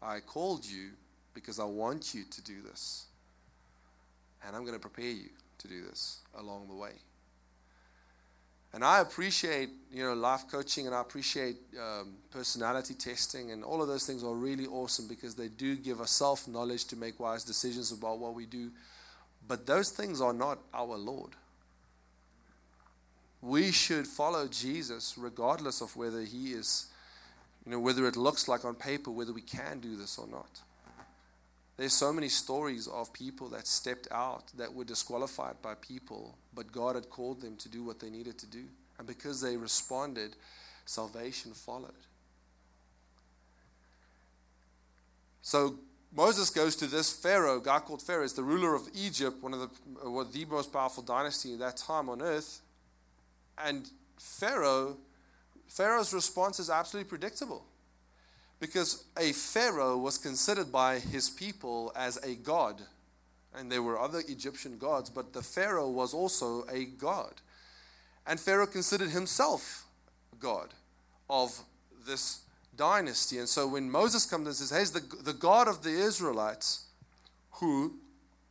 I 0.02 0.20
called 0.20 0.64
you 0.64 0.90
because 1.34 1.60
I 1.60 1.64
want 1.64 2.14
you 2.14 2.24
to 2.30 2.42
do 2.42 2.62
this. 2.62 3.06
And 4.46 4.56
I'm 4.56 4.62
going 4.62 4.74
to 4.74 4.80
prepare 4.80 5.10
you 5.10 5.28
to 5.58 5.68
do 5.68 5.82
this 5.82 6.20
along 6.38 6.68
the 6.68 6.74
way. 6.74 6.92
And 8.72 8.84
I 8.84 9.00
appreciate, 9.00 9.70
you 9.90 10.02
know, 10.02 10.14
life 10.14 10.44
coaching 10.50 10.86
and 10.86 10.94
I 10.94 11.00
appreciate 11.00 11.56
um, 11.80 12.14
personality 12.30 12.94
testing 12.94 13.50
and 13.50 13.64
all 13.64 13.80
of 13.80 13.88
those 13.88 14.06
things 14.06 14.22
are 14.22 14.34
really 14.34 14.66
awesome 14.66 15.08
because 15.08 15.34
they 15.34 15.48
do 15.48 15.76
give 15.76 16.00
us 16.00 16.10
self 16.10 16.46
knowledge 16.46 16.84
to 16.86 16.96
make 16.96 17.18
wise 17.18 17.44
decisions 17.44 17.92
about 17.92 18.18
what 18.18 18.34
we 18.34 18.44
do. 18.44 18.70
But 19.48 19.66
those 19.66 19.90
things 19.90 20.20
are 20.20 20.32
not 20.32 20.58
our 20.74 20.96
Lord. 20.96 21.30
We 23.40 23.70
should 23.70 24.06
follow 24.06 24.48
Jesus 24.48 25.14
regardless 25.16 25.80
of 25.80 25.94
whether 25.96 26.22
he 26.22 26.52
is, 26.52 26.86
you 27.64 27.72
know, 27.72 27.78
whether 27.78 28.06
it 28.06 28.16
looks 28.16 28.48
like 28.48 28.64
on 28.64 28.74
paper, 28.74 29.10
whether 29.10 29.32
we 29.32 29.42
can 29.42 29.78
do 29.78 29.96
this 29.96 30.18
or 30.18 30.26
not. 30.26 30.60
There's 31.76 31.92
so 31.92 32.12
many 32.12 32.28
stories 32.28 32.88
of 32.88 33.12
people 33.12 33.48
that 33.50 33.66
stepped 33.66 34.08
out 34.10 34.44
that 34.56 34.72
were 34.74 34.84
disqualified 34.84 35.60
by 35.62 35.74
people, 35.74 36.34
but 36.56 36.72
God 36.72 36.96
had 36.96 37.10
called 37.10 37.40
them 37.40 37.54
to 37.58 37.68
do 37.68 37.84
what 37.84 38.00
they 38.00 38.10
needed 38.10 38.38
to 38.38 38.46
do. 38.46 38.64
And 38.98 39.06
because 39.06 39.40
they 39.40 39.56
responded, 39.56 40.34
salvation 40.86 41.52
followed. 41.52 41.92
So 45.42 45.78
Moses 46.12 46.50
goes 46.50 46.74
to 46.76 46.86
this 46.86 47.12
Pharaoh, 47.12 47.60
guy 47.60 47.78
called 47.78 48.02
Pharaoh, 48.02 48.24
is 48.24 48.32
the 48.32 48.42
ruler 48.42 48.74
of 48.74 48.88
Egypt, 48.94 49.42
one 49.42 49.52
of 49.52 49.60
the, 49.60 50.10
well, 50.10 50.24
the 50.24 50.44
most 50.46 50.72
powerful 50.72 51.02
dynasty 51.02 51.52
at 51.52 51.58
that 51.58 51.76
time 51.76 52.08
on 52.08 52.22
earth. 52.22 52.62
And 53.62 53.88
Pharaoh, 54.18 54.96
Pharaoh's 55.68 56.14
response 56.14 56.58
is 56.58 56.70
absolutely 56.70 57.08
predictable. 57.08 57.64
Because 58.58 59.04
a 59.18 59.32
Pharaoh 59.32 59.98
was 59.98 60.16
considered 60.16 60.72
by 60.72 60.98
his 60.98 61.28
people 61.28 61.92
as 61.94 62.16
a 62.24 62.34
god. 62.34 62.80
And 63.56 63.72
there 63.72 63.82
were 63.82 63.98
other 63.98 64.22
Egyptian 64.28 64.78
gods, 64.78 65.08
but 65.08 65.32
the 65.32 65.42
Pharaoh 65.42 65.90
was 65.90 66.12
also 66.12 66.64
a 66.70 66.84
god. 66.84 67.32
And 68.26 68.38
Pharaoh 68.38 68.66
considered 68.66 69.10
himself 69.10 69.86
God 70.38 70.68
of 71.30 71.58
this 72.06 72.40
dynasty. 72.76 73.38
And 73.38 73.48
so 73.48 73.66
when 73.66 73.90
Moses 73.90 74.26
comes 74.26 74.46
and 74.46 74.56
says, 74.56 74.70
Hey, 74.70 75.00
the, 75.00 75.22
the 75.22 75.32
God 75.32 75.68
of 75.68 75.82
the 75.82 75.90
Israelites, 75.90 76.86
who 77.52 77.94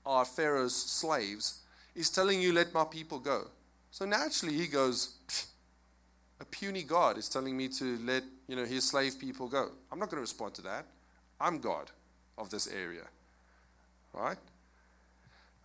are 0.05 0.25
Pharaoh's 0.25 0.75
slaves, 0.75 1.61
is 1.95 2.09
telling 2.09 2.41
you, 2.41 2.51
Let 2.51 2.73
my 2.73 2.83
people 2.83 3.19
go. 3.19 3.47
So 3.91 4.05
naturally 4.05 4.57
he 4.57 4.67
goes, 4.67 5.15
a 6.39 6.45
puny 6.45 6.83
God 6.83 7.17
is 7.17 7.29
telling 7.29 7.55
me 7.55 7.69
to 7.69 7.97
let 7.99 8.23
you 8.47 8.55
know 8.55 8.65
his 8.65 8.83
slave 8.83 9.17
people 9.19 9.47
go. 9.47 9.69
I'm 9.91 9.99
not 9.99 10.09
going 10.09 10.17
to 10.17 10.21
respond 10.21 10.53
to 10.55 10.61
that. 10.63 10.85
I'm 11.39 11.59
God 11.59 11.91
of 12.37 12.49
this 12.49 12.67
area. 12.67 13.03
Right? 14.13 14.37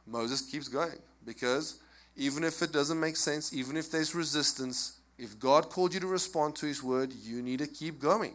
Moses 0.07 0.43
keeps 0.43 0.69
going 0.69 0.99
because 1.25 1.81
even 2.17 2.45
if 2.45 2.63
it 2.63 2.73
doesn't 2.73 2.99
make 2.99 3.17
sense, 3.17 3.53
even 3.53 3.77
if 3.77 3.91
there's 3.91 4.15
resistance, 4.15 4.99
if 5.19 5.39
God 5.39 5.71
called 5.71 5.95
you 5.95 6.01
to 6.01 6.07
respond 6.07 6.57
to 6.57 6.67
his 6.67 6.83
word, 6.83 7.13
you 7.13 7.43
need 7.43 7.59
to 7.59 7.67
keep 7.67 8.01
going. 8.01 8.35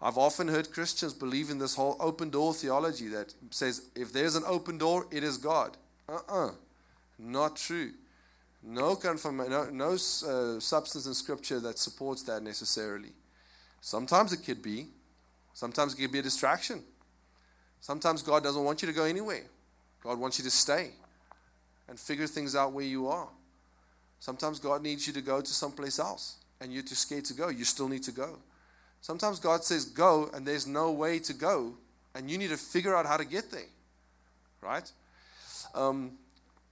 I've 0.00 0.18
often 0.18 0.48
heard 0.48 0.72
Christians 0.72 1.14
believe 1.14 1.50
in 1.50 1.58
this 1.58 1.74
whole 1.74 1.96
open 1.98 2.30
door 2.30 2.52
theology 2.52 3.08
that 3.08 3.34
says 3.50 3.82
if 3.94 4.12
there's 4.12 4.36
an 4.36 4.44
open 4.46 4.78
door, 4.78 5.06
it 5.10 5.24
is 5.24 5.38
God. 5.38 5.76
Uh 6.08 6.16
uh-uh. 6.16 6.46
uh 6.48 6.50
Not 7.18 7.56
true. 7.56 7.92
No, 8.62 8.96
confirm, 8.96 9.36
no, 9.36 9.68
no 9.70 9.92
uh, 9.92 10.60
substance 10.60 11.06
in 11.06 11.14
Scripture 11.14 11.60
that 11.60 11.78
supports 11.78 12.22
that 12.22 12.42
necessarily. 12.42 13.12
Sometimes 13.80 14.32
it 14.32 14.38
could 14.38 14.62
be. 14.62 14.86
Sometimes 15.52 15.92
it 15.92 15.98
could 15.98 16.12
be 16.12 16.20
a 16.20 16.22
distraction. 16.22 16.82
Sometimes 17.80 18.22
God 18.22 18.42
doesn't 18.42 18.64
want 18.64 18.80
you 18.80 18.88
to 18.88 18.94
go 18.94 19.04
anywhere. 19.04 19.44
God 20.04 20.18
wants 20.18 20.38
you 20.38 20.44
to 20.44 20.50
stay. 20.50 20.90
and 21.88 22.00
figure 22.00 22.26
things 22.26 22.56
out 22.56 22.72
where 22.72 22.84
you 22.84 23.08
are. 23.08 23.28
Sometimes 24.20 24.58
God 24.58 24.82
needs 24.82 25.06
you 25.06 25.12
to 25.12 25.20
go 25.20 25.42
to 25.42 25.52
someplace 25.52 25.98
else 25.98 26.36
and 26.60 26.72
you're 26.72 26.82
too 26.82 26.94
scared 26.94 27.26
to 27.26 27.34
go. 27.34 27.48
You 27.48 27.64
still 27.64 27.88
need 27.88 28.02
to 28.04 28.12
go. 28.12 28.38
Sometimes 29.02 29.38
God 29.38 29.64
says 29.64 29.84
go 29.84 30.30
and 30.32 30.46
there's 30.46 30.66
no 30.66 30.92
way 30.92 31.18
to 31.18 31.34
go 31.34 31.74
and 32.14 32.30
you 32.30 32.38
need 32.38 32.48
to 32.50 32.56
figure 32.56 32.96
out 32.96 33.04
how 33.04 33.18
to 33.18 33.24
get 33.24 33.50
there. 33.50 33.68
Right? 34.62 34.90
Um, 35.74 36.12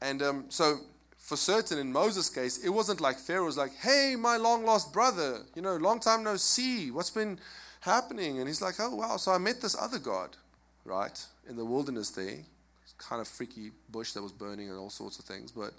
and 0.01 0.23
um, 0.23 0.45
so, 0.49 0.79
for 1.19 1.37
certain, 1.37 1.79
in 1.79 1.93
Moses' 1.93 2.29
case, 2.29 2.65
it 2.65 2.71
wasn't 2.71 3.01
like 3.01 3.19
Pharaoh 3.19 3.45
was 3.45 3.57
like, 3.57 3.75
hey, 3.77 4.17
my 4.19 4.37
long 4.37 4.65
lost 4.65 4.93
brother, 4.93 5.41
you 5.55 5.63
know, 5.63 5.77
long 5.77 6.01
time 6.01 6.25
no 6.25 6.37
see. 6.37 6.91
What's 6.91 7.11
been 7.11 7.39
happening? 7.81 8.39
And 8.39 8.49
he's 8.49 8.61
like, 8.61 8.77
oh, 8.81 8.97
wow. 8.97 9.17
So 9.19 9.31
I 9.31 9.39
met 9.39 9.61
this 9.61 9.77
other 9.79 9.99
God, 9.99 10.37
right, 10.85 11.25
in 11.49 11.57
the 11.57 11.65
wilderness 11.65 12.11
there. 12.11 12.39
Kind 13.09 13.21
of 13.21 13.29
freaky 13.29 13.73
bush 13.91 14.13
that 14.13 14.23
was 14.23 14.33
burning 14.33 14.71
and 14.71 14.79
all 14.79 14.91
sorts 14.91 15.19
of 15.19 15.25
things. 15.25 15.51
But, 15.51 15.73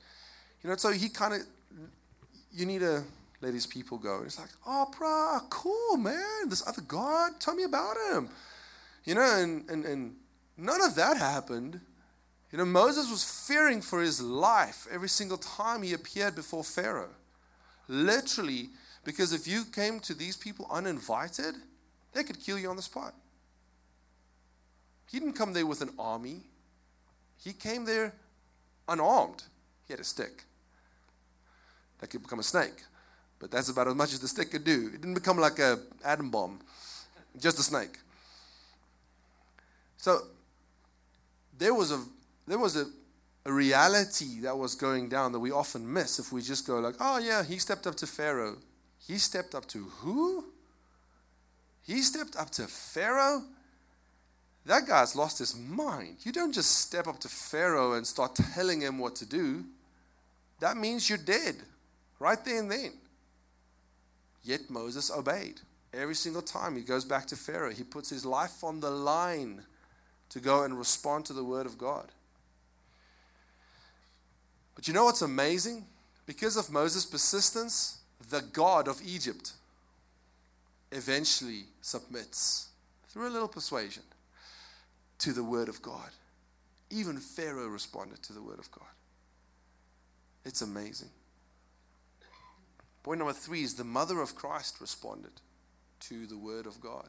you 0.61 0.69
know, 0.69 0.75
so 0.75 0.91
he 0.91 1.09
kind 1.09 1.33
of, 1.33 1.41
you 2.51 2.65
need 2.65 2.79
to 2.79 3.03
let 3.41 3.53
his 3.53 3.65
people 3.65 3.97
go. 3.97 4.17
And 4.17 4.25
it's 4.25 4.39
like, 4.39 4.49
oh, 4.67 4.91
brah, 4.97 5.49
cool, 5.49 5.97
man. 5.97 6.49
This 6.49 6.67
other 6.67 6.81
God, 6.81 7.39
tell 7.39 7.55
me 7.55 7.63
about 7.63 7.95
him. 8.11 8.29
You 9.05 9.15
know, 9.15 9.21
and, 9.21 9.69
and, 9.69 9.85
and 9.85 10.15
none 10.57 10.81
of 10.81 10.95
that 10.95 11.17
happened. 11.17 11.79
You 12.51 12.57
know, 12.57 12.65
Moses 12.65 13.09
was 13.09 13.23
fearing 13.23 13.81
for 13.81 14.01
his 14.01 14.21
life 14.21 14.85
every 14.91 15.09
single 15.09 15.37
time 15.37 15.81
he 15.81 15.93
appeared 15.93 16.35
before 16.35 16.63
Pharaoh. 16.63 17.09
Literally, 17.87 18.69
because 19.03 19.33
if 19.33 19.47
you 19.47 19.65
came 19.65 19.99
to 20.01 20.13
these 20.13 20.37
people 20.37 20.67
uninvited, 20.71 21.55
they 22.13 22.23
could 22.23 22.39
kill 22.39 22.59
you 22.59 22.69
on 22.69 22.75
the 22.75 22.81
spot. 22.81 23.13
He 25.11 25.19
didn't 25.19 25.33
come 25.33 25.53
there 25.53 25.65
with 25.65 25.81
an 25.81 25.93
army, 25.99 26.41
he 27.37 27.53
came 27.53 27.85
there 27.85 28.13
unarmed. 28.87 29.43
He 29.87 29.93
had 29.93 29.99
a 29.99 30.03
stick 30.03 30.43
that 31.99 32.09
could 32.09 32.21
become 32.21 32.39
a 32.39 32.43
snake. 32.43 32.83
But 33.39 33.51
that's 33.51 33.69
about 33.69 33.87
as 33.87 33.95
much 33.95 34.13
as 34.13 34.19
the 34.19 34.27
stick 34.27 34.51
could 34.51 34.63
do. 34.63 34.91
It 34.93 35.01
didn't 35.01 35.15
become 35.15 35.37
like 35.37 35.59
a 35.59 35.79
atom 36.03 36.31
bomb, 36.31 36.59
just 37.39 37.59
a 37.59 37.63
snake. 37.63 37.97
So 39.97 40.21
there 41.57 41.73
was 41.73 41.91
a 41.91 42.01
there 42.47 42.57
was 42.57 42.75
a, 42.75 42.85
a 43.45 43.51
reality 43.51 44.41
that 44.41 44.57
was 44.57 44.75
going 44.75 45.09
down 45.09 45.31
that 45.31 45.39
we 45.39 45.51
often 45.51 45.91
miss 45.91 46.19
if 46.19 46.31
we 46.31 46.41
just 46.41 46.67
go 46.67 46.79
like, 46.79 46.95
oh 46.99 47.19
yeah, 47.19 47.43
he 47.43 47.57
stepped 47.57 47.87
up 47.87 47.95
to 47.95 48.07
Pharaoh. 48.07 48.57
He 49.05 49.17
stepped 49.17 49.55
up 49.55 49.65
to 49.67 49.79
who? 49.79 50.45
He 51.85 52.01
stepped 52.01 52.35
up 52.37 52.49
to 52.51 52.63
Pharaoh? 52.67 53.43
That 54.65 54.87
guy's 54.87 55.15
lost 55.15 55.39
his 55.39 55.55
mind. 55.55 56.17
You 56.21 56.31
don't 56.31 56.53
just 56.53 56.79
step 56.79 57.07
up 57.07 57.19
to 57.19 57.27
Pharaoh 57.27 57.93
and 57.93 58.07
start 58.07 58.35
telling 58.35 58.81
him 58.81 58.97
what 58.97 59.15
to 59.17 59.25
do. 59.25 59.65
That 60.59 60.77
means 60.77 61.09
you're 61.09 61.17
dead 61.17 61.55
right 62.19 62.43
there 62.45 62.59
and 62.59 62.71
then. 62.71 62.93
Yet 64.43 64.69
Moses 64.69 65.11
obeyed. 65.11 65.59
Every 65.93 66.15
single 66.15 66.41
time 66.41 66.75
he 66.75 66.81
goes 66.81 67.05
back 67.05 67.27
to 67.27 67.35
Pharaoh, 67.35 67.71
he 67.71 67.83
puts 67.83 68.09
his 68.09 68.25
life 68.25 68.63
on 68.63 68.79
the 68.79 68.89
line 68.89 69.63
to 70.29 70.39
go 70.39 70.63
and 70.63 70.77
respond 70.77 71.25
to 71.25 71.33
the 71.33 71.43
word 71.43 71.65
of 71.65 71.77
God. 71.77 72.09
But 74.75 74.87
you 74.87 74.93
know 74.93 75.05
what's 75.05 75.21
amazing? 75.21 75.85
Because 76.25 76.57
of 76.57 76.71
Moses' 76.71 77.05
persistence, 77.05 77.99
the 78.29 78.41
God 78.41 78.87
of 78.87 79.01
Egypt 79.05 79.51
eventually 80.91 81.65
submits 81.81 82.69
through 83.09 83.27
a 83.27 83.29
little 83.29 83.47
persuasion 83.47 84.03
to 85.23 85.31
the 85.31 85.43
word 85.43 85.69
of 85.69 85.81
God. 85.81 86.09
Even 86.89 87.17
Pharaoh 87.17 87.67
responded 87.67 88.21
to 88.23 88.33
the 88.33 88.41
word 88.41 88.59
of 88.59 88.69
God. 88.71 88.91
It's 90.43 90.61
amazing. 90.61 91.07
Point 93.03 93.19
number 93.19 93.33
three 93.33 93.63
is 93.63 93.73
the 93.75 93.85
mother 93.85 94.19
of 94.19 94.35
Christ 94.35 94.81
responded 94.81 95.31
to 96.01 96.27
the 96.27 96.37
word 96.37 96.65
of 96.65 96.81
God. 96.81 97.07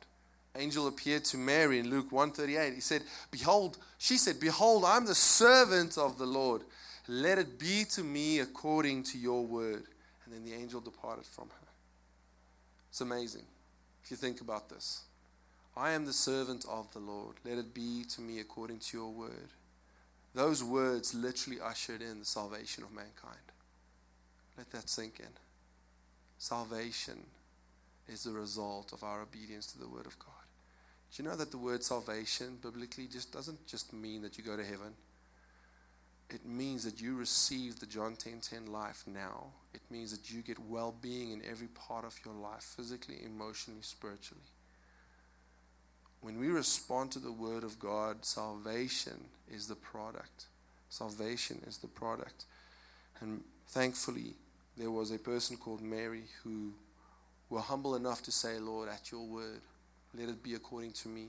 Angel 0.56 0.86
appeared 0.86 1.24
to 1.24 1.36
Mary 1.36 1.80
in 1.80 1.90
Luke 1.90 2.12
138. 2.12 2.74
He 2.74 2.80
said, 2.80 3.02
Behold, 3.32 3.78
she 3.98 4.16
said, 4.16 4.38
Behold, 4.38 4.84
I'm 4.84 5.06
the 5.06 5.14
servant 5.16 5.98
of 5.98 6.16
the 6.16 6.26
Lord. 6.26 6.62
Let 7.08 7.38
it 7.38 7.58
be 7.58 7.84
to 7.94 8.04
me 8.04 8.38
according 8.38 9.02
to 9.04 9.18
your 9.18 9.44
word. 9.44 9.82
And 10.24 10.32
then 10.32 10.44
the 10.44 10.54
angel 10.54 10.80
departed 10.80 11.26
from 11.26 11.48
her. 11.48 11.68
It's 12.90 13.00
amazing 13.00 13.42
if 14.04 14.12
you 14.12 14.16
think 14.16 14.40
about 14.40 14.68
this. 14.68 15.02
I 15.76 15.90
am 15.90 16.04
the 16.04 16.12
servant 16.12 16.64
of 16.68 16.92
the 16.92 17.00
Lord. 17.00 17.36
Let 17.44 17.58
it 17.58 17.74
be 17.74 18.04
to 18.10 18.20
me 18.20 18.38
according 18.38 18.78
to 18.78 18.96
your 18.96 19.10
word. 19.10 19.48
Those 20.34 20.62
words 20.62 21.14
literally 21.14 21.60
ushered 21.60 22.00
in 22.00 22.20
the 22.20 22.24
salvation 22.24 22.84
of 22.84 22.92
mankind. 22.92 23.52
Let 24.56 24.70
that 24.70 24.88
sink 24.88 25.18
in. 25.18 25.32
Salvation 26.38 27.26
is 28.08 28.24
the 28.24 28.32
result 28.32 28.92
of 28.92 29.02
our 29.02 29.22
obedience 29.22 29.66
to 29.68 29.78
the 29.78 29.88
word 29.88 30.06
of 30.06 30.18
God. 30.18 30.28
Do 31.14 31.22
you 31.22 31.28
know 31.28 31.36
that 31.36 31.50
the 31.50 31.58
word 31.58 31.82
salvation 31.82 32.58
biblically 32.60 33.06
just 33.06 33.32
doesn't 33.32 33.66
just 33.66 33.92
mean 33.92 34.22
that 34.22 34.36
you 34.38 34.44
go 34.44 34.56
to 34.56 34.64
heaven? 34.64 34.94
It 36.30 36.44
means 36.44 36.84
that 36.84 37.00
you 37.00 37.16
receive 37.16 37.78
the 37.78 37.86
John 37.86 38.16
10:10 38.16 38.40
10, 38.40 38.40
10 38.40 38.66
life 38.66 39.04
now. 39.06 39.52
It 39.72 39.82
means 39.90 40.10
that 40.10 40.30
you 40.30 40.42
get 40.42 40.58
well-being 40.58 41.32
in 41.32 41.44
every 41.44 41.68
part 41.68 42.04
of 42.04 42.18
your 42.24 42.34
life, 42.34 42.62
physically, 42.76 43.22
emotionally, 43.24 43.82
spiritually. 43.82 44.42
When 46.24 46.40
we 46.40 46.48
respond 46.48 47.10
to 47.12 47.18
the 47.18 47.30
word 47.30 47.64
of 47.64 47.78
God, 47.78 48.24
salvation 48.24 49.26
is 49.52 49.68
the 49.68 49.74
product. 49.74 50.46
Salvation 50.88 51.60
is 51.66 51.76
the 51.76 51.86
product. 51.86 52.46
And 53.20 53.42
thankfully, 53.68 54.32
there 54.78 54.90
was 54.90 55.10
a 55.10 55.18
person 55.18 55.58
called 55.58 55.82
Mary 55.82 56.22
who 56.42 56.72
were 57.50 57.60
humble 57.60 57.94
enough 57.94 58.22
to 58.22 58.32
say, 58.32 58.58
Lord, 58.58 58.88
at 58.88 59.12
your 59.12 59.26
word, 59.26 59.60
let 60.18 60.30
it 60.30 60.42
be 60.42 60.54
according 60.54 60.92
to 60.92 61.08
me. 61.08 61.26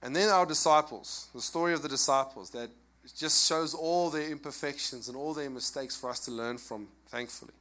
And 0.00 0.14
then 0.14 0.28
our 0.28 0.46
disciples, 0.46 1.26
the 1.34 1.42
story 1.42 1.72
of 1.74 1.82
the 1.82 1.88
disciples 1.88 2.50
that 2.50 2.70
just 3.16 3.48
shows 3.48 3.74
all 3.74 4.08
their 4.08 4.30
imperfections 4.30 5.08
and 5.08 5.16
all 5.16 5.34
their 5.34 5.50
mistakes 5.50 5.96
for 5.96 6.10
us 6.10 6.20
to 6.26 6.30
learn 6.30 6.58
from, 6.58 6.86
thankfully. 7.08 7.54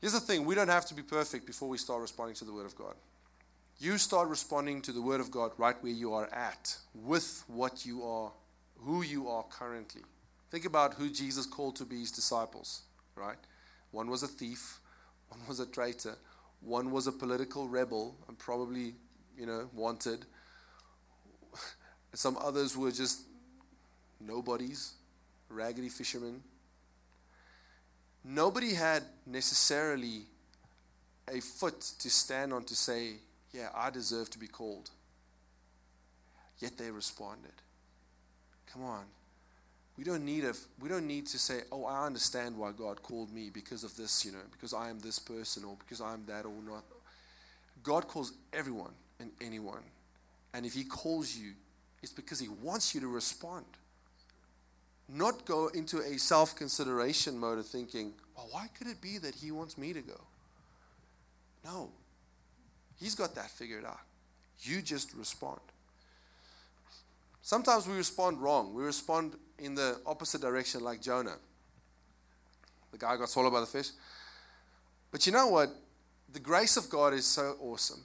Here's 0.00 0.12
the 0.12 0.20
thing 0.20 0.44
we 0.44 0.54
don't 0.54 0.68
have 0.68 0.86
to 0.86 0.94
be 0.94 1.02
perfect 1.02 1.46
before 1.46 1.68
we 1.68 1.78
start 1.78 2.00
responding 2.00 2.36
to 2.36 2.44
the 2.44 2.52
Word 2.52 2.66
of 2.66 2.76
God. 2.76 2.94
You 3.80 3.98
start 3.98 4.28
responding 4.28 4.80
to 4.82 4.92
the 4.92 5.02
Word 5.02 5.20
of 5.20 5.30
God 5.30 5.52
right 5.58 5.76
where 5.82 5.92
you 5.92 6.14
are 6.14 6.28
at, 6.32 6.76
with 6.94 7.42
what 7.48 7.84
you 7.84 8.04
are, 8.04 8.30
who 8.84 9.02
you 9.02 9.28
are 9.28 9.44
currently. 9.50 10.02
Think 10.50 10.64
about 10.64 10.94
who 10.94 11.10
Jesus 11.10 11.46
called 11.46 11.76
to 11.76 11.84
be 11.84 12.00
his 12.00 12.12
disciples, 12.12 12.82
right? 13.16 13.36
One 13.90 14.08
was 14.08 14.22
a 14.22 14.28
thief, 14.28 14.80
one 15.28 15.40
was 15.48 15.60
a 15.60 15.66
traitor, 15.66 16.16
one 16.60 16.90
was 16.90 17.06
a 17.06 17.12
political 17.12 17.68
rebel 17.68 18.16
and 18.28 18.38
probably, 18.38 18.94
you 19.36 19.46
know, 19.46 19.68
wanted. 19.72 20.26
Some 22.14 22.36
others 22.36 22.76
were 22.76 22.92
just 22.92 23.22
nobodies, 24.20 24.92
raggedy 25.48 25.88
fishermen. 25.88 26.42
Nobody 28.24 28.74
had 28.74 29.02
necessarily 29.26 30.22
a 31.32 31.40
foot 31.40 31.80
to 31.98 32.10
stand 32.10 32.52
on 32.52 32.64
to 32.64 32.76
say, 32.76 33.14
Yeah, 33.52 33.68
I 33.74 33.90
deserve 33.90 34.30
to 34.30 34.38
be 34.38 34.48
called. 34.48 34.90
Yet 36.58 36.76
they 36.76 36.90
responded. 36.90 37.52
Come 38.72 38.84
on. 38.84 39.04
We 39.96 40.04
don't 40.04 40.24
need 40.24 40.44
a, 40.44 40.54
we 40.80 40.88
don't 40.88 41.06
need 41.08 41.26
to 41.26 41.38
say, 41.38 41.62
"Oh, 41.72 41.84
I 41.84 42.06
understand 42.06 42.56
why 42.56 42.70
God 42.70 43.02
called 43.02 43.32
me 43.32 43.50
because 43.50 43.82
of 43.82 43.96
this, 43.96 44.24
you 44.24 44.30
know, 44.30 44.38
because 44.52 44.72
I 44.72 44.90
am 44.90 45.00
this 45.00 45.18
person 45.18 45.64
or 45.64 45.76
because 45.76 46.00
I'm 46.00 46.24
that 46.26 46.44
or 46.44 46.52
not." 46.64 46.84
God 47.82 48.06
calls 48.06 48.32
everyone 48.52 48.92
and 49.18 49.32
anyone. 49.40 49.82
And 50.54 50.64
if 50.64 50.74
he 50.74 50.84
calls 50.84 51.36
you, 51.36 51.52
it's 52.02 52.12
because 52.12 52.38
he 52.38 52.48
wants 52.48 52.94
you 52.94 53.00
to 53.00 53.08
respond. 53.08 53.66
Not 55.08 55.46
go 55.46 55.68
into 55.68 56.00
a 56.00 56.18
self-consideration 56.18 57.38
mode 57.38 57.58
of 57.58 57.66
thinking, 57.66 58.14
"Well, 58.36 58.48
why 58.50 58.68
could 58.68 58.86
it 58.86 59.00
be 59.00 59.18
that 59.18 59.36
he 59.36 59.50
wants 59.50 59.78
me 59.78 59.92
to 59.92 60.02
go?" 60.02 60.20
No. 61.64 61.92
He's 62.96 63.14
got 63.14 63.34
that 63.34 63.50
figured 63.50 63.84
out. 63.84 64.00
You 64.60 64.82
just 64.82 65.14
respond. 65.14 65.60
Sometimes 67.42 67.86
we 67.86 67.96
respond 67.96 68.42
wrong. 68.42 68.74
We 68.74 68.82
respond 68.82 69.38
in 69.58 69.74
the 69.74 70.00
opposite 70.04 70.40
direction, 70.40 70.82
like 70.82 71.00
Jonah. 71.00 71.38
The 72.90 72.98
guy 72.98 73.16
got 73.16 73.30
swallowed 73.30 73.52
by 73.52 73.60
the 73.60 73.66
fish. 73.66 73.90
But 75.10 75.24
you 75.26 75.32
know 75.32 75.46
what? 75.46 75.70
The 76.32 76.40
grace 76.40 76.76
of 76.76 76.90
God 76.90 77.14
is 77.14 77.24
so 77.24 77.56
awesome. 77.60 78.04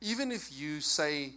Even 0.00 0.32
if 0.32 0.52
you 0.52 0.80
say 0.80 1.34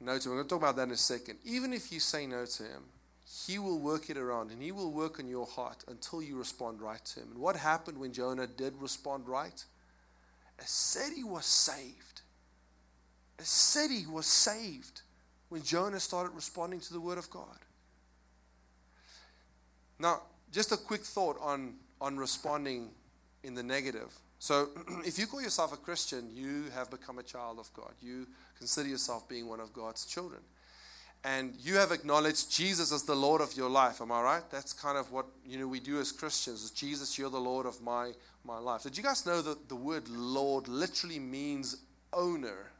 no 0.00 0.18
to 0.18 0.28
him, 0.28 0.32
I'm 0.32 0.36
going 0.38 0.44
to 0.44 0.48
talk 0.48 0.60
about 0.60 0.76
that 0.76 0.84
in 0.84 0.92
a 0.92 0.96
second. 0.96 1.38
Even 1.44 1.72
if 1.72 1.92
you 1.92 2.00
say 2.00 2.26
no 2.26 2.46
to 2.46 2.62
him, 2.62 2.84
he 3.24 3.58
will 3.58 3.78
work 3.78 4.10
it 4.10 4.16
around 4.16 4.50
and 4.50 4.62
he 4.62 4.72
will 4.72 4.92
work 4.92 5.18
on 5.18 5.26
your 5.26 5.46
heart 5.46 5.84
until 5.88 6.22
you 6.22 6.36
respond 6.36 6.80
right 6.80 7.04
to 7.04 7.20
him. 7.20 7.28
And 7.32 7.38
what 7.38 7.56
happened 7.56 7.98
when 7.98 8.12
Jonah 8.12 8.46
did 8.46 8.74
respond 8.78 9.26
right? 9.28 9.64
A 10.58 10.66
city 10.66 11.24
was 11.24 11.46
saved. 11.46 12.20
A 13.38 13.44
city 13.44 14.06
was 14.06 14.26
saved 14.26 15.02
when 15.48 15.62
Jonah 15.62 16.00
started 16.00 16.34
responding 16.34 16.80
to 16.80 16.92
the 16.92 17.00
word 17.00 17.18
of 17.18 17.30
God. 17.30 17.58
Now, 19.98 20.22
just 20.52 20.72
a 20.72 20.76
quick 20.76 21.02
thought 21.02 21.38
on, 21.40 21.74
on 22.00 22.16
responding 22.16 22.90
in 23.42 23.54
the 23.54 23.62
negative. 23.62 24.12
So, 24.38 24.68
if 25.04 25.18
you 25.18 25.26
call 25.26 25.40
yourself 25.40 25.72
a 25.72 25.76
Christian, 25.76 26.30
you 26.34 26.64
have 26.74 26.90
become 26.90 27.18
a 27.18 27.22
child 27.22 27.58
of 27.58 27.72
God. 27.72 27.92
You 28.00 28.26
consider 28.58 28.88
yourself 28.88 29.28
being 29.28 29.48
one 29.48 29.60
of 29.60 29.72
God's 29.72 30.04
children. 30.04 30.42
And 31.24 31.54
you 31.58 31.76
have 31.76 31.90
acknowledged 31.90 32.52
Jesus 32.52 32.92
as 32.92 33.04
the 33.04 33.16
Lord 33.16 33.40
of 33.40 33.56
your 33.56 33.70
life. 33.70 34.02
Am 34.02 34.12
I 34.12 34.20
right? 34.20 34.42
That's 34.50 34.74
kind 34.74 34.98
of 34.98 35.10
what 35.10 35.24
you 35.46 35.58
know 35.58 35.66
we 35.66 35.80
do 35.80 35.98
as 35.98 36.12
Christians. 36.12 36.70
Jesus, 36.70 37.18
you're 37.18 37.30
the 37.30 37.38
Lord 37.38 37.64
of 37.64 37.80
my, 37.80 38.12
my 38.44 38.58
life. 38.58 38.82
Did 38.82 38.96
you 38.96 39.02
guys 39.02 39.24
know 39.24 39.40
that 39.40 39.70
the 39.70 39.74
word 39.74 40.06
Lord 40.08 40.68
literally 40.68 41.18
means 41.18 41.78
owner? 42.12 42.70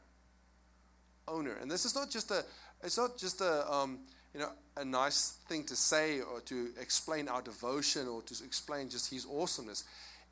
Owner. 1.27 1.55
And 1.59 1.71
this 1.71 1.85
is 1.85 1.95
not 1.95 2.11
just 2.11 2.29
a 2.29 2.45
it's 2.83 2.99
not 2.99 3.17
just 3.17 3.41
a 3.41 3.71
um, 3.71 3.99
you 4.31 4.39
know 4.39 4.51
a 4.77 4.85
nice 4.85 5.39
thing 5.47 5.63
to 5.63 5.75
say 5.75 6.21
or 6.21 6.39
to 6.41 6.69
explain 6.79 7.27
our 7.27 7.41
devotion 7.41 8.07
or 8.07 8.21
to 8.21 8.43
explain 8.43 8.89
just 8.89 9.11
his 9.11 9.25
awesomeness. 9.25 9.85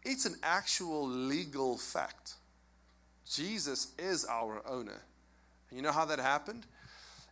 It's 0.04 0.26
an 0.26 0.36
actual 0.44 1.08
legal 1.08 1.78
fact. 1.78 2.34
Jesus 3.28 3.94
is 3.98 4.26
our 4.26 4.62
owner. 4.68 5.02
And 5.70 5.78
you 5.78 5.82
know 5.82 5.92
how 5.92 6.06
that 6.06 6.20
happened? 6.20 6.68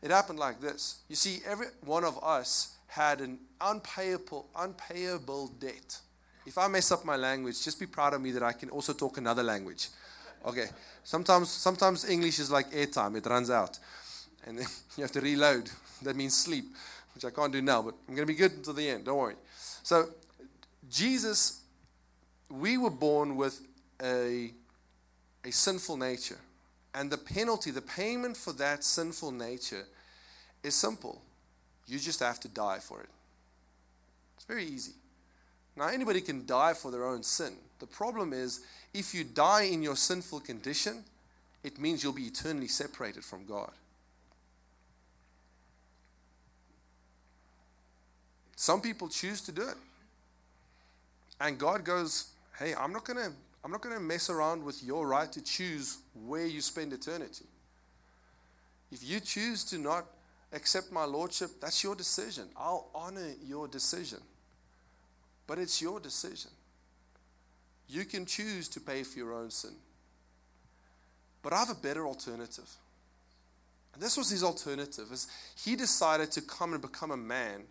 It 0.02 0.12
happened 0.12 0.40
like 0.40 0.60
this. 0.60 1.02
You 1.08 1.16
see, 1.16 1.40
every 1.46 1.68
one 1.86 2.04
of 2.04 2.22
us 2.24 2.76
had 2.88 3.22
an 3.22 3.40
unpayable, 3.60 4.48
unpayable 4.56 5.48
debt. 5.60 6.00
If 6.46 6.58
I 6.58 6.68
mess 6.68 6.92
up 6.92 7.06
my 7.06 7.16
language, 7.16 7.64
just 7.64 7.80
be 7.80 7.86
proud 7.86 8.14
of 8.14 8.22
me 8.22 8.32
that 8.32 8.44
I 8.44 8.52
can 8.52 8.70
also 8.70 8.94
talk 8.94 9.18
another 9.18 9.44
language. 9.44 9.90
Okay. 10.46 10.66
Sometimes, 11.04 11.50
sometimes 11.50 12.10
English 12.10 12.40
is 12.40 12.50
like 12.50 12.72
airtime; 12.72 13.16
it 13.16 13.26
runs 13.26 13.50
out, 13.50 13.78
and 14.46 14.58
then 14.58 14.66
you 14.98 15.04
have 15.04 15.12
to 15.12 15.22
reload. 15.22 15.70
That 16.02 16.16
means 16.16 16.36
sleep, 16.36 16.66
which 17.14 17.26
I 17.26 17.30
can't 17.30 17.54
do 17.54 17.62
now. 17.62 17.84
But 17.84 17.96
I'm 18.08 18.16
going 18.16 18.28
to 18.28 18.34
be 18.34 18.38
good 18.38 18.54
until 18.54 18.74
the 18.74 18.90
end. 18.90 19.06
Don't 19.06 19.18
worry. 19.18 19.36
So, 19.84 20.10
Jesus 20.90 21.62
we 22.52 22.78
were 22.78 22.90
born 22.90 23.36
with 23.36 23.62
a, 24.02 24.52
a 25.46 25.52
sinful 25.52 25.98
nature. 25.98 26.38
And 26.94 27.10
the 27.10 27.18
penalty, 27.18 27.72
the 27.72 27.82
payment 27.82 28.36
for 28.36 28.52
that 28.54 28.84
sinful 28.84 29.32
nature 29.32 29.86
is 30.64 30.76
simple. 30.76 31.22
You 31.88 32.00
just 32.00 32.20
have 32.20 32.40
to 32.42 32.48
die 32.48 32.80
for 32.80 33.02
it. 33.02 33.10
It's 34.36 34.46
very 34.46 34.66
easy. 34.66 34.94
Now, 35.76 35.88
anybody 35.88 36.20
can 36.22 36.46
die 36.46 36.74
for 36.74 36.92
their 36.92 37.06
own 37.06 37.24
sin. 37.24 37.54
The 37.80 37.88
problem 37.88 38.34
is, 38.34 38.60
if 38.94 39.14
you 39.14 39.24
die 39.24 39.64
in 39.64 39.82
your 39.82 39.96
sinful 39.96 40.42
condition, 40.42 41.04
it 41.64 41.80
means 41.80 42.04
you'll 42.04 42.14
be 42.14 42.28
eternally 42.28 42.68
separated 42.68 43.24
from 43.24 43.46
God. 43.46 43.72
Some 48.56 48.82
people 48.82 49.08
choose 49.08 49.42
to 49.42 49.52
do 49.52 49.64
it. 49.64 49.78
And 51.40 51.58
God 51.58 51.84
goes, 51.84 52.28
hey, 52.60 52.76
I'm 52.76 52.94
not 52.94 53.06
going 53.06 53.18
to 53.18 53.32
I'm 53.64 53.72
not 53.72 53.82
going 53.82 53.96
to 53.96 54.02
mess 54.02 54.30
around 54.30 54.64
with 54.64 54.84
your 54.84 55.08
right 55.08 55.32
to 55.32 55.42
choose 55.42 56.00
where 56.26 56.46
you 56.46 56.62
spend 56.62 56.94
eternity. 56.94 57.46
If 58.92 59.08
you 59.08 59.20
choose 59.20 59.64
to 59.66 59.78
not 59.78 60.06
accept 60.52 60.92
my 60.92 61.06
lordship, 61.06 61.52
that's 61.62 61.84
your 61.84 61.96
decision. 61.96 62.50
I'll 62.58 62.90
honor 62.94 63.34
your 63.46 63.68
decision. 63.68 64.20
But 65.48 65.60
it's 65.60 65.82
your 65.82 66.00
decision. 66.00 66.52
You 67.88 68.06
can 68.06 68.26
choose 68.26 68.68
to 68.70 68.80
pay 68.80 69.04
for 69.04 69.20
your 69.20 69.34
own 69.34 69.52
sin. 69.52 69.76
But 71.42 71.54
I 71.54 71.60
have 71.60 71.70
a 71.70 71.76
better 71.76 72.08
alternative. 72.08 72.70
And 73.94 74.02
this 74.02 74.18
was 74.18 74.30
his 74.30 74.44
alternative 74.44 75.12
is 75.12 75.28
he 75.56 75.76
decided 75.76 76.32
to 76.32 76.42
come 76.42 76.74
and 76.74 76.82
become 76.82 77.12
a 77.12 77.18
man 77.18 77.64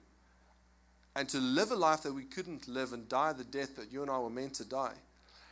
and 1.16 1.28
to 1.30 1.38
live 1.38 1.70
a 1.70 1.76
life 1.76 2.02
that 2.02 2.12
we 2.12 2.24
couldn't 2.24 2.68
live 2.68 2.92
and 2.92 3.08
die 3.08 3.32
the 3.32 3.44
death 3.44 3.76
that 3.76 3.90
you 3.90 4.02
and 4.02 4.10
I 4.10 4.18
were 4.18 4.30
meant 4.30 4.54
to 4.54 4.64
die. 4.64 4.94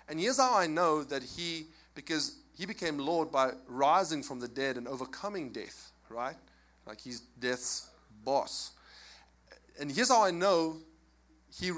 And 0.09 0.19
here's 0.19 0.39
how 0.39 0.57
I 0.57 0.67
know 0.67 1.05
that 1.05 1.23
he, 1.23 1.67
because 1.95 2.37
he 2.57 2.67
became 2.67 2.99
Lord 2.99 3.31
by 3.31 3.53
rising 3.67 4.23
from 4.23 4.41
the 4.41 4.49
dead 4.49 4.77
and 4.77 4.89
overcoming 4.89 5.51
death, 5.51 5.93
right? 6.09 6.37
Like 6.87 7.01
he's 7.01 7.21
death's 7.21 7.91
boss. 8.25 8.73
And 9.79 9.93
here's 9.93 10.09
how 10.09 10.25
I 10.25 10.31
know 10.31 10.79
he, 11.59 11.73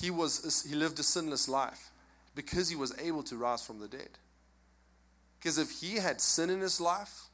he, 0.00 0.10
was, 0.10 0.66
he 0.68 0.74
lived 0.74 0.98
a 0.98 1.02
sinless 1.02 1.48
life 1.48 1.90
because 2.34 2.68
he 2.68 2.76
was 2.76 2.98
able 2.98 3.22
to 3.24 3.36
rise 3.36 3.64
from 3.64 3.78
the 3.80 3.88
dead. 3.88 4.10
Because 5.38 5.58
if 5.58 5.70
he 5.70 5.96
had 5.96 6.20
sin 6.20 6.50
in 6.50 6.60
his 6.60 6.80
life, 6.80 7.24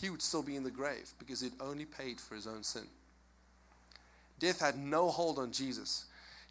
he 0.00 0.10
would 0.10 0.22
still 0.22 0.42
be 0.42 0.56
in 0.56 0.62
the 0.62 0.70
grave 0.70 1.10
because 1.18 1.40
he'd 1.40 1.52
only 1.60 1.84
paid 1.84 2.20
for 2.20 2.34
his 2.34 2.46
own 2.46 2.62
sin. 2.62 2.86
Death 4.38 4.60
had 4.60 4.78
no 4.78 5.08
hold 5.08 5.38
on 5.38 5.50
Jesus. 5.50 6.04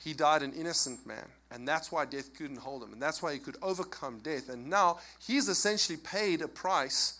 He 0.04 0.14
died 0.14 0.44
an 0.44 0.54
innocent 0.54 1.06
man, 1.08 1.26
and 1.52 1.68
that's 1.68 1.92
why 1.92 2.06
death 2.06 2.36
couldn't 2.36 2.58
hold 2.58 2.84
him, 2.84 2.94
and 2.94 3.02
that's 3.02 3.22
why 3.22 3.34
he 3.34 3.40
could 3.40 3.58
overcome 3.62 4.20
death. 4.20 4.50
And 4.50 4.70
now 4.70 5.00
he's 5.26 5.48
essentially 5.48 5.98
paid 5.98 6.42
a 6.42 6.48
price, 6.48 7.20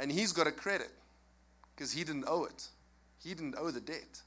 and 0.00 0.10
he's 0.10 0.32
got 0.32 0.46
a 0.46 0.52
credit 0.52 0.90
because 1.74 1.92
he 1.92 2.04
didn't 2.04 2.24
owe 2.26 2.44
it. 2.44 2.68
He 3.22 3.34
didn't 3.34 3.56
owe 3.58 3.70
the 3.70 3.80
debt, 3.80 4.22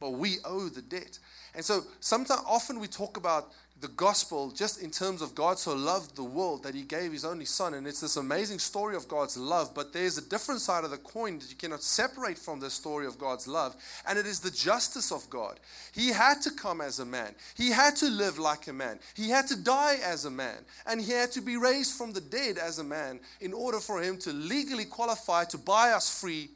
but 0.00 0.10
we 0.10 0.36
owe 0.44 0.68
the 0.68 0.82
debt. 0.82 1.18
And 1.54 1.64
so, 1.64 1.82
sometimes, 2.00 2.42
often 2.46 2.78
we 2.78 2.86
talk 2.86 3.16
about 3.16 3.52
the 3.80 3.88
gospel 3.88 4.50
just 4.50 4.82
in 4.82 4.90
terms 4.90 5.22
of 5.22 5.36
God 5.36 5.58
so 5.58 5.72
loved 5.74 6.16
the 6.16 6.24
world 6.24 6.64
that 6.64 6.74
he 6.74 6.82
gave 6.82 7.12
his 7.12 7.24
only 7.24 7.44
son. 7.44 7.74
And 7.74 7.86
it's 7.86 8.00
this 8.00 8.16
amazing 8.16 8.58
story 8.58 8.96
of 8.96 9.06
God's 9.06 9.36
love. 9.36 9.72
But 9.72 9.92
there's 9.92 10.18
a 10.18 10.28
different 10.28 10.60
side 10.60 10.82
of 10.82 10.90
the 10.90 10.96
coin 10.96 11.38
that 11.38 11.48
you 11.48 11.54
cannot 11.54 11.82
separate 11.82 12.38
from 12.38 12.58
the 12.58 12.70
story 12.70 13.06
of 13.06 13.18
God's 13.18 13.46
love. 13.46 13.76
And 14.06 14.18
it 14.18 14.26
is 14.26 14.40
the 14.40 14.50
justice 14.50 15.12
of 15.12 15.28
God. 15.30 15.60
He 15.92 16.08
had 16.08 16.42
to 16.42 16.50
come 16.50 16.80
as 16.80 16.98
a 16.98 17.04
man, 17.04 17.34
he 17.56 17.70
had 17.70 17.94
to 17.96 18.06
live 18.06 18.38
like 18.38 18.66
a 18.66 18.72
man, 18.72 18.98
he 19.14 19.30
had 19.30 19.46
to 19.48 19.56
die 19.56 19.98
as 20.02 20.24
a 20.24 20.30
man, 20.30 20.58
and 20.86 21.00
he 21.00 21.12
had 21.12 21.30
to 21.32 21.40
be 21.40 21.56
raised 21.56 21.96
from 21.96 22.12
the 22.12 22.20
dead 22.20 22.58
as 22.58 22.78
a 22.78 22.84
man 22.84 23.20
in 23.40 23.52
order 23.52 23.78
for 23.78 24.02
him 24.02 24.18
to 24.18 24.32
legally 24.32 24.84
qualify 24.84 25.44
to 25.44 25.58
buy 25.58 25.90
us 25.90 26.20
free 26.20 26.50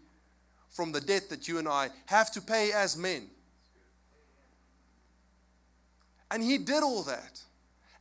from 0.70 0.90
the 0.90 1.00
debt 1.00 1.28
that 1.28 1.46
you 1.46 1.58
and 1.58 1.68
I 1.68 1.90
have 2.06 2.32
to 2.32 2.40
pay 2.40 2.72
as 2.72 2.96
men. 2.96 3.28
And 6.32 6.42
he 6.42 6.56
did 6.56 6.82
all 6.82 7.02
that. 7.02 7.42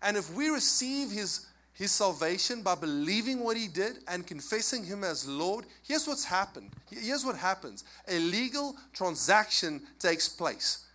And 0.02 0.16
if 0.16 0.34
we 0.34 0.48
receive 0.48 1.12
his, 1.12 1.48
his 1.74 1.92
salvation 1.92 2.64
by 2.64 2.76
believing 2.76 3.42
what 3.44 3.58
he 3.58 3.68
did 3.68 3.98
and 4.08 4.26
confessing 4.26 4.86
him 4.86 5.04
as 5.04 5.28
Lord, 5.28 5.66
here's 5.84 6.08
what's 6.08 6.24
happened. 6.24 6.70
Here's 6.90 7.26
what 7.26 7.36
happens 7.36 7.84
a 8.08 8.18
legal 8.20 8.78
transaction 8.94 9.82
takes 10.00 10.30
place. 10.30 10.86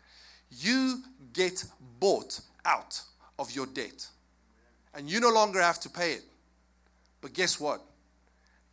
You 0.50 1.02
get 1.34 1.62
bought 2.00 2.40
out 2.64 3.00
of 3.38 3.54
your 3.54 3.66
debt, 3.66 4.06
and 4.94 5.10
you 5.10 5.20
no 5.20 5.30
longer 5.30 5.60
have 5.60 5.78
to 5.80 5.90
pay 5.90 6.12
it. 6.12 6.24
But 7.20 7.34
guess 7.34 7.60
what? 7.60 7.82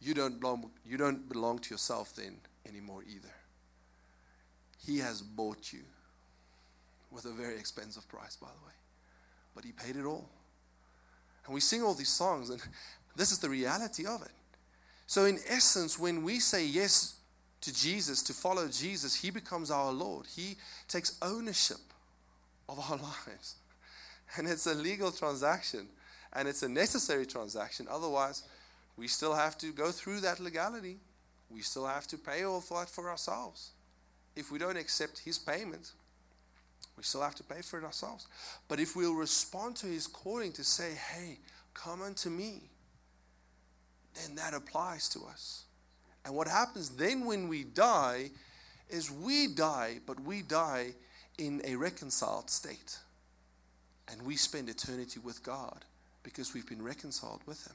You 0.02 0.14
don't 0.14 0.40
belong, 0.40 0.72
you 0.86 0.98
don't 0.98 1.28
belong 1.28 1.60
to 1.60 1.74
yourself 1.74 2.16
then 2.16 2.38
anymore 2.66 3.04
either. 3.10 3.34
He 4.86 5.00
has 5.00 5.22
bought 5.22 5.74
you 5.74 5.80
with 7.14 7.26
a 7.26 7.32
very 7.32 7.58
expensive 7.58 8.08
price, 8.08 8.36
by 8.36 8.48
the 8.48 8.66
way. 8.66 8.74
But 9.56 9.64
he 9.64 9.72
paid 9.72 9.96
it 9.96 10.06
all. 10.06 10.30
And 11.46 11.54
we 11.54 11.60
sing 11.62 11.84
all 11.84 11.94
these 11.94 12.10
songs, 12.10 12.50
and 12.50 12.62
this 13.16 13.32
is 13.32 13.40
the 13.40 13.50
reality 13.50 14.06
of 14.06 14.22
it. 14.24 14.32
So, 15.06 15.26
in 15.26 15.40
essence, 15.48 16.00
when 16.00 16.24
we 16.24 16.40
say 16.40 16.66
yes 16.66 17.16
to 17.62 17.74
Jesus, 17.74 18.24
to 18.24 18.34
follow 18.34 18.68
Jesus, 18.68 19.16
he 19.16 19.30
becomes 19.30 19.70
our 19.70 19.92
Lord. 19.92 20.26
He 20.36 20.56
takes 20.88 21.18
ownership 21.22 21.78
of 22.68 22.80
our 22.80 22.98
lives. 23.28 23.56
And 24.38 24.48
it's 24.48 24.66
a 24.66 24.74
legal 24.74 25.12
transaction, 25.12 25.88
and 26.34 26.48
it's 26.48 26.64
a 26.64 26.70
necessary 26.70 27.26
transaction. 27.26 27.88
Otherwise, 27.90 28.44
we 28.98 29.08
still 29.08 29.34
have 29.34 29.58
to 29.60 29.72
go 29.72 29.92
through 29.92 30.22
that 30.22 30.40
legality. 30.40 30.98
We 31.50 31.62
still 31.62 31.86
have 31.86 32.08
to 32.08 32.18
pay 32.18 32.44
all 32.44 32.62
that 32.62 32.90
for 32.90 33.10
ourselves. 33.10 33.72
If 34.36 34.52
we 34.52 34.58
don't 34.58 34.78
accept 34.78 35.20
his 35.20 35.38
payment, 35.38 35.92
we 36.98 37.04
still 37.04 37.22
have 37.22 37.36
to 37.36 37.44
pay 37.44 37.62
for 37.62 37.80
it 37.80 37.84
ourselves. 37.84 38.28
But 38.68 38.80
if 38.80 38.96
we'll 38.96 39.16
respond 39.16 39.76
to 39.78 39.88
his 39.88 40.08
calling 40.08 40.52
to 40.54 40.64
say, 40.64 40.92
hey, 40.94 41.40
come 41.74 42.02
unto 42.02 42.30
me, 42.30 42.62
then 44.16 44.36
that 44.36 44.54
applies 44.54 45.10
to 45.10 45.22
us. 45.26 45.64
And 46.26 46.36
what 46.36 46.48
happens 46.48 46.90
then 46.90 47.26
when 47.26 47.48
we 47.48 47.64
die 47.64 48.30
is 48.90 49.12
we 49.12 49.48
die, 49.48 50.00
but 50.06 50.20
we 50.20 50.42
die 50.42 50.94
in 51.38 51.62
a 51.66 51.76
reconciled 51.76 52.50
state. 52.50 53.00
And 54.12 54.22
we 54.22 54.36
spend 54.36 54.70
eternity 54.70 55.20
with 55.20 55.44
God 55.44 55.84
because 56.22 56.54
we've 56.54 56.68
been 56.68 56.84
reconciled 56.84 57.42
with 57.46 57.68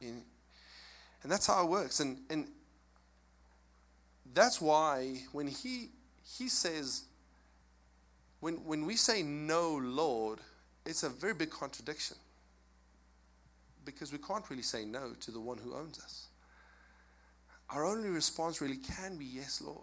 him. 0.00 0.22
And 1.22 1.30
that's 1.30 1.46
how 1.46 1.62
it 1.64 1.68
works. 1.68 2.00
And, 2.00 2.18
and 2.28 2.48
that's 4.34 4.60
why 4.60 5.22
when 5.32 5.46
he, 5.46 5.90
he 6.38 6.48
says, 6.48 7.04
when, 8.42 8.54
when 8.64 8.84
we 8.86 8.96
say 8.96 9.22
no, 9.22 9.78
Lord, 9.80 10.40
it's 10.84 11.04
a 11.04 11.08
very 11.08 11.32
big 11.32 11.50
contradiction 11.50 12.16
because 13.84 14.10
we 14.10 14.18
can't 14.18 14.50
really 14.50 14.64
say 14.64 14.84
no 14.84 15.12
to 15.20 15.30
the 15.30 15.38
one 15.38 15.58
who 15.58 15.76
owns 15.76 16.00
us. 16.00 16.26
Our 17.70 17.86
only 17.86 18.08
response 18.08 18.60
really 18.60 18.78
can 18.78 19.16
be 19.16 19.26
yes, 19.26 19.62
Lord. 19.64 19.78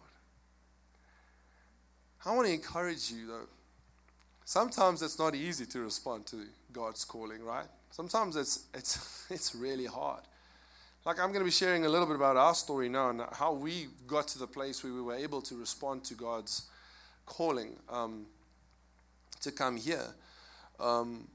I 2.25 2.35
want 2.35 2.47
to 2.47 2.53
encourage 2.53 3.09
you, 3.09 3.27
though. 3.27 3.47
Sometimes 4.43 5.01
it's 5.03 5.17
not 5.17 5.35
easy 5.35 5.65
to 5.67 5.79
respond 5.79 6.25
to 6.25 6.43
God's 6.73 7.05
calling, 7.05 7.41
right? 7.41 7.67
Sometimes 7.91 8.35
it's, 8.35 8.65
it's, 8.73 9.25
it's 9.29 9.55
really 9.55 9.85
hard. 9.85 10.23
Like, 11.05 11.17
I'm 11.17 11.29
going 11.29 11.39
to 11.39 11.45
be 11.45 11.51
sharing 11.51 11.85
a 11.85 11.89
little 11.89 12.07
bit 12.07 12.17
about 12.17 12.35
our 12.35 12.53
story 12.53 12.89
now 12.89 13.09
and 13.11 13.21
how 13.31 13.53
we 13.53 13.87
got 14.05 14.27
to 14.27 14.37
the 14.37 14.47
place 14.47 14.83
where 14.83 14.91
we 14.91 15.01
were 15.01 15.15
able 15.15 15.41
to 15.43 15.55
respond 15.55 16.03
to 16.03 16.13
God's 16.13 16.63
calling 17.25 17.77
um, 17.89 18.25
to 19.41 19.51
come 19.51 19.77
here. 19.77 20.05
Um, 20.79 21.27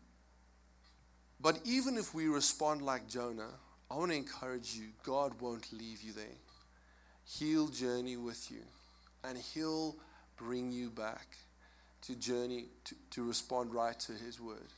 but 1.41 1.61
even 1.65 1.99
if 1.99 2.15
we 2.15 2.29
respond 2.29 2.83
like 2.83 3.09
Jonah, 3.09 3.51
I 3.91 3.97
want 3.97 4.11
to 4.11 4.17
encourage 4.17 4.75
you 4.75 4.87
God 5.03 5.41
won't 5.41 5.73
leave 5.73 6.03
you 6.03 6.13
there. 6.13 6.25
He'll 7.39 7.69
journey 7.69 8.17
with 8.17 8.51
you, 8.51 8.63
and 9.23 9.39
He'll 9.39 9.97
bring 10.37 10.73
you 10.73 10.91
back 10.91 11.37
to 12.03 12.15
journey 12.15 12.67
to, 12.85 12.95
to 13.11 13.25
respond 13.25 13.75
right 13.75 13.99
to 14.01 14.13
His 14.13 14.41
word. 14.41 14.69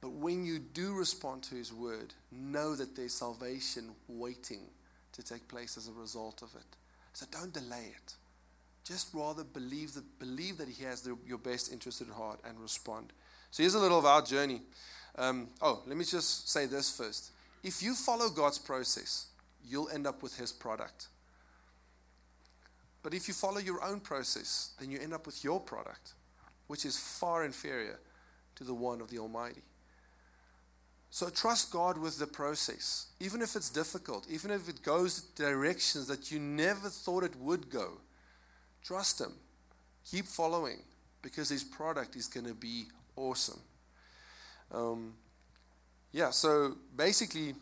But 0.00 0.12
when 0.12 0.44
you 0.44 0.58
do 0.58 0.94
respond 0.94 1.42
to 1.44 1.54
His 1.54 1.72
word, 1.72 2.14
know 2.30 2.74
that 2.76 2.94
there's 2.94 3.14
salvation 3.14 3.90
waiting 4.08 4.60
to 5.12 5.22
take 5.22 5.48
place 5.48 5.76
as 5.76 5.88
a 5.88 5.92
result 5.92 6.42
of 6.42 6.54
it. 6.54 6.76
So 7.12 7.26
don't 7.30 7.52
delay 7.52 7.92
it. 7.96 8.14
Just 8.88 9.12
rather 9.12 9.44
believe 9.44 9.92
that, 9.92 10.18
believe 10.18 10.56
that 10.56 10.68
He 10.68 10.82
has 10.84 11.02
the, 11.02 11.14
your 11.26 11.36
best 11.36 11.70
interest 11.70 12.00
at 12.00 12.08
heart 12.08 12.40
and 12.48 12.58
respond. 12.58 13.12
So 13.50 13.62
here's 13.62 13.74
a 13.74 13.78
little 13.78 13.98
of 13.98 14.06
our 14.06 14.22
journey. 14.22 14.62
Um, 15.16 15.48
oh, 15.60 15.82
let 15.86 15.98
me 15.98 16.06
just 16.06 16.50
say 16.50 16.64
this 16.64 16.96
first. 16.96 17.32
If 17.62 17.82
you 17.82 17.94
follow 17.94 18.30
God's 18.30 18.58
process, 18.58 19.26
you'll 19.68 19.90
end 19.90 20.06
up 20.06 20.22
with 20.22 20.38
His 20.38 20.52
product. 20.52 21.08
But 23.02 23.12
if 23.12 23.28
you 23.28 23.34
follow 23.34 23.58
your 23.58 23.84
own 23.84 24.00
process, 24.00 24.70
then 24.80 24.90
you 24.90 24.98
end 24.98 25.12
up 25.12 25.26
with 25.26 25.44
your 25.44 25.60
product, 25.60 26.14
which 26.68 26.86
is 26.86 26.96
far 26.96 27.44
inferior 27.44 28.00
to 28.54 28.64
the 28.64 28.74
one 28.74 29.02
of 29.02 29.10
the 29.10 29.18
Almighty. 29.18 29.62
So 31.10 31.28
trust 31.28 31.72
God 31.72 31.98
with 31.98 32.18
the 32.18 32.26
process, 32.26 33.08
even 33.20 33.42
if 33.42 33.54
it's 33.54 33.68
difficult, 33.68 34.26
even 34.30 34.50
if 34.50 34.66
it 34.66 34.82
goes 34.82 35.20
directions 35.20 36.06
that 36.06 36.30
you 36.30 36.38
never 36.38 36.88
thought 36.88 37.22
it 37.22 37.36
would 37.36 37.68
go. 37.68 37.98
Trust 38.84 39.20
Him. 39.20 39.32
Keep 40.10 40.26
following 40.26 40.78
because 41.22 41.48
His 41.48 41.64
product 41.64 42.16
is 42.16 42.26
going 42.26 42.46
to 42.46 42.54
be 42.54 42.86
awesome. 43.16 43.60
Um, 44.72 45.14
yeah, 46.12 46.30
so 46.30 46.76
basically, 46.96 47.54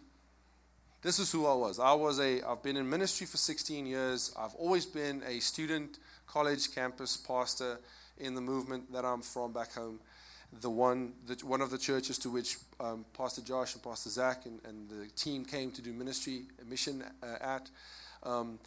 this 1.02 1.18
is 1.18 1.31
who 1.31 1.46
I 1.46 1.55
was. 1.55 1.79
I 1.79 1.92
was 1.92 2.20
a, 2.20 2.42
I've 2.42 2.62
been 2.62 2.76
in 2.76 2.88
ministry 2.88 3.26
for 3.26 3.37
16 3.37 3.87
years. 3.87 4.35
I've 4.38 4.55
always 4.55 4.87
been 4.87 5.22
a 5.26 5.40
student, 5.40 5.98
college, 6.26 6.74
campus 6.74 7.16
pastor 7.16 7.79
in 8.18 8.35
the 8.35 8.40
movement 8.40 8.92
that 8.92 9.05
I'm 9.05 9.22
from 9.22 9.52
back 9.52 9.72
home. 9.74 10.00
The 10.61 10.70
one, 10.70 11.12
the, 11.26 11.35
one 11.44 11.61
of 11.61 11.70
the 11.70 11.79
churches 11.79 12.18
to 12.18 12.31
which 12.31 12.57
um, 12.81 13.05
Pastor 13.16 13.42
Josh 13.42 13.74
and 13.74 13.83
Pastor 13.83 14.11
Zach 14.11 14.46
and, 14.46 14.61
and, 14.64 14.88
the 14.88 15.09
team 15.16 15.44
came 15.44 15.70
to 15.72 15.83
do 15.83 15.92
ministry, 15.92 16.42
mission 16.68 17.05
uh, 17.22 17.26
at. 17.40 17.68
Um, 18.22 18.59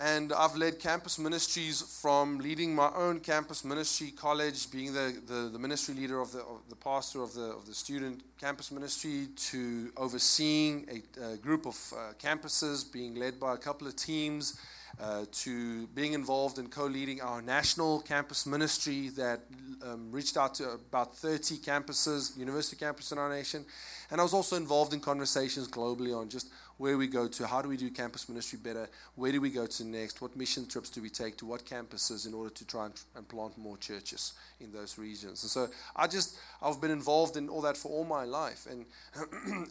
and 0.00 0.32
I've 0.32 0.54
led 0.54 0.78
campus 0.78 1.18
ministries 1.18 1.82
from 1.82 2.38
leading 2.38 2.72
my 2.74 2.90
own 2.94 3.18
campus 3.18 3.64
ministry 3.64 4.12
college, 4.12 4.70
being 4.70 4.92
the, 4.92 5.20
the, 5.26 5.50
the 5.52 5.58
ministry 5.58 5.94
leader 5.94 6.20
of 6.20 6.30
the, 6.30 6.40
of 6.40 6.60
the 6.68 6.76
pastor 6.76 7.20
of 7.22 7.34
the, 7.34 7.46
of 7.46 7.66
the 7.66 7.74
student 7.74 8.22
campus 8.40 8.70
ministry, 8.70 9.26
to 9.36 9.90
overseeing 9.96 10.86
a, 10.88 11.32
a 11.32 11.36
group 11.36 11.66
of 11.66 11.92
uh, 11.96 12.12
campuses, 12.22 12.90
being 12.90 13.16
led 13.16 13.40
by 13.40 13.54
a 13.54 13.56
couple 13.56 13.88
of 13.88 13.96
teams, 13.96 14.60
uh, 15.00 15.24
to 15.32 15.86
being 15.88 16.12
involved 16.12 16.58
in 16.58 16.68
co 16.68 16.86
leading 16.86 17.20
our 17.20 17.42
national 17.42 18.00
campus 18.00 18.46
ministry 18.46 19.08
that 19.10 19.40
um, 19.82 20.10
reached 20.12 20.36
out 20.36 20.54
to 20.54 20.70
about 20.70 21.16
30 21.16 21.56
campuses, 21.58 22.36
university 22.36 22.76
campuses 22.76 23.12
in 23.12 23.18
our 23.18 23.28
nation. 23.28 23.64
And 24.10 24.20
I 24.20 24.24
was 24.24 24.32
also 24.32 24.56
involved 24.56 24.92
in 24.94 25.00
conversations 25.00 25.68
globally 25.68 26.16
on 26.16 26.28
just 26.28 26.48
where 26.78 26.96
we 26.96 27.06
go 27.06 27.28
to, 27.28 27.46
how 27.46 27.60
do 27.60 27.68
we 27.68 27.76
do 27.76 27.90
campus 27.90 28.28
ministry 28.28 28.58
better, 28.62 28.88
where 29.16 29.32
do 29.32 29.40
we 29.40 29.50
go 29.50 29.66
to 29.66 29.84
next, 29.84 30.22
what 30.22 30.34
mission 30.36 30.66
trips 30.66 30.88
do 30.88 31.02
we 31.02 31.10
take 31.10 31.36
to 31.36 31.44
what 31.44 31.64
campuses 31.64 32.26
in 32.26 32.32
order 32.32 32.50
to 32.50 32.64
try 32.64 32.86
and, 32.86 32.94
and 33.16 33.28
plant 33.28 33.58
more 33.58 33.76
churches 33.76 34.32
in 34.60 34.72
those 34.72 34.96
regions. 34.96 35.42
And 35.42 35.50
so 35.50 35.68
I 35.94 36.06
just, 36.06 36.38
I've 36.62 36.80
been 36.80 36.92
involved 36.92 37.36
in 37.36 37.48
all 37.48 37.60
that 37.62 37.76
for 37.76 37.90
all 37.90 38.04
my 38.04 38.24
life. 38.24 38.66
And 38.70 38.86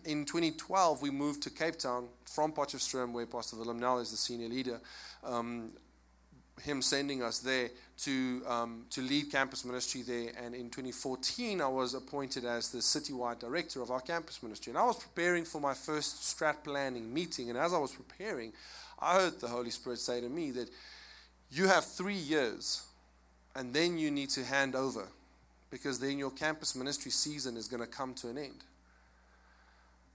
in 0.06 0.26
2012, 0.26 1.02
we 1.02 1.10
moved 1.10 1.44
to 1.44 1.50
Cape 1.50 1.78
Town 1.78 2.08
from 2.26 2.52
Potchefstroom, 2.52 3.14
where 3.14 3.26
Pastor 3.26 3.56
Willem 3.56 3.80
now 3.80 3.98
is 4.00 4.12
the 4.12 4.18
senior 4.18 4.50
leader. 4.50 4.80
Um, 5.24 5.72
him 6.62 6.82
sending 6.82 7.22
us 7.22 7.40
there 7.40 7.70
to, 8.00 8.44
um, 8.48 8.86
to 8.92 9.02
lead 9.02 9.32
campus 9.32 9.66
ministry 9.66 10.02
there. 10.04 10.32
And 10.44 10.54
in 10.54 10.70
2014, 10.70 11.62
I 11.62 11.68
was 11.68 11.94
appointed 11.94 12.46
as 12.46 12.70
the 12.70 12.80
citywide 12.80 13.40
director 13.40 13.82
of 13.82 13.90
our 13.90 14.02
campus 14.02 14.44
ministry. 14.44 14.72
And 14.72 14.78
I 14.78 14.86
was 14.86 14.98
preparing 14.98 15.46
for 15.46 15.60
my 15.60 15.74
first 15.74 16.22
strat 16.22 16.64
planning 16.64 17.12
meeting. 17.12 17.50
And 17.50 17.58
as 17.58 17.74
I 17.74 17.80
was 17.80 17.92
preparing, 17.92 18.54
I 19.00 19.16
heard 19.16 19.40
the 19.40 19.48
Holy 19.48 19.72
Spirit 19.72 20.00
say 20.00 20.22
to 20.22 20.30
me 20.30 20.52
that 20.52 20.70
you 21.52 21.68
have 21.68 21.86
three 21.86 22.14
years, 22.14 22.84
and 23.56 23.74
then 23.74 23.98
you 23.98 24.12
need 24.12 24.30
to 24.32 24.44
hand 24.44 24.76
over, 24.76 25.08
because 25.72 26.00
then 26.00 26.20
your 26.20 26.32
campus 26.32 26.76
ministry 26.76 27.12
season 27.12 27.58
is 27.58 27.68
going 27.68 27.82
to 27.82 27.88
come 27.88 28.14
to 28.16 28.30
an 28.30 28.38
end. 28.38 28.64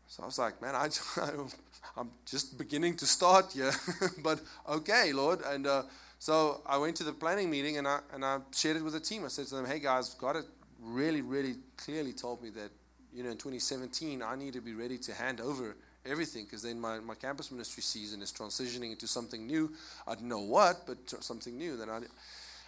So 0.09 0.23
I 0.23 0.27
was 0.27 0.39
like, 0.39 0.61
man, 0.61 0.75
I, 0.75 0.89
I'm 1.97 2.11
just 2.27 2.59
beginning 2.59 2.97
to 2.97 3.07
start 3.07 3.53
here, 3.53 3.73
but 4.23 4.41
okay, 4.69 5.13
Lord. 5.13 5.41
And 5.47 5.67
uh, 5.67 5.85
so 6.23 6.61
I 6.65 6.79
went 6.79 6.95
to 6.99 7.03
the 7.03 7.13
planning 7.13 7.51
meeting 7.51 7.79
and 7.79 7.89
I, 7.89 7.99
and 8.15 8.25
I 8.25 8.39
shared 8.55 8.77
it 8.77 8.85
with 8.85 8.93
the 8.93 9.01
team. 9.01 9.25
I 9.25 9.27
said 9.27 9.49
to 9.49 9.57
them, 9.57 9.67
hey 9.67 9.81
guys, 9.81 10.15
God 10.15 10.37
really, 10.81 11.21
really 11.21 11.57
clearly 11.77 12.13
told 12.13 12.41
me 12.41 12.51
that, 12.51 12.71
you 13.13 13.25
know, 13.25 13.31
in 13.31 13.37
2017, 13.37 14.23
I 14.23 14.37
need 14.37 14.53
to 14.53 14.61
be 14.61 14.73
ready 14.73 14.99
to 14.99 15.13
hand 15.15 15.41
over 15.41 15.75
everything 16.07 16.45
because 16.45 16.63
then 16.63 16.79
my, 16.79 17.01
my 17.01 17.17
campus 17.17 17.51
ministry 17.51 17.83
season 17.83 18.23
is 18.23 18.31
transitioning 18.31 18.93
into 18.93 19.09
something 19.09 19.49
new. 19.49 19.73
I 20.07 20.15
don't 20.15 20.29
know 20.29 20.39
what, 20.39 20.87
but 20.87 20.99
something 21.25 21.59
new. 21.59 21.77
Then 21.77 21.91
I, 21.91 22.03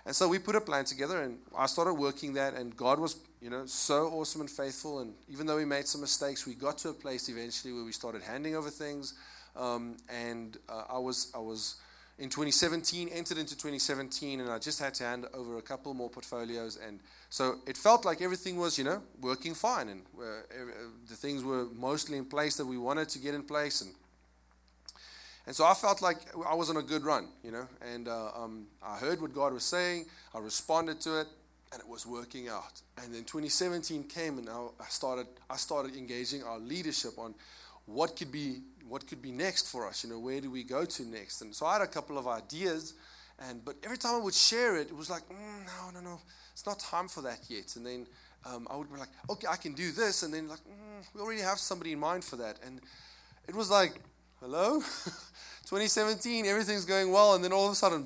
and 0.05 0.17
so 0.17 0.27
we 0.27 0.41
put 0.41 0.57
a 0.57 0.61
plan 0.61 0.85
together 0.85 1.23
and 1.23 1.39
I 1.57 1.67
started 1.67 1.95
working 1.95 2.33
that 2.33 2.55
and 2.55 2.77
God 2.77 2.99
was, 2.99 3.19
you 3.41 3.51
know, 3.51 3.67
so 3.67 4.09
awesome 4.09 4.41
and 4.41 4.51
faithful. 4.51 4.99
And 4.99 5.15
even 5.29 5.47
though 5.47 5.59
we 5.59 5.65
made 5.65 5.87
some 5.87 6.01
mistakes, 6.01 6.45
we 6.45 6.55
got 6.55 6.77
to 6.79 6.89
a 6.89 6.93
place 6.93 7.29
eventually 7.29 7.73
where 7.73 7.85
we 7.85 7.93
started 7.93 8.21
handing 8.21 8.57
over 8.57 8.69
things. 8.69 9.15
Um, 9.55 9.97
and 10.09 10.57
uh, 10.69 10.87
I 10.91 10.99
was, 10.99 11.31
I 11.37 11.39
was, 11.39 11.77
in 12.19 12.29
2017, 12.29 13.09
entered 13.09 13.39
into 13.39 13.55
2017, 13.55 14.41
and 14.41 14.49
I 14.49 14.59
just 14.59 14.79
had 14.79 14.95
to 14.95 15.05
hand 15.05 15.27
over 15.35 15.59
a 15.59 15.63
couple 15.63 15.93
more 15.95 16.09
portfolios. 16.09 16.79
And 16.87 17.01
so 17.29 17.57
it 17.67 17.77
felt 17.77 18.05
like 18.05 18.23
everything 18.23 18.57
was, 18.57 18.79
you 18.79 18.85
know, 18.85 19.03
working 19.21 19.55
fine. 19.55 19.89
And 19.89 20.03
uh, 20.17 20.25
the 21.09 21.17
things 21.17 21.43
were 21.43 21.67
mostly 21.75 22.17
in 22.17 22.25
place 22.25 22.57
that 22.57 22.67
we 22.67 22.79
wanted 22.79 23.09
to 23.11 23.19
get 23.19 23.35
in 23.35 23.43
place. 23.43 23.81
And, 23.81 23.91
and 25.47 25.57
so 25.57 25.65
I 25.65 25.75
felt 25.75 26.03
like 26.03 26.19
I 26.49 26.55
was 26.55 26.71
on 26.71 26.77
a 26.77 26.83
good 26.83 27.03
run, 27.03 27.29
you 27.43 27.51
know. 27.51 27.67
And 27.93 28.07
uh, 28.07 28.31
um, 28.37 28.67
I 28.81 28.97
heard 28.97 29.21
what 29.21 29.35
God 29.35 29.53
was 29.53 29.65
saying, 29.65 30.07
I 30.35 30.39
responded 30.39 31.01
to 31.03 31.21
it, 31.21 31.27
and 31.73 31.83
it 31.83 31.89
was 31.89 32.07
working 32.07 32.49
out. 32.49 32.81
And 33.03 33.13
then 33.13 33.25
2017 33.25 34.05
came, 34.05 34.39
and 34.39 34.49
I 34.49 34.85
started, 34.89 35.27
I 35.51 35.57
started 35.57 35.97
engaging 35.97 36.45
our 36.45 36.61
leadership 36.61 37.19
on 37.19 37.35
what 37.87 38.17
could 38.17 38.31
be 38.31 38.61
what 38.89 39.07
could 39.07 39.23
be 39.23 39.33
next 39.33 39.71
for 39.71 39.87
us? 39.87 40.05
You 40.05 40.11
know, 40.11 40.19
where 40.19 40.41
do 40.41 40.51
we 40.51 40.63
go 40.63 40.85
to 40.85 41.05
next? 41.05 41.41
And 41.43 41.55
so 41.55 41.67
I 41.67 41.75
had 41.75 41.83
a 41.83 41.87
couple 41.87 42.19
of 42.19 42.27
ideas, 42.27 42.95
and 43.39 43.65
but 43.65 43.77
every 43.83 43.99
time 43.99 44.15
I 44.15 44.19
would 44.19 44.35
share 44.35 44.77
it, 44.77 44.89
it 44.89 44.97
was 44.97 45.11
like, 45.11 45.23
mm, 45.29 45.67
no, 45.67 45.91
no, 45.93 46.01
no, 46.01 46.21
it's 46.53 46.67
not 46.67 46.79
time 46.79 47.09
for 47.09 47.23
that 47.23 47.39
yet. 47.49 47.77
And 47.77 47.87
then 47.87 48.07
um, 48.47 48.67
I 48.71 48.77
would 48.77 48.93
be 48.93 48.99
like, 48.99 49.09
okay, 49.31 49.47
I 49.49 49.57
can 49.57 49.73
do 49.73 49.91
this, 49.93 50.23
and 50.23 50.33
then 50.33 50.49
like, 50.49 50.61
mm, 50.61 51.07
we 51.15 51.21
already 51.21 51.41
have 51.41 51.59
somebody 51.59 51.93
in 51.93 51.99
mind 51.99 52.25
for 52.25 52.37
that. 52.37 52.59
And 52.65 52.81
it 53.49 53.55
was 53.55 53.71
like, 53.71 53.95
hello, 54.41 54.81
2017, 55.67 56.47
everything's 56.47 56.85
going 56.85 57.11
well, 57.11 57.35
and 57.35 57.43
then 57.43 57.53
all 57.53 57.67
of 57.67 57.73
a 57.73 57.75
sudden, 57.75 58.05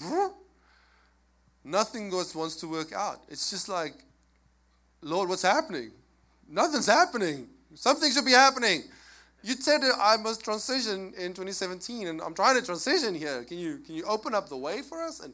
nothing 1.64 2.10
was, 2.10 2.34
wants 2.34 2.56
to 2.56 2.68
work 2.68 2.92
out. 2.92 3.18
It's 3.28 3.50
just 3.50 3.68
like, 3.68 3.94
Lord, 5.02 5.28
what's 5.28 5.42
happening? 5.42 5.92
Nothing's 6.48 6.86
happening. 6.86 7.48
Something 7.74 8.10
should 8.10 8.24
be 8.24 8.32
happening. 8.32 8.82
You 9.48 9.54
said 9.54 9.80
that 9.80 9.94
I 9.98 10.18
must 10.18 10.44
transition 10.44 11.14
in 11.16 11.32
2017, 11.32 12.06
and 12.06 12.20
I'm 12.20 12.34
trying 12.34 12.60
to 12.60 12.66
transition 12.66 13.14
here. 13.14 13.44
Can 13.44 13.58
you 13.58 13.78
can 13.78 13.94
you 13.94 14.04
open 14.04 14.34
up 14.34 14.50
the 14.50 14.58
way 14.58 14.82
for 14.82 15.02
us? 15.02 15.20
And 15.20 15.32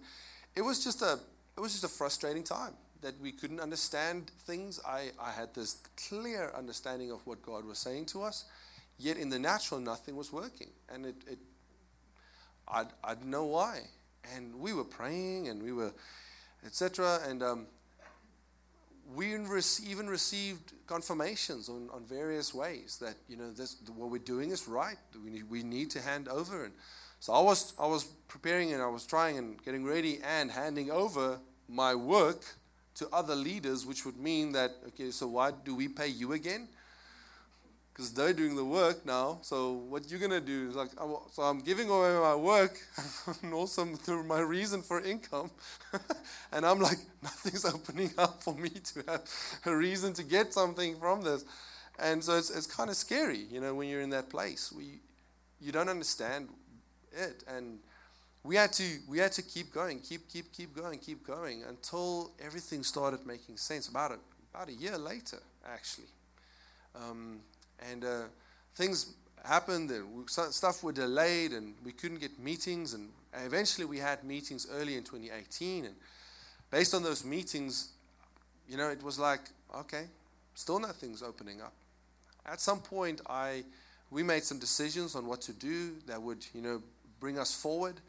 it 0.55 0.62
was 0.62 0.85
just 0.85 1.03
a 1.03 1.19
it 1.57 1.61
was 1.61 1.73
just 1.73 1.83
a 1.83 1.89
frustrating 1.89 2.45
time 2.45 2.75
that 3.03 3.21
we 3.21 3.33
couldn't 3.33 3.59
understand 3.59 4.31
things. 4.47 4.79
I, 4.87 5.11
I 5.21 5.33
had 5.33 5.53
this 5.53 5.79
clear 6.09 6.53
understanding 6.57 7.11
of 7.11 7.27
what 7.27 7.43
God 7.43 7.65
was 7.65 7.79
saying 7.79 8.07
to 8.07 8.23
us, 8.23 8.45
yet 8.99 9.17
in 9.17 9.31
the 9.31 9.39
natural 9.41 9.81
nothing 9.81 10.15
was 10.15 10.33
working, 10.33 10.69
and 10.89 11.07
it, 11.07 11.17
it 11.29 11.39
I 12.69 12.85
I 13.03 13.15
didn't 13.15 13.31
know 13.31 13.47
why. 13.47 13.81
And 14.37 14.55
we 14.55 14.75
were 14.75 14.85
praying, 14.85 15.49
and 15.49 15.61
we 15.61 15.73
were 15.73 15.93
etc. 16.65 17.19
And 17.27 17.43
um, 17.43 17.67
we 19.15 19.35
even 19.35 20.09
received 20.09 20.73
confirmations 20.87 21.69
on, 21.69 21.89
on 21.93 22.05
various 22.05 22.55
ways 22.55 22.99
that 23.01 23.15
you 23.29 23.37
know 23.37 23.51
this 23.51 23.77
what 23.95 24.11
we're 24.11 24.19
doing 24.19 24.51
is 24.51 24.67
right. 24.69 24.97
We 25.23 25.31
need, 25.31 25.51
we 25.51 25.63
need 25.63 25.91
to 25.91 26.01
hand 26.01 26.29
over. 26.29 26.65
And 26.65 26.75
so 27.21 27.33
I 27.33 27.41
was 27.41 27.75
I 27.79 27.87
was 27.87 28.05
preparing 28.29 28.73
and 28.73 28.83
I 28.83 28.87
was 28.87 29.07
trying 29.07 29.39
and 29.39 29.63
getting 29.65 29.85
ready 29.85 30.21
and 30.23 30.51
handing 30.51 30.91
over 30.91 31.39
my 31.69 31.95
work 31.95 32.45
to 32.97 33.09
other 33.13 33.35
leaders, 33.35 33.85
which 33.85 34.05
would 34.05 34.17
mean 34.17 34.53
that, 34.53 34.73
okay, 34.89 35.11
so 35.11 35.27
why 35.27 35.51
do 35.51 35.75
we 35.75 35.89
pay 35.89 36.09
you 36.09 36.33
again? 36.33 36.69
Because 37.95 38.12
they're 38.12 38.32
doing 38.32 38.57
the 38.57 38.64
work 38.64 39.07
now. 39.07 39.38
So 39.42 39.72
what 39.88 40.11
you're 40.11 40.18
to 40.28 40.40
do 40.40 40.68
is 40.68 40.74
like, 40.74 40.90
so 41.30 41.42
I'm 41.42 41.61
giving 41.61 41.88
away 41.88 42.12
my 42.18 42.34
work 42.34 42.76
and 43.42 43.55
also 43.55 43.84
my 44.26 44.40
reason 44.40 44.82
for 44.82 45.01
income. 45.01 45.53
and 46.53 46.66
I'm 46.66 46.80
like, 46.80 46.99
nothing's 47.22 47.64
opening 47.64 48.11
up 48.18 48.42
for 48.42 48.55
me 48.55 48.70
to 48.70 49.05
have 49.07 49.22
a 49.66 49.76
reason 49.76 50.12
to 50.14 50.24
get 50.24 50.53
something 50.53 50.97
from 50.99 51.22
this. 51.22 51.45
And 52.01 52.22
so 52.24 52.36
it's, 52.36 52.51
it's 52.51 52.66
kind 52.66 52.90
of 52.90 52.97
scary, 52.97 53.47
you 53.49 53.61
know, 53.61 53.74
when 53.74 53.88
you're 53.88 54.01
in 54.01 54.11
that 54.11 54.28
place. 54.28 54.72
We, 54.76 54.99
you 55.61 55.70
don't 55.70 55.88
understand 55.88 56.49
it. 57.12 57.45
And 57.47 57.78
we 58.45 58.57
had 58.57 58.72
to 58.74 58.84
we 59.09 59.18
had 59.18 59.32
to 59.32 59.42
keep 59.42 59.72
going, 59.72 60.01
keep 60.01 60.28
keep 60.28 60.53
keep 60.53 60.76
going, 60.76 60.99
keep 60.99 61.26
going 61.26 61.64
until 61.64 62.32
everything 62.45 62.82
started 62.84 63.26
making 63.26 63.57
sense. 63.57 63.88
About 63.88 64.12
it, 64.12 64.18
about 64.53 64.68
a 64.68 64.72
year 64.72 64.99
later, 64.99 65.38
actually, 65.66 66.09
um, 66.95 67.40
and 67.91 68.05
uh, 68.05 68.22
things 68.74 69.14
happened, 69.45 69.91
and 69.91 70.28
stuff 70.28 70.82
were 70.82 70.93
delayed, 70.93 71.53
and 71.53 71.74
we 71.85 71.93
couldn't 71.93 72.20
get 72.20 72.39
meetings, 72.39 72.95
and 72.95 73.09
eventually 73.45 73.85
we 73.85 73.99
had 73.99 74.24
meetings 74.24 74.66
early 74.72 74.97
in 74.97 75.05
2018, 75.05 75.85
and 75.85 75.95
based 76.70 76.95
on 76.95 77.03
those 77.03 77.24
meetings, 77.24 77.91
you 78.68 78.76
know, 78.76 78.89
it 78.89 79.03
was 79.03 79.18
like 79.18 79.41
okay, 79.76 80.05
still 80.55 80.78
nothing's 80.78 81.22
opening 81.22 81.61
up. 81.61 81.72
At 82.47 82.61
some 82.61 82.80
point, 82.80 83.20
I 83.28 83.64
we 84.11 84.22
made 84.22 84.45
some 84.45 84.59
decisions 84.59 85.14
on 85.14 85.26
what 85.26 85.41
to 85.43 85.53
do 85.53 85.93
that 86.07 86.20
would 86.20 86.47
you 86.55 86.62
know 86.62 86.82
bring 87.20 87.39
us 87.39 87.55
forward. 87.55 88.01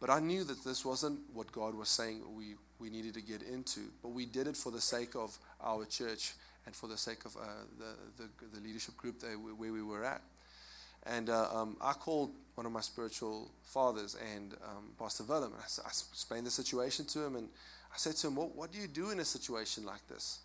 But 0.00 0.10
I 0.10 0.18
knew 0.18 0.42
that 0.42 0.64
this 0.64 0.84
wasn't 0.84 1.20
what 1.32 1.52
God 1.52 1.76
was 1.76 1.88
saying 1.88 2.22
we, 2.36 2.56
we 2.80 2.90
needed 2.90 3.14
to 3.14 3.20
get 3.20 3.42
into. 3.42 3.82
But 4.02 4.08
we 4.08 4.26
did 4.26 4.48
it 4.48 4.56
for 4.56 4.72
the 4.72 4.80
sake 4.80 5.14
of 5.14 5.38
our 5.62 5.84
church 5.84 6.32
and 6.66 6.74
for 6.74 6.86
the 6.86 6.96
sake 6.96 7.24
of 7.24 7.36
uh, 7.36 7.40
the, 7.78 8.22
the, 8.22 8.58
the, 8.58 8.60
leadership 8.60 8.96
group 8.96 9.22
where 9.56 9.72
we 9.72 9.82
were 9.82 10.04
at. 10.04 10.22
And 11.04 11.30
uh, 11.30 11.48
um, 11.52 11.76
I 11.80 11.92
called 11.92 12.30
one 12.54 12.66
of 12.66 12.72
my 12.72 12.80
spiritual 12.80 13.50
fathers 13.64 14.16
and 14.34 14.54
um, 14.64 14.90
Pastor 14.98 15.24
Willem. 15.24 15.52
And 15.52 15.60
I, 15.60 15.82
I, 15.84 15.88
explained 15.88 16.46
the 16.46 16.50
situation 16.50 17.04
to 17.06 17.24
him. 17.24 17.36
And 17.36 17.48
I 17.92 17.96
said 17.96 18.14
to 18.16 18.28
him, 18.28 18.36
what, 18.36 18.54
what 18.54 18.72
do 18.72 18.78
you 18.78 18.86
do 18.86 19.10
in 19.10 19.18
a 19.18 19.24
situation 19.24 19.84
like 19.84 20.06
this? 20.08 20.40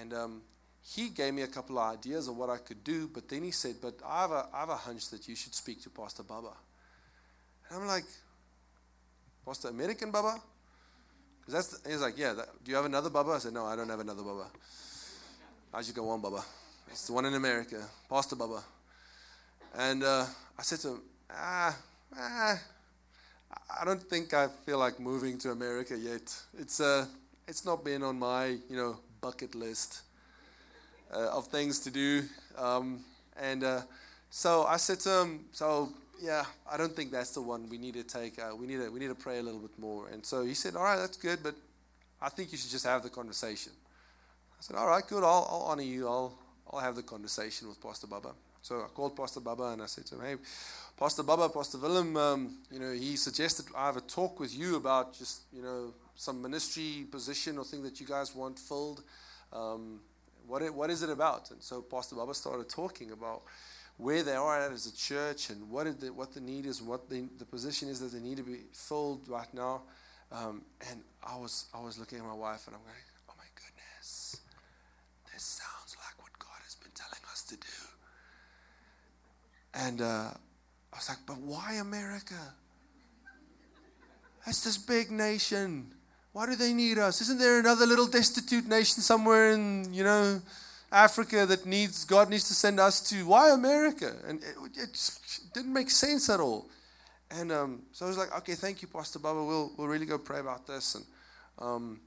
And 0.00 0.12
um, 0.12 0.42
he 0.82 1.08
gave 1.08 1.32
me 1.32 1.42
a 1.42 1.46
couple 1.46 1.78
of 1.78 1.92
ideas 1.94 2.28
of 2.28 2.36
what 2.36 2.50
I 2.50 2.56
could 2.56 2.82
do. 2.82 3.08
But 3.08 3.28
then 3.28 3.44
he 3.44 3.52
said, 3.52 3.76
But 3.80 3.94
I 4.04 4.22
have 4.22 4.32
a, 4.32 4.46
I 4.52 4.60
have 4.60 4.68
a 4.70 4.76
hunch 4.76 5.10
that 5.10 5.28
you 5.28 5.36
should 5.36 5.54
speak 5.54 5.82
to 5.84 5.90
Pastor 5.90 6.22
Baba. 6.24 6.52
And 7.70 7.80
I'm 7.80 7.86
like, 7.86 8.04
Pastor 9.46 9.68
American 9.68 10.10
Baba? 10.10 10.36
Because 11.40 11.54
that's 11.54 11.78
the, 11.78 11.90
he's 11.90 12.00
like, 12.00 12.18
yeah. 12.18 12.32
That, 12.32 12.48
do 12.64 12.70
you 12.70 12.76
have 12.76 12.86
another 12.86 13.10
Baba? 13.10 13.32
I 13.32 13.38
said, 13.38 13.52
no, 13.52 13.66
I 13.66 13.76
don't 13.76 13.88
have 13.88 14.00
another 14.00 14.22
Baba. 14.22 14.46
I 15.74 15.78
just 15.78 15.96
got 15.96 16.04
one 16.04 16.20
Baba. 16.20 16.40
It's 16.88 17.08
the 17.08 17.12
one 17.12 17.24
in 17.24 17.34
America, 17.34 17.84
Pastor 18.08 18.36
Baba. 18.36 18.62
And 19.76 20.04
uh, 20.04 20.24
I 20.56 20.62
said 20.62 20.78
to 20.80 20.88
him, 20.90 21.00
ah, 21.28 21.76
ah, 22.16 22.60
I 23.80 23.84
don't 23.84 24.00
think 24.00 24.32
I 24.34 24.46
feel 24.64 24.78
like 24.78 25.00
moving 25.00 25.36
to 25.38 25.50
America 25.50 25.98
yet. 25.98 26.32
It's 26.56 26.78
uh, 26.78 27.06
it's 27.48 27.64
not 27.64 27.84
been 27.84 28.04
on 28.04 28.20
my 28.20 28.56
you 28.70 28.76
know 28.76 29.00
bucket 29.20 29.56
list 29.56 30.02
uh, 31.12 31.30
of 31.36 31.48
things 31.48 31.80
to 31.80 31.90
do. 31.90 32.22
Um, 32.56 33.00
and 33.42 33.64
uh, 33.64 33.80
so 34.30 34.66
I 34.66 34.76
said 34.76 35.00
to 35.00 35.22
him, 35.22 35.46
so 35.50 35.88
yeah, 36.22 36.44
I 36.70 36.76
don't 36.76 36.94
think 36.94 37.10
that's 37.10 37.30
the 37.30 37.42
one 37.42 37.68
we 37.68 37.78
need 37.78 37.94
to 37.94 38.04
take. 38.04 38.40
Uh, 38.40 38.54
we 38.54 38.68
need 38.68 38.76
to 38.76 38.90
we 38.92 39.00
need 39.00 39.08
to 39.08 39.16
pray 39.16 39.38
a 39.40 39.42
little 39.42 39.58
bit 39.58 39.76
more. 39.76 40.06
And 40.06 40.24
so 40.24 40.44
he 40.44 40.54
said, 40.54 40.76
all 40.76 40.84
right, 40.84 40.98
that's 40.98 41.16
good, 41.16 41.40
but 41.42 41.56
I 42.22 42.28
think 42.28 42.52
you 42.52 42.58
should 42.58 42.70
just 42.70 42.86
have 42.86 43.02
the 43.02 43.10
conversation. 43.10 43.72
I 44.58 44.60
said, 44.60 44.76
all 44.76 44.88
right, 44.88 45.06
good. 45.06 45.22
I'll, 45.22 45.46
I'll 45.50 45.66
honor 45.68 45.82
you. 45.82 46.08
I'll 46.08 46.38
I'll 46.70 46.80
have 46.80 46.96
the 46.96 47.02
conversation 47.02 47.68
with 47.68 47.80
Pastor 47.80 48.06
Baba. 48.06 48.32
So 48.62 48.80
I 48.80 48.88
called 48.88 49.16
Pastor 49.16 49.40
Baba 49.40 49.64
and 49.64 49.82
I 49.82 49.86
said 49.86 50.06
to 50.06 50.14
him, 50.14 50.22
hey, 50.22 50.36
Pastor 50.98 51.22
Baba, 51.22 51.48
Pastor 51.48 51.78
Willem, 51.78 52.16
um, 52.16 52.58
you 52.70 52.80
know, 52.80 52.92
he 52.92 53.16
suggested 53.16 53.66
I 53.76 53.86
have 53.86 53.96
a 53.96 54.00
talk 54.00 54.40
with 54.40 54.56
you 54.56 54.76
about 54.76 55.16
just 55.16 55.42
you 55.52 55.62
know 55.62 55.92
some 56.16 56.40
ministry 56.40 57.06
position 57.10 57.58
or 57.58 57.64
thing 57.64 57.82
that 57.82 58.00
you 58.00 58.06
guys 58.06 58.34
want 58.34 58.58
filled. 58.58 59.02
Um, 59.52 60.00
what 60.46 60.62
it, 60.62 60.74
what 60.74 60.90
is 60.90 61.02
it 61.02 61.10
about? 61.10 61.50
And 61.50 61.62
so 61.62 61.82
Pastor 61.82 62.16
Baba 62.16 62.34
started 62.34 62.68
talking 62.68 63.12
about 63.12 63.42
where 63.96 64.22
they 64.22 64.34
are 64.34 64.60
at 64.60 64.72
as 64.72 64.86
a 64.86 64.96
church 64.96 65.50
and 65.50 65.70
what, 65.70 66.00
the, 66.00 66.12
what 66.12 66.34
the 66.34 66.40
need 66.40 66.66
is, 66.66 66.82
what 66.82 67.08
the, 67.08 67.28
the 67.38 67.44
position 67.44 67.88
is 67.88 68.00
that 68.00 68.12
they 68.12 68.18
need 68.18 68.36
to 68.36 68.42
be 68.42 68.58
filled 68.72 69.28
right 69.28 69.52
now. 69.54 69.82
Um, 70.32 70.62
and 70.90 71.00
I 71.22 71.36
was, 71.36 71.66
I 71.72 71.80
was 71.80 71.98
looking 71.98 72.18
at 72.18 72.24
my 72.24 72.34
wife 72.34 72.66
and 72.66 72.74
I'm 72.74 72.82
going, 72.82 72.94
oh 73.30 73.34
my 73.38 73.44
goodness, 73.54 74.40
this 75.32 75.42
sounds 75.42 75.96
like 75.96 76.20
what 76.20 76.36
God 76.38 76.58
has 76.64 76.74
been 76.74 76.90
telling 76.94 77.22
us 77.30 77.42
to 77.44 77.56
do. 77.56 77.84
And 79.74 80.00
uh, 80.00 80.30
I 80.92 80.96
was 80.96 81.08
like, 81.08 81.18
but 81.26 81.38
why 81.38 81.74
America? 81.74 82.54
That's 84.46 84.62
this 84.62 84.78
big 84.78 85.10
nation. 85.10 85.92
Why 86.32 86.46
do 86.46 86.56
they 86.56 86.72
need 86.72 86.98
us? 86.98 87.20
Isn't 87.20 87.38
there 87.38 87.58
another 87.58 87.86
little 87.86 88.06
destitute 88.06 88.66
nation 88.66 89.02
somewhere 89.02 89.52
in, 89.52 89.92
you 89.92 90.04
know, 90.04 90.40
Africa 90.94 91.44
that 91.46 91.66
needs 91.66 92.04
God 92.04 92.30
needs 92.30 92.46
to 92.48 92.54
send 92.54 92.78
us 92.78 93.00
to. 93.10 93.26
Why 93.26 93.50
America? 93.50 94.14
And 94.26 94.42
it, 94.42 94.54
it 94.76 94.92
just 94.92 95.52
didn't 95.52 95.72
make 95.72 95.90
sense 95.90 96.30
at 96.30 96.38
all. 96.38 96.70
And 97.30 97.50
um, 97.50 97.82
so 97.90 98.06
I 98.06 98.08
was 98.08 98.16
like, 98.16 98.34
okay, 98.38 98.54
thank 98.54 98.80
you, 98.80 98.88
Pastor 98.88 99.18
Baba. 99.18 99.42
We'll 99.44 99.72
we'll 99.76 99.88
really 99.88 100.06
go 100.06 100.18
pray 100.18 100.38
about 100.38 100.66
this. 100.66 100.94
And 100.94 101.04
um, 101.58 102.00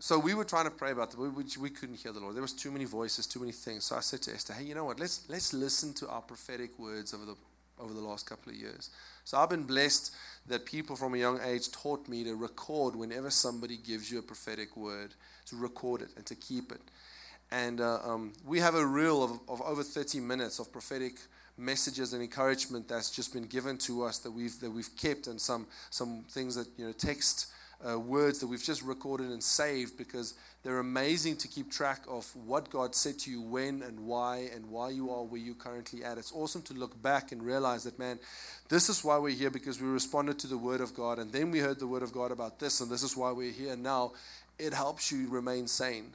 so 0.00 0.18
we 0.18 0.34
were 0.34 0.44
trying 0.44 0.64
to 0.64 0.70
pray 0.70 0.92
about 0.92 1.12
it. 1.12 1.18
We, 1.18 1.28
we, 1.28 1.44
we 1.60 1.70
couldn't 1.70 1.96
hear 1.96 2.10
the 2.12 2.20
Lord. 2.20 2.34
There 2.34 2.42
was 2.42 2.54
too 2.54 2.70
many 2.70 2.86
voices, 2.86 3.26
too 3.26 3.38
many 3.38 3.52
things. 3.52 3.84
So 3.84 3.96
I 3.96 4.00
said 4.00 4.22
to 4.22 4.32
Esther, 4.32 4.54
hey, 4.54 4.64
you 4.64 4.74
know 4.74 4.84
what? 4.84 4.98
Let's 4.98 5.28
let's 5.28 5.52
listen 5.52 5.92
to 5.94 6.08
our 6.08 6.22
prophetic 6.22 6.78
words 6.78 7.12
over 7.12 7.26
the 7.26 7.36
over 7.78 7.92
the 7.92 8.00
last 8.00 8.26
couple 8.26 8.50
of 8.50 8.58
years. 8.58 8.90
So 9.24 9.38
I've 9.38 9.50
been 9.50 9.64
blessed 9.64 10.14
that 10.48 10.64
people 10.64 10.96
from 10.96 11.14
a 11.14 11.18
young 11.18 11.38
age 11.44 11.70
taught 11.70 12.08
me 12.08 12.24
to 12.24 12.34
record 12.34 12.96
whenever 12.96 13.30
somebody 13.30 13.76
gives 13.76 14.10
you 14.10 14.18
a 14.18 14.22
prophetic 14.22 14.76
word, 14.76 15.14
to 15.46 15.56
record 15.56 16.02
it 16.02 16.08
and 16.16 16.24
to 16.26 16.34
keep 16.34 16.72
it. 16.72 16.80
And 17.50 17.80
uh, 17.80 17.98
um, 18.04 18.32
we 18.46 18.60
have 18.60 18.74
a 18.74 18.86
reel 18.86 19.22
of, 19.22 19.38
of 19.48 19.60
over 19.62 19.82
30 19.82 20.20
minutes 20.20 20.58
of 20.58 20.72
prophetic 20.72 21.14
messages 21.58 22.12
and 22.12 22.22
encouragement 22.22 22.88
that's 22.88 23.10
just 23.10 23.34
been 23.34 23.44
given 23.44 23.76
to 23.76 24.02
us 24.02 24.18
that 24.18 24.30
we've 24.30 24.58
that 24.60 24.70
we've 24.70 24.96
kept 24.96 25.26
and 25.26 25.38
some 25.38 25.66
some 25.90 26.24
things 26.30 26.54
that 26.54 26.66
you 26.78 26.86
know 26.86 26.92
text 26.92 27.48
uh, 27.88 27.98
words 27.98 28.40
that 28.40 28.46
we've 28.46 28.62
just 28.62 28.82
recorded 28.82 29.30
and 29.30 29.42
saved 29.42 29.96
because 29.96 30.34
they're 30.62 30.80
amazing 30.80 31.36
to 31.38 31.48
keep 31.48 31.70
track 31.70 32.02
of 32.08 32.30
what 32.46 32.70
God 32.70 32.94
said 32.94 33.18
to 33.20 33.30
you 33.30 33.40
when 33.40 33.82
and 33.82 33.98
why 34.00 34.50
and 34.54 34.68
why 34.70 34.90
you 34.90 35.10
are 35.10 35.24
where 35.24 35.40
you're 35.40 35.54
currently 35.54 36.04
at. 36.04 36.18
It's 36.18 36.32
awesome 36.32 36.62
to 36.62 36.74
look 36.74 37.00
back 37.02 37.32
and 37.32 37.42
realize 37.42 37.84
that 37.84 37.98
man, 37.98 38.18
this 38.68 38.88
is 38.88 39.02
why 39.02 39.16
we're 39.18 39.34
here 39.34 39.50
because 39.50 39.80
we 39.80 39.88
responded 39.88 40.38
to 40.40 40.46
the 40.46 40.58
word 40.58 40.80
of 40.80 40.94
God 40.94 41.18
and 41.18 41.32
then 41.32 41.50
we 41.50 41.60
heard 41.60 41.78
the 41.78 41.86
word 41.86 42.02
of 42.02 42.12
God 42.12 42.32
about 42.32 42.58
this 42.58 42.80
and 42.80 42.90
this 42.90 43.02
is 43.02 43.16
why 43.16 43.32
we're 43.32 43.52
here 43.52 43.76
now. 43.76 44.12
It 44.58 44.74
helps 44.74 45.10
you 45.10 45.28
remain 45.28 45.66
sane. 45.66 46.12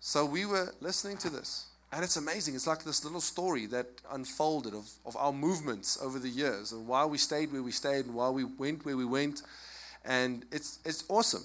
So 0.00 0.26
we 0.26 0.44
were 0.46 0.74
listening 0.80 1.16
to 1.18 1.30
this. 1.30 1.66
And 1.92 2.02
it's 2.02 2.16
amazing. 2.16 2.54
It's 2.54 2.66
like 2.66 2.84
this 2.84 3.04
little 3.04 3.20
story 3.20 3.66
that 3.66 3.86
unfolded 4.10 4.74
of, 4.74 4.88
of 5.04 5.14
our 5.16 5.32
movements 5.32 5.98
over 6.00 6.18
the 6.18 6.28
years 6.28 6.72
and 6.72 6.86
why 6.86 7.04
we 7.04 7.18
stayed 7.18 7.52
where 7.52 7.62
we 7.62 7.70
stayed 7.70 8.06
and 8.06 8.14
why 8.14 8.30
we 8.30 8.44
went 8.44 8.86
where 8.86 8.96
we 8.96 9.04
went. 9.04 9.42
And 10.04 10.46
it's, 10.50 10.78
it's 10.86 11.04
awesome. 11.08 11.44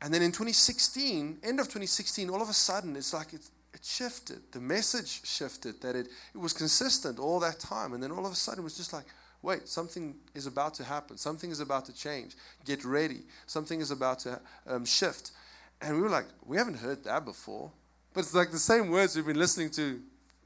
And 0.00 0.14
then 0.14 0.22
in 0.22 0.30
2016, 0.30 1.38
end 1.42 1.60
of 1.60 1.66
2016, 1.66 2.30
all 2.30 2.40
of 2.40 2.48
a 2.48 2.52
sudden, 2.52 2.94
it's 2.94 3.12
like 3.12 3.32
it, 3.32 3.40
it 3.72 3.80
shifted. 3.82 4.42
The 4.52 4.60
message 4.60 5.26
shifted, 5.26 5.80
that 5.80 5.96
it, 5.96 6.08
it 6.34 6.38
was 6.38 6.52
consistent 6.52 7.18
all 7.18 7.40
that 7.40 7.58
time. 7.58 7.94
And 7.94 8.02
then 8.02 8.12
all 8.12 8.26
of 8.26 8.32
a 8.32 8.36
sudden, 8.36 8.60
it 8.60 8.64
was 8.64 8.76
just 8.76 8.92
like, 8.92 9.06
wait, 9.42 9.66
something 9.66 10.14
is 10.34 10.46
about 10.46 10.74
to 10.74 10.84
happen. 10.84 11.16
Something 11.16 11.50
is 11.50 11.60
about 11.60 11.86
to 11.86 11.92
change. 11.92 12.36
Get 12.64 12.84
ready. 12.84 13.22
Something 13.46 13.80
is 13.80 13.90
about 13.90 14.20
to 14.20 14.40
um, 14.68 14.84
shift. 14.84 15.32
And 15.80 15.96
we 15.96 16.02
were 16.02 16.10
like, 16.10 16.26
we 16.46 16.58
haven't 16.58 16.78
heard 16.78 17.02
that 17.04 17.24
before. 17.24 17.72
But 18.14 18.20
it's 18.20 18.34
like 18.34 18.52
the 18.52 18.58
same 18.58 18.90
words 18.90 19.16
we've 19.16 19.26
been 19.26 19.38
listening 19.38 19.70
to, 19.70 20.00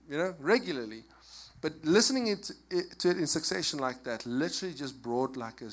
you 0.09 0.17
know, 0.17 0.35
regularly. 0.41 1.05
But 1.61 1.73
listening 1.85 2.29
it, 2.29 2.51
it, 2.71 2.99
to 3.01 3.11
it 3.11 3.19
in 3.19 3.27
succession 3.27 3.79
like 3.79 4.05
that 4.05 4.25
literally 4.25 4.75
just 4.75 5.03
brought 5.03 5.37
like 5.37 5.61
a, 5.61 5.71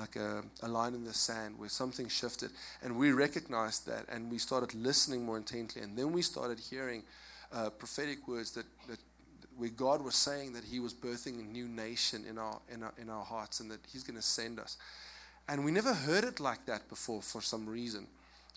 like 0.00 0.16
a, 0.16 0.42
a 0.62 0.68
line 0.68 0.94
in 0.94 1.04
the 1.04 1.14
sand 1.14 1.56
where 1.56 1.68
something 1.68 2.08
shifted. 2.08 2.50
And 2.82 2.96
we 2.96 3.12
recognized 3.12 3.86
that 3.86 4.06
and 4.08 4.30
we 4.30 4.38
started 4.38 4.74
listening 4.74 5.24
more 5.24 5.36
intently. 5.36 5.82
And 5.82 5.96
then 5.96 6.12
we 6.12 6.22
started 6.22 6.58
hearing 6.58 7.04
uh, 7.52 7.70
prophetic 7.70 8.26
words 8.26 8.50
that, 8.52 8.66
that 8.88 8.98
where 9.56 9.68
God 9.68 10.02
was 10.02 10.16
saying 10.16 10.54
that 10.54 10.64
He 10.64 10.80
was 10.80 10.94
birthing 10.94 11.38
a 11.38 11.42
new 11.42 11.68
nation 11.68 12.24
in 12.28 12.38
our, 12.38 12.58
in 12.72 12.82
our, 12.82 12.92
in 13.00 13.08
our 13.08 13.24
hearts 13.24 13.60
and 13.60 13.70
that 13.70 13.80
He's 13.92 14.02
going 14.02 14.16
to 14.16 14.22
send 14.22 14.58
us. 14.58 14.78
And 15.48 15.64
we 15.64 15.70
never 15.70 15.94
heard 15.94 16.24
it 16.24 16.40
like 16.40 16.66
that 16.66 16.88
before 16.88 17.22
for 17.22 17.40
some 17.40 17.68
reason. 17.68 18.06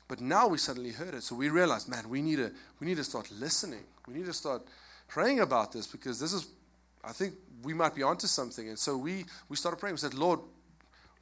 But 0.07 0.21
now 0.21 0.47
we 0.47 0.57
suddenly 0.57 0.91
heard 0.91 1.13
it. 1.13 1.23
So 1.23 1.35
we 1.35 1.49
realized, 1.49 1.89
man, 1.89 2.09
we 2.09 2.21
need 2.21 2.37
to, 2.37 2.51
we 2.79 2.87
need 2.87 2.97
to 2.97 3.03
start 3.03 3.31
listening. 3.31 3.83
We 4.07 4.13
need 4.13 4.25
to 4.25 4.33
start 4.33 4.61
praying 5.07 5.39
about 5.39 5.71
this 5.71 5.87
because 5.87 6.19
this 6.19 6.33
is 6.33 6.47
I 7.03 7.11
think 7.11 7.33
we 7.63 7.73
might 7.73 7.95
be 7.95 8.03
onto 8.03 8.27
something. 8.27 8.69
And 8.69 8.79
so 8.79 8.97
we, 8.97 9.25
we 9.49 9.55
started 9.55 9.77
praying. 9.77 9.95
We 9.95 9.99
said, 9.99 10.13
Lord, 10.13 10.39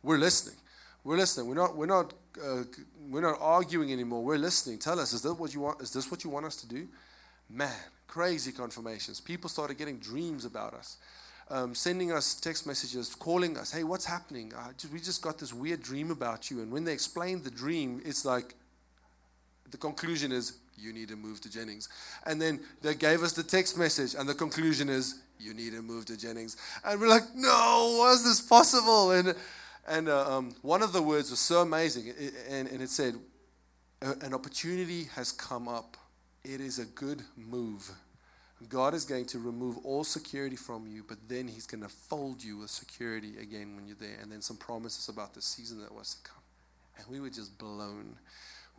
we're 0.04 0.18
listening. 0.18 0.56
We're 1.04 1.18
listening. 1.18 1.48
We're 1.48 1.56
not, 1.56 1.76
we're 1.76 1.88
not, 1.88 2.14
uh, 2.44 2.64
we're 3.10 3.22
not 3.22 3.38
arguing 3.42 3.92
anymore. 3.92 4.24
We're 4.24 4.38
listening. 4.38 4.78
Tell 4.78 5.00
us, 5.00 5.14
is, 5.14 5.24
that 5.24 5.34
what 5.34 5.54
you 5.54 5.62
want, 5.62 5.82
is 5.82 5.92
this 5.92 6.12
what 6.12 6.24
you 6.24 6.30
want 6.30 6.46
us 6.46 6.56
to 6.58 6.68
do? 6.68 6.88
Man, 7.50 7.74
crazy 8.08 8.52
confirmations. 8.52 9.20
People 9.20 9.50
started 9.50 9.78
getting 9.78 9.98
dreams 9.98 10.46
about 10.46 10.74
us. 10.76 10.98
Um, 11.50 11.76
sending 11.76 12.14
us 12.14 12.36
text 12.36 12.66
messages, 12.66 13.14
calling 13.16 13.58
us, 13.58 13.72
hey, 13.72 13.84
what's 13.84 14.06
happening? 14.06 14.54
Uh, 14.56 14.70
we 14.94 15.00
just 15.00 15.22
got 15.22 15.38
this 15.38 15.52
weird 15.52 15.82
dream 15.82 16.12
about 16.12 16.50
you. 16.50 16.62
And 16.62 16.72
when 16.72 16.86
they 16.86 16.94
explained 16.94 17.44
the 17.44 17.52
dream, 17.52 18.02
it's 18.06 18.24
like 18.24 18.56
the 19.72 19.78
conclusion 19.78 20.32
is, 20.32 20.58
you 20.78 20.94
need 20.94 21.10
to 21.10 21.16
move 21.16 21.42
to 21.42 21.52
Jennings. 21.52 21.90
And 22.26 22.42
then 22.42 22.60
they 22.82 22.96
gave 22.96 23.24
us 23.24 23.34
the 23.34 23.44
text 23.44 23.78
message, 23.78 24.16
and 24.16 24.28
the 24.28 24.34
conclusion 24.34 24.90
is, 24.90 25.22
you 25.40 25.54
need 25.54 25.74
to 25.74 25.82
move 25.82 26.06
to 26.06 26.18
Jennings. 26.18 26.58
And 26.86 27.00
we're 27.00 27.08
like, 27.08 27.36
no, 27.36 27.50
how 27.50 28.12
is 28.14 28.24
this 28.24 28.42
possible? 28.42 29.12
And, 29.12 29.36
and 29.88 30.10
uh, 30.10 30.38
um, 30.38 30.56
one 30.62 30.82
of 30.82 30.94
the 30.94 31.02
words 31.02 31.32
was 31.32 31.40
so 31.40 31.62
amazing, 31.62 32.14
and, 32.50 32.68
and 32.68 32.82
it 32.82 32.90
said, 32.90 33.16
an 34.02 34.34
opportunity 34.34 35.06
has 35.16 35.32
come 35.32 35.68
up. 35.68 35.96
It 36.44 36.60
is 36.60 36.80
a 36.80 36.86
good 36.86 37.22
move. 37.38 37.92
God 38.70 38.94
is 38.94 39.06
going 39.06 39.26
to 39.28 39.40
remove 39.40 39.78
all 39.84 40.04
security 40.04 40.56
from 40.56 40.88
you, 40.88 41.04
but 41.08 41.18
then 41.28 41.48
He's 41.48 41.68
going 41.68 41.84
to 41.84 41.90
fold 41.90 42.44
you 42.44 42.58
with 42.58 42.70
security 42.70 43.34
again 43.40 43.76
when 43.76 43.86
you're 43.86 43.96
there. 44.00 44.18
And 44.22 44.32
then 44.32 44.42
some 44.42 44.58
promises 44.58 45.10
about 45.10 45.34
the 45.34 45.42
season 45.42 45.80
that 45.82 45.94
was 45.94 46.16
to 46.16 46.30
come. 46.30 46.42
And 46.98 47.08
we 47.08 47.20
were 47.20 47.30
just 47.30 47.58
blown. 47.58 48.16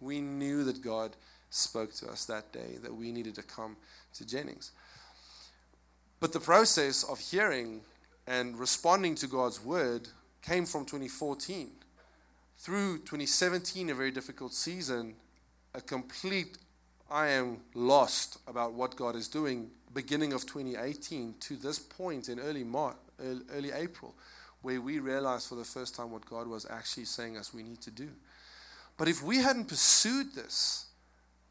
We 0.02 0.20
knew 0.20 0.64
that 0.64 0.82
God 0.82 1.16
spoke 1.50 1.92
to 1.94 2.08
us 2.08 2.24
that 2.24 2.52
day 2.52 2.78
that 2.82 2.94
we 2.94 3.12
needed 3.12 3.34
to 3.36 3.42
come 3.42 3.76
to 4.14 4.26
Jennings. 4.26 4.72
But 6.18 6.32
the 6.32 6.40
process 6.40 7.04
of 7.04 7.18
hearing 7.18 7.82
and 8.26 8.58
responding 8.58 9.14
to 9.16 9.26
God's 9.26 9.62
word 9.64 10.08
came 10.42 10.66
from 10.66 10.84
2014. 10.84 11.70
Through 12.58 12.98
2017, 12.98 13.90
a 13.90 13.94
very 13.94 14.10
difficult 14.10 14.54
season, 14.54 15.14
a 15.74 15.80
complete 15.80 16.58
I 17.10 17.28
am 17.28 17.58
lost 17.74 18.38
about 18.46 18.72
what 18.72 18.96
God 18.96 19.16
is 19.16 19.28
doing, 19.28 19.70
beginning 19.92 20.32
of 20.32 20.42
2018 20.46 21.34
to 21.40 21.56
this 21.56 21.78
point 21.78 22.28
in 22.28 22.40
early 22.40 22.64
early 23.52 23.72
April, 23.72 24.14
where 24.62 24.80
we 24.80 24.98
realized 24.98 25.48
for 25.48 25.56
the 25.56 25.64
first 25.64 25.94
time 25.94 26.10
what 26.10 26.24
God 26.24 26.46
was 26.46 26.66
actually 26.70 27.04
saying 27.04 27.36
us 27.36 27.52
we 27.52 27.62
need 27.62 27.80
to 27.82 27.90
do. 27.90 28.08
But 28.96 29.08
if 29.08 29.22
we 29.22 29.38
hadn't 29.38 29.68
pursued 29.68 30.34
this, 30.34 30.86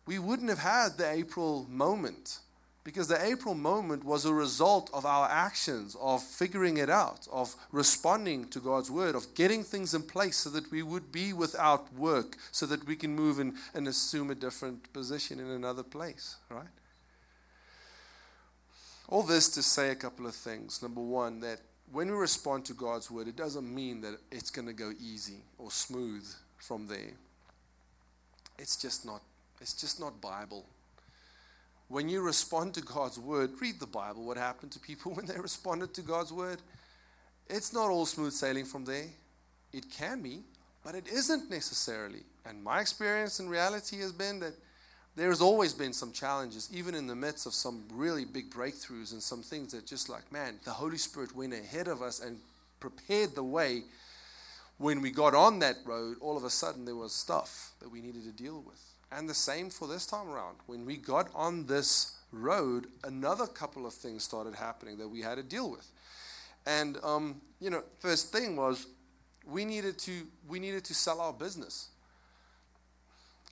we 0.05 0.19
wouldn't 0.19 0.49
have 0.49 0.59
had 0.59 0.97
the 0.97 1.09
April 1.09 1.65
moment 1.69 2.39
because 2.83 3.07
the 3.07 3.23
April 3.23 3.53
moment 3.53 4.03
was 4.03 4.25
a 4.25 4.33
result 4.33 4.89
of 4.93 5.05
our 5.05 5.29
actions, 5.29 5.95
of 6.01 6.23
figuring 6.23 6.77
it 6.77 6.89
out, 6.89 7.27
of 7.31 7.55
responding 7.71 8.47
to 8.49 8.59
God's 8.59 8.89
word, 8.89 9.13
of 9.13 9.35
getting 9.35 9.63
things 9.63 9.93
in 9.93 10.01
place 10.01 10.37
so 10.37 10.49
that 10.49 10.71
we 10.71 10.81
would 10.81 11.11
be 11.11 11.31
without 11.31 11.93
work, 11.93 12.37
so 12.51 12.65
that 12.65 12.85
we 12.87 12.95
can 12.95 13.15
move 13.15 13.37
and, 13.37 13.53
and 13.75 13.87
assume 13.87 14.31
a 14.31 14.35
different 14.35 14.91
position 14.93 15.39
in 15.39 15.47
another 15.47 15.83
place, 15.83 16.37
right? 16.49 16.65
All 19.07 19.23
this 19.23 19.49
to 19.49 19.61
say 19.61 19.89
a 19.91 19.95
couple 19.95 20.25
of 20.25 20.33
things. 20.33 20.81
Number 20.81 21.01
one, 21.01 21.39
that 21.41 21.59
when 21.91 22.09
we 22.09 22.17
respond 22.17 22.65
to 22.65 22.73
God's 22.73 23.11
word, 23.11 23.27
it 23.27 23.35
doesn't 23.35 23.75
mean 23.75 24.01
that 24.01 24.17
it's 24.31 24.49
going 24.49 24.67
to 24.67 24.73
go 24.73 24.91
easy 24.99 25.43
or 25.59 25.69
smooth 25.69 26.25
from 26.57 26.87
there. 26.87 27.13
It's 28.61 28.77
just 28.77 29.05
not. 29.05 29.21
It's 29.59 29.73
just 29.73 29.99
not 29.99 30.21
Bible 30.21 30.65
when 31.91 32.07
you 32.07 32.21
respond 32.21 32.73
to 32.73 32.81
God's 32.81 33.19
word, 33.19 33.51
read 33.59 33.79
the 33.79 33.85
Bible. 33.85 34.23
What 34.23 34.37
happened 34.37 34.71
to 34.71 34.79
people 34.79 35.11
when 35.15 35.25
they 35.25 35.37
responded 35.37 35.93
to 35.95 36.01
God's 36.01 36.31
word? 36.31 36.59
It's 37.49 37.73
not 37.73 37.89
all 37.89 38.05
smooth 38.05 38.31
sailing 38.31 38.65
from 38.65 38.85
there. 38.85 39.07
It 39.73 39.91
can 39.91 40.21
be, 40.21 40.39
but 40.83 40.95
it 40.95 41.07
isn't 41.07 41.49
necessarily. 41.49 42.21
And 42.45 42.63
my 42.63 42.79
experience 42.79 43.39
in 43.39 43.49
reality 43.49 43.99
has 43.99 44.13
been 44.13 44.39
that 44.39 44.53
there's 45.17 45.41
always 45.41 45.73
been 45.73 45.91
some 45.91 46.13
challenges, 46.13 46.69
even 46.73 46.95
in 46.95 47.07
the 47.07 47.15
midst 47.15 47.45
of 47.45 47.53
some 47.53 47.83
really 47.91 48.23
big 48.23 48.49
breakthroughs 48.49 49.11
and 49.11 49.21
some 49.21 49.43
things 49.43 49.73
that 49.73 49.85
just 49.85 50.07
like, 50.07 50.31
man, 50.31 50.55
the 50.63 50.71
Holy 50.71 50.97
Spirit 50.97 51.35
went 51.35 51.53
ahead 51.53 51.89
of 51.89 52.01
us 52.01 52.21
and 52.21 52.37
prepared 52.79 53.35
the 53.35 53.43
way. 53.43 53.83
When 54.81 54.99
we 55.03 55.11
got 55.11 55.35
on 55.35 55.59
that 55.59 55.75
road, 55.85 56.17
all 56.21 56.35
of 56.35 56.43
a 56.43 56.49
sudden 56.49 56.85
there 56.85 56.95
was 56.95 57.13
stuff 57.13 57.73
that 57.81 57.91
we 57.91 58.01
needed 58.01 58.23
to 58.23 58.31
deal 58.31 58.63
with. 58.65 58.81
And 59.11 59.29
the 59.29 59.33
same 59.35 59.69
for 59.69 59.87
this 59.87 60.07
time 60.07 60.27
around. 60.27 60.55
When 60.65 60.87
we 60.87 60.97
got 60.97 61.29
on 61.35 61.67
this 61.67 62.15
road, 62.31 62.87
another 63.03 63.45
couple 63.45 63.85
of 63.85 63.93
things 63.93 64.23
started 64.23 64.55
happening 64.55 64.97
that 64.97 65.07
we 65.07 65.21
had 65.21 65.35
to 65.35 65.43
deal 65.43 65.69
with. 65.69 65.87
And 66.65 66.97
um, 67.03 67.41
you 67.59 67.69
know, 67.69 67.83
first 67.99 68.31
thing 68.31 68.55
was 68.55 68.87
we 69.45 69.65
needed 69.65 69.99
to 69.99 70.25
we 70.49 70.57
needed 70.59 70.83
to 70.85 70.95
sell 70.95 71.21
our 71.21 71.33
business. 71.33 71.89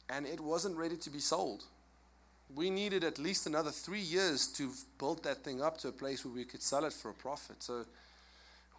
And 0.09 0.25
it 0.25 0.39
wasn't 0.39 0.77
ready 0.77 0.97
to 0.97 1.11
be 1.11 1.19
sold. 1.19 1.63
We 2.55 2.71
needed 2.71 3.03
at 3.03 3.19
least 3.19 3.45
another 3.45 3.69
three 3.69 4.01
years 4.01 4.47
to 4.53 4.71
build 4.97 5.23
that 5.25 5.43
thing 5.43 5.61
up 5.61 5.77
to 5.81 5.89
a 5.89 5.91
place 5.91 6.25
where 6.25 6.33
we 6.33 6.43
could 6.43 6.63
sell 6.63 6.85
it 6.85 6.93
for 6.93 7.11
a 7.11 7.13
profit. 7.13 7.61
So 7.61 7.85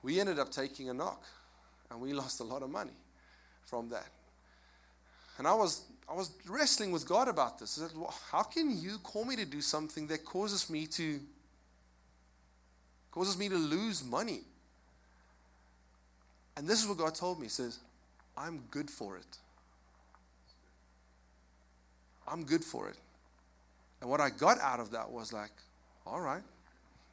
we 0.03 0.19
ended 0.19 0.41
up 0.41 0.51
taking 0.51 0.91
a 0.91 0.95
knock 0.95 1.25
and 1.91 2.01
we 2.01 2.13
lost 2.13 2.41
a 2.41 2.45
lot 2.45 2.63
of 2.63 2.71
money 2.71 2.93
from 3.67 3.89
that. 3.91 4.07
And 5.39 5.47
I 5.47 5.55
was 5.55 5.83
I 6.09 6.15
was 6.15 6.33
wrestling 6.49 6.91
with 6.91 7.07
God 7.07 7.29
about 7.29 7.59
this. 7.59 7.71
Said, 7.71 7.91
well, 7.97 8.15
how 8.31 8.43
can 8.43 8.77
you 8.77 8.99
call 8.99 9.25
me 9.25 9.37
to 9.37 9.45
do 9.45 9.61
something 9.61 10.07
that 10.09 10.25
causes 10.25 10.69
me 10.69 10.87
to 10.89 11.21
causes 13.11 13.39
me 13.39 13.49
to 13.49 13.57
lose 13.57 14.05
money? 14.05 14.41
And 16.57 16.67
this 16.67 16.83
is 16.83 16.89
what 16.89 16.99
God 16.99 17.15
told 17.15 17.39
me. 17.39 17.47
He 17.47 17.51
says, 17.51 17.79
I'm 18.37 18.63
good 18.71 18.91
for 18.91 19.17
it. 19.17 19.39
I'm 22.27 22.45
good 22.45 22.65
for 22.65 22.89
it. 22.89 22.97
And 24.01 24.11
what 24.11 24.21
I 24.21 24.31
got 24.31 24.59
out 24.61 24.81
of 24.81 24.91
that 24.93 25.11
was 25.11 25.33
like, 25.33 25.53
all 26.07 26.21
right, 26.21 26.43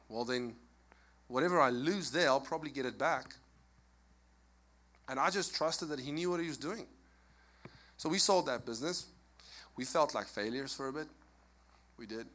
well 0.08 0.24
then, 0.24 0.54
whatever 1.28 1.60
I 1.60 1.70
lose 1.70 2.10
there, 2.10 2.28
I'll 2.28 2.40
probably 2.40 2.70
get 2.70 2.86
it 2.86 2.98
back. 2.98 3.34
And 5.08 5.18
I 5.18 5.30
just 5.30 5.54
trusted 5.54 5.88
that 5.88 6.00
He 6.00 6.12
knew 6.12 6.30
what 6.30 6.40
He 6.40 6.48
was 6.48 6.58
doing. 6.58 6.86
So 7.96 8.08
we 8.08 8.18
sold 8.18 8.46
that 8.46 8.64
business. 8.64 9.06
We 9.76 9.84
felt 9.84 10.14
like 10.14 10.26
failures 10.26 10.74
for 10.74 10.88
a 10.88 10.92
bit. 10.92 11.06
We 11.98 12.06
did. 12.06 12.26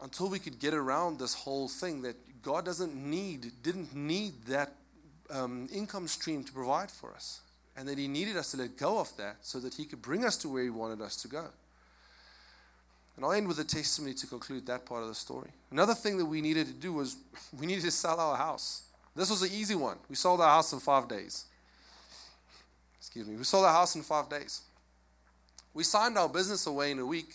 Until 0.00 0.28
we 0.28 0.38
could 0.38 0.60
get 0.60 0.74
around 0.74 1.18
this 1.18 1.34
whole 1.34 1.68
thing 1.68 2.02
that 2.02 2.16
God 2.42 2.64
doesn't 2.64 2.94
need, 2.94 3.50
didn't 3.62 3.94
need 3.94 4.34
that 4.46 4.72
um, 5.30 5.68
income 5.72 6.06
stream 6.06 6.44
to 6.44 6.52
provide 6.52 6.90
for 6.90 7.12
us. 7.12 7.40
And 7.76 7.88
that 7.88 7.98
He 7.98 8.08
needed 8.08 8.36
us 8.36 8.52
to 8.52 8.56
let 8.56 8.76
go 8.76 8.98
of 8.98 9.16
that 9.16 9.36
so 9.42 9.58
that 9.60 9.74
He 9.74 9.84
could 9.84 10.02
bring 10.02 10.24
us 10.24 10.36
to 10.38 10.48
where 10.48 10.62
He 10.62 10.70
wanted 10.70 11.00
us 11.00 11.16
to 11.22 11.28
go. 11.28 11.46
And 13.16 13.24
I'll 13.24 13.32
end 13.32 13.48
with 13.48 13.58
a 13.58 13.64
testimony 13.64 14.14
to 14.14 14.28
conclude 14.28 14.64
that 14.66 14.86
part 14.86 15.02
of 15.02 15.08
the 15.08 15.14
story. 15.14 15.50
Another 15.72 15.94
thing 15.94 16.18
that 16.18 16.26
we 16.26 16.40
needed 16.40 16.68
to 16.68 16.72
do 16.72 16.92
was 16.92 17.16
we 17.58 17.66
needed 17.66 17.82
to 17.84 17.90
sell 17.90 18.20
our 18.20 18.36
house. 18.36 18.82
This 19.18 19.30
was 19.30 19.42
an 19.42 19.50
easy 19.52 19.74
one. 19.74 19.98
We 20.08 20.14
sold 20.14 20.40
our 20.40 20.48
house 20.48 20.72
in 20.72 20.78
five 20.78 21.08
days. 21.08 21.46
Excuse 23.00 23.26
me. 23.26 23.34
We 23.34 23.42
sold 23.42 23.64
our 23.64 23.72
house 23.72 23.96
in 23.96 24.02
five 24.02 24.28
days. 24.28 24.60
We 25.74 25.82
signed 25.82 26.16
our 26.16 26.28
business 26.28 26.68
away 26.68 26.92
in 26.92 27.00
a 27.00 27.04
week, 27.04 27.34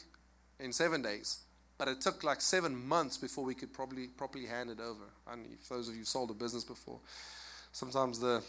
in 0.61 0.71
seven 0.71 1.01
days. 1.01 1.39
But 1.77 1.89
it 1.89 1.99
took 1.99 2.23
like 2.23 2.39
seven 2.39 2.87
months 2.87 3.17
before 3.17 3.43
we 3.43 3.53
could 3.53 3.73
probably 3.73 4.07
properly 4.07 4.45
hand 4.45 4.69
it 4.69 4.79
over. 4.79 5.03
And 5.29 5.45
if 5.59 5.67
those 5.67 5.89
of 5.89 5.97
you 5.97 6.05
sold 6.05 6.31
a 6.31 6.33
business 6.33 6.63
before, 6.63 6.99
sometimes 7.73 8.17
the 8.17 8.41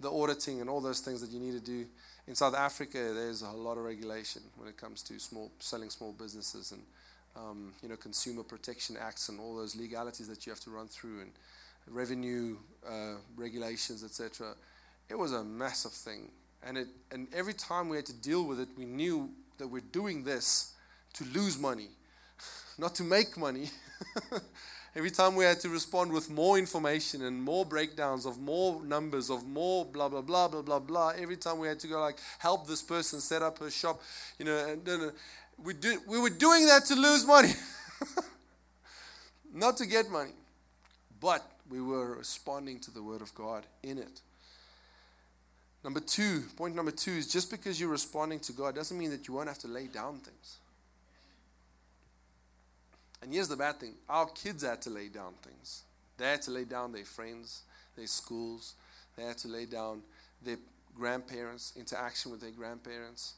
the 0.00 0.12
auditing 0.12 0.60
and 0.60 0.70
all 0.70 0.80
those 0.80 1.00
things 1.00 1.20
that 1.20 1.30
you 1.30 1.40
need 1.40 1.54
to 1.54 1.60
do 1.60 1.84
in 2.28 2.36
South 2.36 2.54
Africa, 2.54 2.98
there's 3.12 3.42
a 3.42 3.50
lot 3.50 3.76
of 3.76 3.82
regulation 3.82 4.42
when 4.56 4.68
it 4.68 4.76
comes 4.76 5.02
to 5.02 5.18
small 5.18 5.50
selling 5.58 5.90
small 5.90 6.12
businesses 6.12 6.70
and 6.70 6.82
um, 7.34 7.72
you 7.82 7.88
know 7.88 7.96
consumer 7.96 8.44
protection 8.44 8.96
acts 8.96 9.28
and 9.30 9.40
all 9.40 9.56
those 9.56 9.74
legalities 9.74 10.28
that 10.28 10.46
you 10.46 10.52
have 10.52 10.60
to 10.60 10.70
run 10.70 10.86
through 10.86 11.22
and 11.22 11.32
revenue 11.90 12.56
uh, 12.88 13.14
regulations, 13.36 14.04
etc. 14.04 14.54
It 15.08 15.18
was 15.18 15.32
a 15.32 15.44
massive 15.44 15.92
thing 15.92 16.30
and, 16.66 16.76
it, 16.76 16.88
and 17.12 17.28
every 17.34 17.54
time 17.54 17.88
we 17.88 17.96
had 17.96 18.06
to 18.06 18.12
deal 18.12 18.44
with 18.44 18.60
it, 18.60 18.68
we 18.76 18.84
knew 18.84 19.30
that 19.58 19.68
we're 19.68 19.80
doing 19.80 20.24
this 20.24 20.74
to 21.14 21.24
lose 21.24 21.58
money, 21.58 21.88
not 22.78 22.94
to 22.96 23.04
make 23.04 23.36
money. 23.36 23.70
every 24.96 25.10
time 25.10 25.36
we 25.36 25.44
had 25.44 25.60
to 25.60 25.68
respond 25.68 26.12
with 26.12 26.30
more 26.30 26.58
information 26.58 27.24
and 27.24 27.40
more 27.40 27.64
breakdowns 27.64 28.26
of 28.26 28.38
more 28.38 28.82
numbers, 28.84 29.30
of 29.30 29.46
more 29.46 29.84
blah, 29.84 30.08
blah, 30.08 30.20
blah, 30.20 30.48
blah, 30.48 30.62
blah, 30.62 30.78
blah. 30.78 31.12
Every 31.16 31.36
time 31.36 31.58
we 31.58 31.68
had 31.68 31.78
to 31.80 31.86
go, 31.86 32.00
like, 32.00 32.18
help 32.38 32.66
this 32.66 32.82
person 32.82 33.20
set 33.20 33.42
up 33.42 33.60
a 33.60 33.70
shop, 33.70 34.00
you 34.38 34.44
know, 34.44 34.56
and, 34.56 34.86
and 34.88 35.12
we, 35.62 35.74
did, 35.74 36.00
we 36.06 36.18
were 36.18 36.30
doing 36.30 36.66
that 36.66 36.84
to 36.86 36.94
lose 36.94 37.24
money, 37.24 37.52
not 39.54 39.76
to 39.76 39.86
get 39.86 40.10
money. 40.10 40.32
But 41.20 41.44
we 41.70 41.80
were 41.80 42.16
responding 42.16 42.80
to 42.80 42.90
the 42.90 43.02
Word 43.02 43.22
of 43.22 43.34
God 43.34 43.64
in 43.82 43.98
it. 43.98 44.20
Number 45.84 46.00
two, 46.00 46.42
point 46.56 46.74
number 46.74 46.90
two 46.90 47.12
is 47.12 47.32
just 47.32 47.50
because 47.50 47.80
you're 47.80 47.90
responding 47.90 48.40
to 48.40 48.52
God 48.52 48.74
doesn't 48.74 48.98
mean 48.98 49.10
that 49.10 49.28
you 49.28 49.34
won't 49.34 49.48
have 49.48 49.58
to 49.58 49.68
lay 49.68 49.86
down 49.86 50.18
things. 50.18 50.58
And 53.22 53.32
here's 53.32 53.48
the 53.48 53.56
bad 53.56 53.80
thing 53.80 53.94
our 54.08 54.26
kids 54.26 54.62
had 54.62 54.82
to 54.82 54.90
lay 54.90 55.08
down 55.08 55.34
things. 55.42 55.82
They 56.16 56.26
had 56.26 56.42
to 56.42 56.50
lay 56.50 56.64
down 56.64 56.92
their 56.92 57.04
friends, 57.04 57.62
their 57.96 58.06
schools, 58.06 58.74
they 59.16 59.24
had 59.24 59.38
to 59.38 59.48
lay 59.48 59.66
down 59.66 60.02
their 60.44 60.58
grandparents, 60.96 61.72
interaction 61.76 62.32
with 62.32 62.40
their 62.40 62.50
grandparents. 62.50 63.34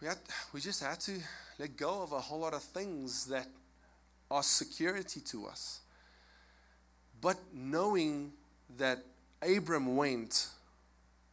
We, 0.00 0.08
had, 0.08 0.18
we 0.52 0.60
just 0.60 0.82
had 0.82 1.00
to 1.00 1.12
let 1.58 1.76
go 1.76 2.02
of 2.02 2.12
a 2.12 2.20
whole 2.20 2.40
lot 2.40 2.54
of 2.54 2.62
things 2.62 3.26
that 3.26 3.46
are 4.30 4.42
security 4.42 5.20
to 5.20 5.46
us. 5.46 5.80
But 7.20 7.36
knowing 7.52 8.32
that 8.78 8.98
Abram 9.42 9.96
went 9.96 10.48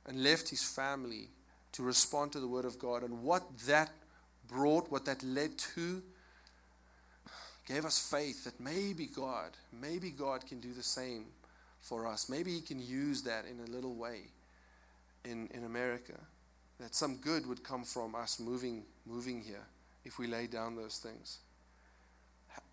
and 0.06 0.24
left 0.24 0.50
his 0.50 0.64
family 0.64 1.30
to 1.74 1.84
respond 1.84 2.32
to 2.34 2.40
the 2.40 2.48
word 2.48 2.66
of 2.66 2.80
God 2.80 3.04
and 3.04 3.24
what 3.24 3.44
that 3.68 3.90
brought, 4.48 4.92
what 4.92 5.06
that 5.06 5.24
led 5.24 5.58
to, 5.76 6.02
gave 7.68 7.86
us 7.86 8.00
faith 8.00 8.44
that 8.44 8.60
maybe 8.60 9.08
God, 9.08 9.52
maybe 9.72 10.12
God 10.12 10.46
can 10.46 10.60
do 10.60 10.74
the 10.74 10.84
same 10.84 11.26
for 11.84 12.08
us. 12.08 12.30
Maybe 12.30 12.52
He 12.52 12.62
can 12.62 12.80
use 12.80 13.22
that 13.24 13.46
in 13.46 13.60
a 13.60 13.72
little 13.72 13.96
way 13.96 14.22
in, 15.26 15.50
in 15.54 15.66
America. 15.66 16.20
That 16.80 16.96
some 16.96 17.18
good 17.18 17.46
would 17.46 17.64
come 17.64 17.84
from 17.84 18.16
us 18.16 18.40
moving, 18.40 18.84
moving 19.06 19.42
here 19.42 19.66
if 20.06 20.18
we 20.18 20.28
lay 20.28 20.48
down 20.48 20.76
those 20.76 20.98
things. 20.98 21.40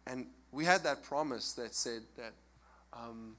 And 0.06 0.26
we 0.52 0.64
had 0.64 0.82
that 0.84 1.02
promise 1.02 1.52
that 1.52 1.74
said 1.74 2.02
that 2.16 2.32
um, 2.92 3.36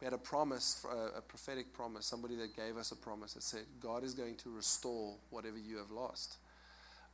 we 0.00 0.04
had 0.04 0.14
a 0.14 0.18
promise, 0.18 0.84
a, 0.90 1.18
a 1.18 1.20
prophetic 1.20 1.72
promise, 1.72 2.06
somebody 2.06 2.36
that 2.36 2.54
gave 2.54 2.76
us 2.76 2.92
a 2.92 2.96
promise 2.96 3.34
that 3.34 3.42
said, 3.42 3.62
God 3.80 4.04
is 4.04 4.14
going 4.14 4.36
to 4.36 4.50
restore 4.50 5.14
whatever 5.30 5.58
you 5.58 5.76
have 5.78 5.90
lost. 5.90 6.36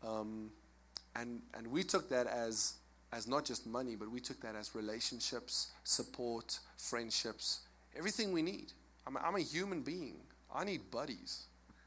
Um, 0.06 0.50
and, 1.16 1.40
and 1.56 1.66
we 1.66 1.82
took 1.82 2.08
that 2.10 2.26
as 2.26 2.74
as 3.14 3.28
not 3.28 3.44
just 3.44 3.64
money, 3.66 3.94
but 3.94 4.10
we 4.10 4.18
took 4.18 4.40
that 4.40 4.56
as 4.56 4.74
relationships, 4.74 5.68
support, 5.84 6.58
friendships, 6.76 7.60
everything 7.96 8.32
we 8.32 8.42
need. 8.42 8.72
I'm 9.06 9.16
a, 9.16 9.20
I'm 9.20 9.36
a 9.36 9.40
human 9.40 9.82
being. 9.82 10.16
I 10.52 10.64
need 10.64 10.90
buddies. 10.90 11.44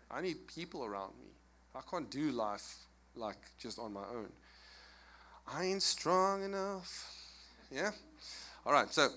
I 0.10 0.22
need 0.22 0.48
people 0.48 0.86
around 0.86 1.12
me. 1.20 1.28
I 1.76 1.82
can't 1.92 2.10
do 2.10 2.32
life 2.32 2.76
like 3.16 3.38
just 3.60 3.78
on 3.78 3.92
my 3.94 4.06
own. 4.16 4.30
I 5.54 5.66
ain't 5.66 5.84
strong 5.84 6.44
enough. 6.44 7.14
Yeah? 7.72 7.92
All 8.66 8.72
right, 8.72 8.92
so 8.92 9.10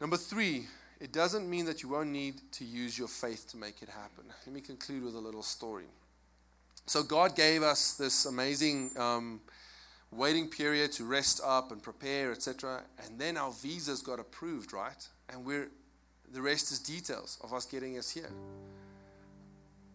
number 0.00 0.16
three, 0.16 0.66
it 1.00 1.12
doesn't 1.12 1.48
mean 1.48 1.64
that 1.66 1.82
you 1.82 1.88
won't 1.88 2.10
need 2.10 2.40
to 2.52 2.64
use 2.64 2.98
your 2.98 3.08
faith 3.08 3.48
to 3.50 3.56
make 3.56 3.82
it 3.82 3.88
happen. 3.88 4.24
Let 4.46 4.54
me 4.54 4.60
conclude 4.60 5.04
with 5.04 5.14
a 5.14 5.18
little 5.20 5.42
story. 5.42 5.86
So, 6.86 7.02
God 7.02 7.34
gave 7.34 7.62
us 7.62 7.94
this 7.94 8.26
amazing 8.26 8.90
um, 8.98 9.40
waiting 10.10 10.48
period 10.48 10.92
to 10.92 11.04
rest 11.04 11.40
up 11.44 11.72
and 11.72 11.82
prepare, 11.82 12.30
etc. 12.32 12.82
And 13.04 13.18
then 13.18 13.36
our 13.36 13.52
visas 13.52 14.02
got 14.02 14.20
approved, 14.20 14.72
right? 14.72 15.08
And 15.30 15.44
we're 15.44 15.68
the 16.32 16.42
rest 16.42 16.72
is 16.72 16.80
details 16.80 17.38
of 17.42 17.52
us 17.52 17.64
getting 17.64 17.96
us 17.96 18.10
here. 18.10 18.30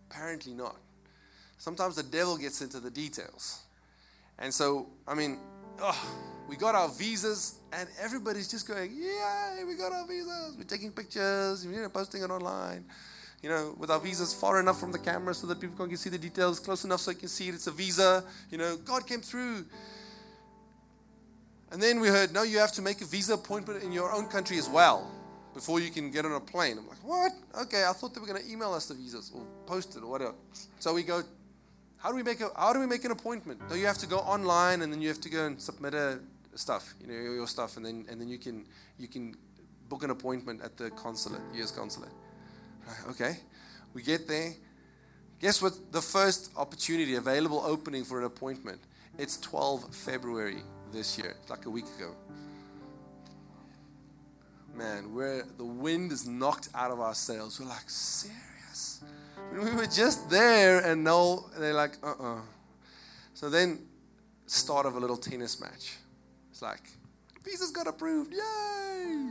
Apparently 0.09 0.53
not. 0.53 0.77
Sometimes 1.57 1.95
the 1.95 2.03
devil 2.03 2.37
gets 2.37 2.61
into 2.61 2.79
the 2.79 2.89
details. 2.89 3.61
And 4.39 4.53
so, 4.53 4.87
I 5.05 5.13
mean, 5.13 5.37
oh, 5.81 6.09
we 6.47 6.55
got 6.55 6.75
our 6.75 6.87
visas, 6.87 7.58
and 7.71 7.87
everybody's 8.01 8.47
just 8.47 8.67
going, 8.67 8.91
Yay, 8.91 9.63
we 9.65 9.75
got 9.75 9.91
our 9.91 10.07
visas. 10.07 10.55
We're 10.57 10.63
taking 10.63 10.91
pictures, 10.91 11.65
you 11.65 11.71
know, 11.71 11.89
posting 11.89 12.23
it 12.23 12.29
online. 12.29 12.85
You 13.41 13.49
know, 13.49 13.75
with 13.77 13.89
our 13.89 13.99
visas 13.99 14.33
far 14.33 14.59
enough 14.59 14.79
from 14.79 14.91
the 14.91 14.99
camera 14.99 15.33
so 15.33 15.47
that 15.47 15.61
people 15.61 15.87
can 15.87 15.95
see 15.95 16.09
the 16.09 16.17
details, 16.17 16.59
close 16.59 16.83
enough 16.83 16.99
so 16.99 17.11
you 17.11 17.17
can 17.17 17.29
see 17.29 17.47
it. 17.47 17.55
It's 17.55 17.67
a 17.67 17.71
visa. 17.71 18.23
You 18.51 18.57
know, 18.57 18.75
God 18.77 19.07
came 19.07 19.21
through. 19.21 19.65
And 21.71 21.81
then 21.81 21.99
we 21.99 22.09
heard, 22.09 22.33
no, 22.33 22.43
you 22.43 22.57
have 22.57 22.73
to 22.73 22.81
make 22.81 23.01
a 23.01 23.05
visa 23.05 23.35
appointment 23.35 23.83
in 23.83 23.91
your 23.91 24.11
own 24.11 24.27
country 24.27 24.57
as 24.57 24.67
well 24.67 25.09
before 25.53 25.79
you 25.79 25.89
can 25.89 26.11
get 26.11 26.25
on 26.25 26.33
a 26.33 26.39
plane. 26.39 26.77
I'm 26.77 26.87
like, 26.87 26.97
what? 27.03 27.31
Okay, 27.61 27.85
I 27.87 27.93
thought 27.93 28.13
they 28.13 28.19
were 28.19 28.27
going 28.27 28.41
to 28.41 28.51
email 28.51 28.73
us 28.73 28.87
the 28.87 28.95
visas 28.95 29.31
or 29.33 29.43
post 29.65 29.95
it 29.95 30.03
or 30.03 30.07
whatever. 30.07 30.33
So 30.79 30.93
we 30.93 31.03
go, 31.03 31.21
how 31.97 32.09
do 32.09 32.15
we 32.15 32.23
make 32.23 32.41
a, 32.41 32.49
how 32.57 32.73
do 32.73 32.79
we 32.79 32.87
make 32.87 33.05
an 33.05 33.11
appointment? 33.11 33.61
No, 33.69 33.75
you 33.75 33.85
have 33.85 33.97
to 33.99 34.07
go 34.07 34.17
online 34.19 34.81
and 34.81 34.91
then 34.91 35.01
you 35.01 35.07
have 35.09 35.21
to 35.21 35.29
go 35.29 35.45
and 35.45 35.61
submit 35.61 35.93
a 35.93 36.19
stuff, 36.59 36.93
you 36.99 37.07
know, 37.07 37.13
your 37.13 37.47
stuff, 37.47 37.77
and 37.77 37.85
then 37.85 38.05
and 38.09 38.19
then 38.19 38.27
you 38.27 38.37
can 38.37 38.65
you 38.97 39.07
can 39.07 39.35
book 39.87 40.03
an 40.03 40.09
appointment 40.09 40.61
at 40.61 40.77
the 40.77 40.89
consulate, 40.91 41.41
U.S. 41.55 41.71
consulate. 41.71 42.11
Okay, 43.09 43.37
we 43.93 44.01
get 44.01 44.27
there. 44.27 44.53
Guess 45.39 45.61
what? 45.61 45.91
The 45.91 46.01
first 46.01 46.51
opportunity, 46.57 47.15
available 47.15 47.63
opening 47.65 48.03
for 48.03 48.19
an 48.19 48.25
appointment. 48.25 48.81
It's 49.17 49.37
12 49.37 49.95
February 49.95 50.63
this 50.91 51.17
year, 51.17 51.35
It's 51.41 51.49
like 51.49 51.65
a 51.65 51.69
week 51.69 51.85
ago. 51.97 52.15
Man, 54.75 55.13
where 55.13 55.43
the 55.57 55.65
wind 55.65 56.11
is 56.11 56.25
knocked 56.27 56.69
out 56.73 56.91
of 56.91 56.99
our 56.99 57.13
sails. 57.13 57.59
We're 57.59 57.67
like, 57.67 57.89
serious? 57.89 59.03
we 59.53 59.71
were 59.71 59.85
just 59.85 60.29
there, 60.29 60.79
and 60.79 61.03
no, 61.03 61.45
they're 61.57 61.73
like, 61.73 61.97
uh 62.03 62.07
uh-uh. 62.07 62.35
uh 62.35 62.41
So 63.33 63.49
then, 63.49 63.79
start 64.45 64.85
of 64.85 64.95
a 64.95 64.99
little 64.99 65.17
tennis 65.17 65.59
match. 65.59 65.97
It's 66.59 66.61
like, 66.61 66.91
visas 67.41 67.71
got 67.71 67.87
approved, 67.87 68.33
yay! 68.33 69.29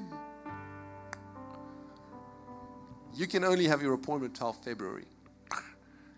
You 3.14 3.26
can 3.26 3.44
only 3.44 3.66
have 3.66 3.82
your 3.82 3.92
appointment 3.92 4.34
12 4.34 4.64
February. 4.64 5.04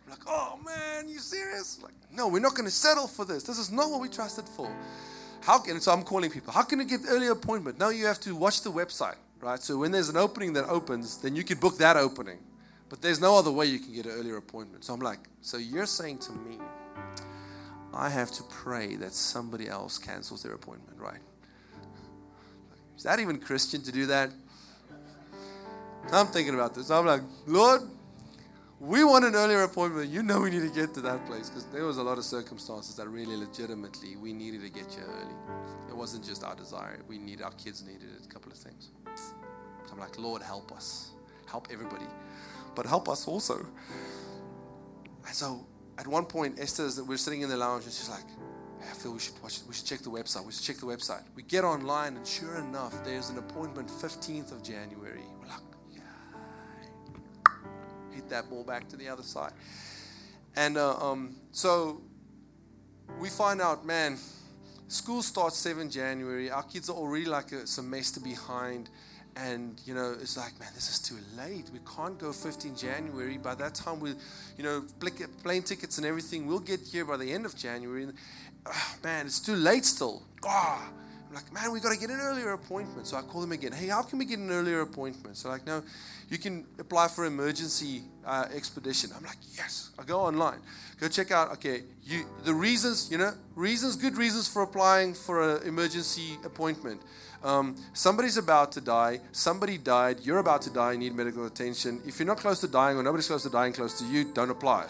like, 0.08 0.20
oh 0.28 0.60
man, 0.64 1.08
you 1.08 1.18
serious? 1.18 1.80
Like, 1.82 1.94
no, 2.12 2.28
we're 2.28 2.38
not 2.38 2.54
going 2.54 2.66
to 2.66 2.70
settle 2.70 3.08
for 3.08 3.24
this. 3.24 3.42
This 3.42 3.58
is 3.58 3.72
not 3.72 3.90
what 3.90 4.00
we 4.00 4.08
trusted 4.08 4.48
for. 4.48 4.72
How 5.40 5.58
can, 5.58 5.80
so 5.80 5.90
I'm 5.90 6.04
calling 6.04 6.30
people, 6.30 6.52
how 6.52 6.62
can 6.62 6.78
you 6.78 6.84
get 6.84 7.00
early 7.08 7.26
appointment? 7.26 7.80
Now 7.80 7.88
you 7.88 8.06
have 8.06 8.20
to 8.20 8.36
watch 8.36 8.62
the 8.62 8.70
website, 8.70 9.16
right? 9.40 9.60
So 9.60 9.78
when 9.78 9.90
there's 9.90 10.10
an 10.10 10.16
opening 10.16 10.52
that 10.52 10.68
opens, 10.68 11.16
then 11.16 11.34
you 11.34 11.42
can 11.42 11.58
book 11.58 11.76
that 11.78 11.96
opening. 11.96 12.38
But 12.88 13.02
there's 13.02 13.20
no 13.20 13.36
other 13.36 13.50
way 13.50 13.66
you 13.66 13.80
can 13.80 13.92
get 13.92 14.06
an 14.06 14.12
earlier 14.12 14.36
appointment. 14.36 14.84
So 14.84 14.94
I'm 14.94 15.00
like, 15.00 15.18
so 15.40 15.56
you're 15.56 15.86
saying 15.86 16.18
to 16.18 16.32
me, 16.34 16.60
I 17.92 18.08
have 18.08 18.30
to 18.32 18.42
pray 18.44 18.96
that 18.96 19.12
somebody 19.12 19.68
else 19.68 19.98
cancels 19.98 20.42
their 20.42 20.52
appointment, 20.52 20.98
right? 21.00 21.20
Is 22.96 23.02
that 23.04 23.18
even 23.18 23.38
Christian 23.38 23.82
to 23.82 23.92
do 23.92 24.06
that? 24.06 24.30
I'm 26.12 26.26
thinking 26.26 26.54
about 26.54 26.74
this. 26.74 26.90
I'm 26.90 27.06
like, 27.06 27.22
Lord, 27.46 27.82
we 28.78 29.04
want 29.04 29.24
an 29.24 29.34
earlier 29.34 29.62
appointment. 29.62 30.08
You 30.08 30.22
know 30.22 30.40
we 30.40 30.50
need 30.50 30.62
to 30.62 30.74
get 30.74 30.94
to 30.94 31.00
that 31.02 31.26
place 31.26 31.50
because 31.50 31.66
there 31.66 31.84
was 31.84 31.98
a 31.98 32.02
lot 32.02 32.18
of 32.18 32.24
circumstances 32.24 32.96
that 32.96 33.08
really 33.08 33.36
legitimately 33.36 34.16
we 34.16 34.32
needed 34.32 34.62
to 34.62 34.70
get 34.70 34.90
you 34.96 35.02
early. 35.02 35.34
It 35.88 35.96
wasn't 35.96 36.24
just 36.24 36.44
our 36.44 36.54
desire. 36.54 37.00
We 37.06 37.18
need 37.18 37.42
our 37.42 37.52
kids 37.52 37.84
needed 37.84 38.08
a 38.24 38.28
couple 38.28 38.50
of 38.50 38.58
things. 38.58 38.90
So 39.14 39.92
I'm 39.92 39.98
like, 39.98 40.18
Lord, 40.18 40.42
help 40.42 40.72
us. 40.72 41.10
Help 41.46 41.68
everybody. 41.70 42.06
But 42.74 42.86
help 42.86 43.08
us 43.08 43.26
also. 43.28 43.66
And 45.26 45.34
so 45.34 45.66
at 46.00 46.06
one 46.06 46.24
point, 46.24 46.58
Esther's 46.58 47.00
we're 47.02 47.18
sitting 47.18 47.42
in 47.42 47.50
the 47.50 47.58
lounge 47.58 47.84
and 47.84 47.92
she's 47.92 48.08
like, 48.08 48.24
I 48.80 48.94
feel 48.94 49.12
we 49.12 49.18
should 49.18 49.40
watch 49.42 49.60
we 49.68 49.74
should 49.74 49.84
check 49.84 50.00
the 50.00 50.08
website. 50.08 50.46
We 50.46 50.52
should 50.52 50.62
check 50.62 50.76
the 50.76 50.86
website. 50.86 51.22
We 51.36 51.42
get 51.42 51.62
online 51.62 52.16
and 52.16 52.26
sure 52.26 52.56
enough, 52.56 53.04
there's 53.04 53.28
an 53.28 53.36
appointment 53.36 53.88
15th 53.88 54.50
of 54.50 54.62
January. 54.62 55.20
We're 55.38 55.48
like, 55.48 55.60
hit 58.12 58.30
that 58.30 58.48
ball 58.48 58.64
back 58.64 58.88
to 58.88 58.96
the 58.96 59.08
other 59.08 59.22
side. 59.22 59.52
And 60.56 60.78
uh, 60.78 60.96
um, 60.96 61.36
so 61.52 62.00
we 63.18 63.28
find 63.28 63.60
out, 63.60 63.84
man, 63.84 64.16
school 64.88 65.22
starts 65.22 65.58
7 65.58 65.90
January. 65.90 66.50
Our 66.50 66.62
kids 66.62 66.88
are 66.88 66.96
already 66.96 67.26
like 67.26 67.52
a 67.52 67.66
semester 67.66 68.20
behind. 68.20 68.88
And, 69.36 69.80
you 69.86 69.94
know, 69.94 70.16
it's 70.20 70.36
like, 70.36 70.58
man, 70.58 70.70
this 70.74 70.90
is 70.90 70.98
too 70.98 71.16
late. 71.36 71.70
We 71.72 71.78
can't 71.96 72.18
go 72.18 72.32
15 72.32 72.76
January. 72.76 73.38
By 73.38 73.54
that 73.56 73.74
time, 73.74 74.00
we, 74.00 74.14
you 74.56 74.64
know, 74.64 74.84
plane 75.42 75.62
tickets 75.62 75.98
and 75.98 76.06
everything, 76.06 76.46
we'll 76.46 76.58
get 76.58 76.80
here 76.80 77.04
by 77.04 77.16
the 77.16 77.32
end 77.32 77.46
of 77.46 77.56
January. 77.56 78.04
And, 78.04 78.14
oh, 78.66 78.94
man, 79.02 79.26
it's 79.26 79.40
too 79.40 79.54
late 79.54 79.84
still. 79.84 80.22
Oh, 80.44 80.90
I'm 81.30 81.34
like, 81.36 81.52
man, 81.52 81.70
we 81.70 81.78
got 81.78 81.92
to 81.92 81.98
get 81.98 82.10
an 82.10 82.18
earlier 82.20 82.52
appointment. 82.52 83.06
So 83.06 83.16
I 83.16 83.22
call 83.22 83.40
them 83.40 83.52
again. 83.52 83.70
Hey, 83.70 83.86
how 83.86 84.02
can 84.02 84.18
we 84.18 84.24
get 84.24 84.40
an 84.40 84.50
earlier 84.50 84.80
appointment? 84.80 85.36
So 85.36 85.48
like, 85.48 85.64
no, 85.64 85.84
you 86.28 86.38
can 86.38 86.66
apply 86.80 87.06
for 87.06 87.24
emergency 87.24 88.02
uh, 88.26 88.46
expedition. 88.52 89.10
I'm 89.16 89.22
like, 89.24 89.38
yes. 89.56 89.90
I 89.96 90.02
go 90.02 90.20
online, 90.20 90.58
go 91.00 91.06
check 91.08 91.30
out. 91.30 91.52
Okay, 91.52 91.82
you 92.02 92.24
the 92.44 92.54
reasons, 92.54 93.10
you 93.12 93.18
know, 93.18 93.32
reasons, 93.54 93.94
good 93.94 94.16
reasons 94.16 94.48
for 94.48 94.62
applying 94.62 95.14
for 95.14 95.56
an 95.56 95.66
emergency 95.68 96.36
appointment. 96.44 97.00
Um, 97.42 97.76
somebody's 97.92 98.36
about 98.36 98.72
to 98.72 98.80
die. 98.80 99.20
Somebody 99.32 99.78
died. 99.78 100.20
You're 100.22 100.38
about 100.38 100.62
to 100.62 100.70
die. 100.70 100.96
Need 100.96 101.14
medical 101.14 101.46
attention. 101.46 102.02
If 102.06 102.18
you're 102.18 102.26
not 102.26 102.38
close 102.38 102.60
to 102.60 102.68
dying 102.68 102.98
or 102.98 103.02
nobody's 103.02 103.26
close 103.26 103.42
to 103.44 103.50
dying 103.50 103.72
close 103.72 103.98
to 103.98 104.04
you, 104.06 104.32
don't 104.32 104.50
apply. 104.50 104.86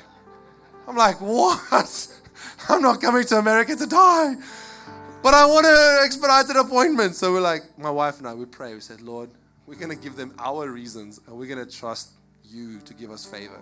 I'm 0.88 0.96
like, 0.96 1.20
what? 1.20 1.60
I'm 2.68 2.82
not 2.82 3.00
coming 3.00 3.24
to 3.24 3.38
America 3.38 3.76
to 3.76 3.86
die. 3.86 4.34
But 5.22 5.34
I 5.34 5.46
want 5.46 5.66
an 5.66 6.04
expedited 6.04 6.56
appointment. 6.56 7.14
So 7.14 7.32
we're 7.32 7.40
like, 7.40 7.62
my 7.78 7.90
wife 7.90 8.18
and 8.18 8.26
I, 8.26 8.34
we 8.34 8.46
pray. 8.46 8.74
We 8.74 8.80
said, 8.80 9.00
Lord, 9.00 9.30
we're 9.66 9.78
going 9.78 9.96
to 9.96 10.02
give 10.02 10.16
them 10.16 10.34
our 10.38 10.68
reasons 10.70 11.20
and 11.26 11.36
we're 11.36 11.46
going 11.46 11.64
to 11.64 11.70
trust 11.70 12.10
you 12.44 12.80
to 12.80 12.94
give 12.94 13.10
us 13.10 13.24
favor. 13.24 13.60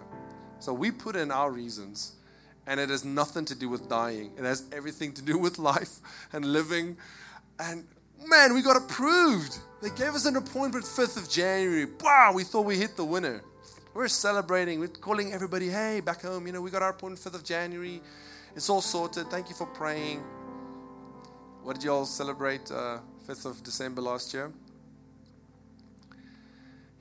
So 0.60 0.72
we 0.72 0.90
put 0.90 1.16
in 1.16 1.30
our 1.30 1.50
reasons 1.50 2.14
And 2.68 2.78
it 2.78 2.90
has 2.90 3.02
nothing 3.02 3.46
to 3.46 3.54
do 3.54 3.70
with 3.70 3.88
dying, 3.88 4.30
it 4.36 4.44
has 4.44 4.64
everything 4.72 5.12
to 5.14 5.22
do 5.22 5.38
with 5.38 5.58
life 5.72 6.00
and 6.32 6.44
living. 6.44 6.98
And 7.58 7.88
man, 8.26 8.54
we 8.54 8.62
got 8.62 8.76
approved. 8.76 9.58
They 9.80 9.90
gave 9.90 10.14
us 10.14 10.26
an 10.26 10.36
appointment 10.36 10.84
5th 10.84 11.16
of 11.16 11.28
January. 11.30 11.86
Wow, 12.00 12.32
we 12.34 12.44
thought 12.44 12.64
we 12.64 12.76
hit 12.76 12.96
the 12.96 13.04
winner. 13.04 13.42
We're 13.94 14.08
celebrating. 14.08 14.80
We're 14.80 14.88
calling 14.88 15.32
everybody, 15.32 15.68
hey, 15.68 16.00
back 16.00 16.22
home. 16.22 16.46
You 16.46 16.52
know, 16.52 16.60
we 16.60 16.70
got 16.70 16.82
our 16.82 16.90
appointment 16.90 17.22
5th 17.22 17.36
of 17.36 17.44
January. 17.44 18.00
It's 18.56 18.68
all 18.68 18.80
sorted. 18.80 19.28
Thank 19.30 19.48
you 19.48 19.54
for 19.54 19.66
praying. 19.66 20.22
What 21.62 21.74
did 21.74 21.84
you 21.84 21.92
all 21.92 22.06
celebrate 22.06 22.70
uh, 22.70 22.98
5th 23.28 23.46
of 23.46 23.62
December 23.62 24.00
last 24.02 24.32
year? 24.34 24.50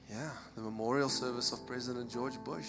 Yeah, 0.09 0.29
the 0.55 0.61
memorial 0.61 1.09
service 1.09 1.51
of 1.51 1.65
President 1.67 2.09
George 2.11 2.41
Bush. 2.43 2.67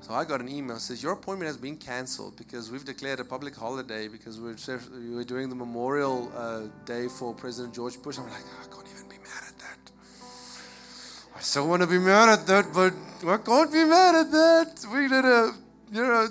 So 0.00 0.14
I 0.14 0.24
got 0.24 0.40
an 0.40 0.48
email 0.48 0.78
says 0.78 1.02
your 1.02 1.12
appointment 1.12 1.46
has 1.46 1.58
been 1.58 1.76
cancelled 1.76 2.36
because 2.36 2.70
we've 2.70 2.84
declared 2.84 3.20
a 3.20 3.24
public 3.24 3.54
holiday 3.54 4.08
because 4.08 4.40
we're, 4.40 4.56
we're 5.14 5.24
doing 5.24 5.48
the 5.50 5.54
memorial 5.54 6.32
uh, 6.34 6.62
day 6.86 7.06
for 7.06 7.34
President 7.34 7.74
George 7.74 8.00
Bush. 8.02 8.18
I'm 8.18 8.24
like, 8.24 8.44
I 8.62 8.66
can't 8.74 8.86
even 8.94 9.08
be 9.08 9.18
mad 9.18 9.42
at 9.46 9.58
that. 9.58 9.92
I 11.36 11.40
still 11.40 11.68
want 11.68 11.82
to 11.82 11.88
be 11.88 11.98
mad 11.98 12.28
at 12.30 12.46
that, 12.46 12.72
but 12.72 12.94
I 13.28 13.36
can't 13.36 13.70
be 13.70 13.84
mad 13.84 14.14
at 14.14 14.30
that. 14.32 14.86
We 14.92 15.06
did 15.06 15.24
a, 15.24 15.52
you 15.92 16.02
know, 16.02 16.28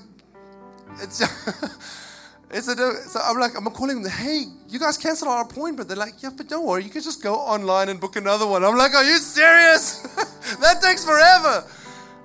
it's. 1.02 1.22
It's 2.52 2.68
a, 2.68 2.76
so 2.76 3.20
I'm 3.24 3.38
like, 3.38 3.56
I'm 3.56 3.66
calling 3.66 4.02
them, 4.02 4.12
hey, 4.12 4.46
you 4.70 4.80
guys 4.80 4.98
canceled 4.98 5.30
our 5.30 5.44
appointment. 5.44 5.88
They're 5.88 5.96
like, 5.96 6.24
yeah, 6.24 6.32
but 6.36 6.50
don't 6.50 6.66
worry, 6.66 6.84
you 6.84 6.90
can 6.90 7.04
just 7.04 7.22
go 7.22 7.36
online 7.36 7.90
and 7.90 8.00
book 8.00 8.16
another 8.16 8.48
one. 8.48 8.66
I'm 8.66 8.76
like, 8.76 8.96
are 8.96 9.04
you 9.04 9.18
serious? 9.18 10.02
that 10.60 10.82
takes 10.82 11.06
forever. 11.06 11.64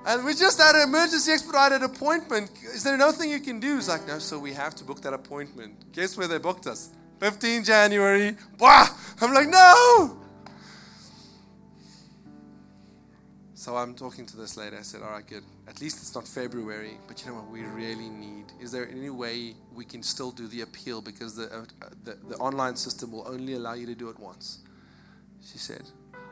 And 0.07 0.23
we 0.23 0.35
just 0.35 0.61
had 0.61 0.75
an 0.75 0.83
emergency 0.83 1.31
expedited 1.31 1.81
appointment. 1.81 2.51
Is 2.63 2.83
there 2.83 2.95
nothing 2.95 3.31
you 3.31 3.39
can 3.39 3.59
do? 3.59 3.77
It's 3.77 3.87
like, 3.87 4.07
no, 4.07 4.19
so 4.19 4.37
we 4.37 4.53
have 4.53 4.75
to 4.75 4.83
book 4.83 5.01
that 5.01 5.13
appointment. 5.13 5.91
Guess 5.93 6.15
where 6.15 6.27
they 6.27 6.37
booked 6.37 6.67
us? 6.67 6.91
15 7.19 7.63
January. 7.63 8.35
Bah! 8.59 8.87
I'm 9.19 9.33
like, 9.33 9.49
no! 9.49 10.21
So 13.55 13.75
I'm 13.75 13.95
talking 13.95 14.27
to 14.27 14.37
this 14.37 14.57
lady. 14.57 14.77
I 14.77 14.83
said, 14.83 15.01
all 15.01 15.09
right, 15.09 15.25
good. 15.25 15.43
At 15.67 15.81
least 15.81 15.97
it's 15.97 16.13
not 16.13 16.27
February. 16.27 16.99
But 17.07 17.25
you 17.25 17.31
know 17.31 17.37
what 17.37 17.49
we 17.49 17.63
really 17.63 18.09
need? 18.09 18.45
Is 18.61 18.71
there 18.71 18.87
any 18.87 19.09
way 19.09 19.55
we 19.73 19.85
can 19.85 20.03
still 20.03 20.29
do 20.29 20.47
the 20.47 20.61
appeal? 20.61 21.01
Because 21.01 21.35
the, 21.35 21.45
uh, 21.45 21.65
the, 22.03 22.15
the 22.29 22.35
online 22.35 22.75
system 22.75 23.11
will 23.11 23.27
only 23.27 23.53
allow 23.53 23.73
you 23.73 23.87
to 23.87 23.95
do 23.95 24.09
it 24.09 24.19
once. 24.19 24.59
She 25.43 25.57
said, 25.57 25.81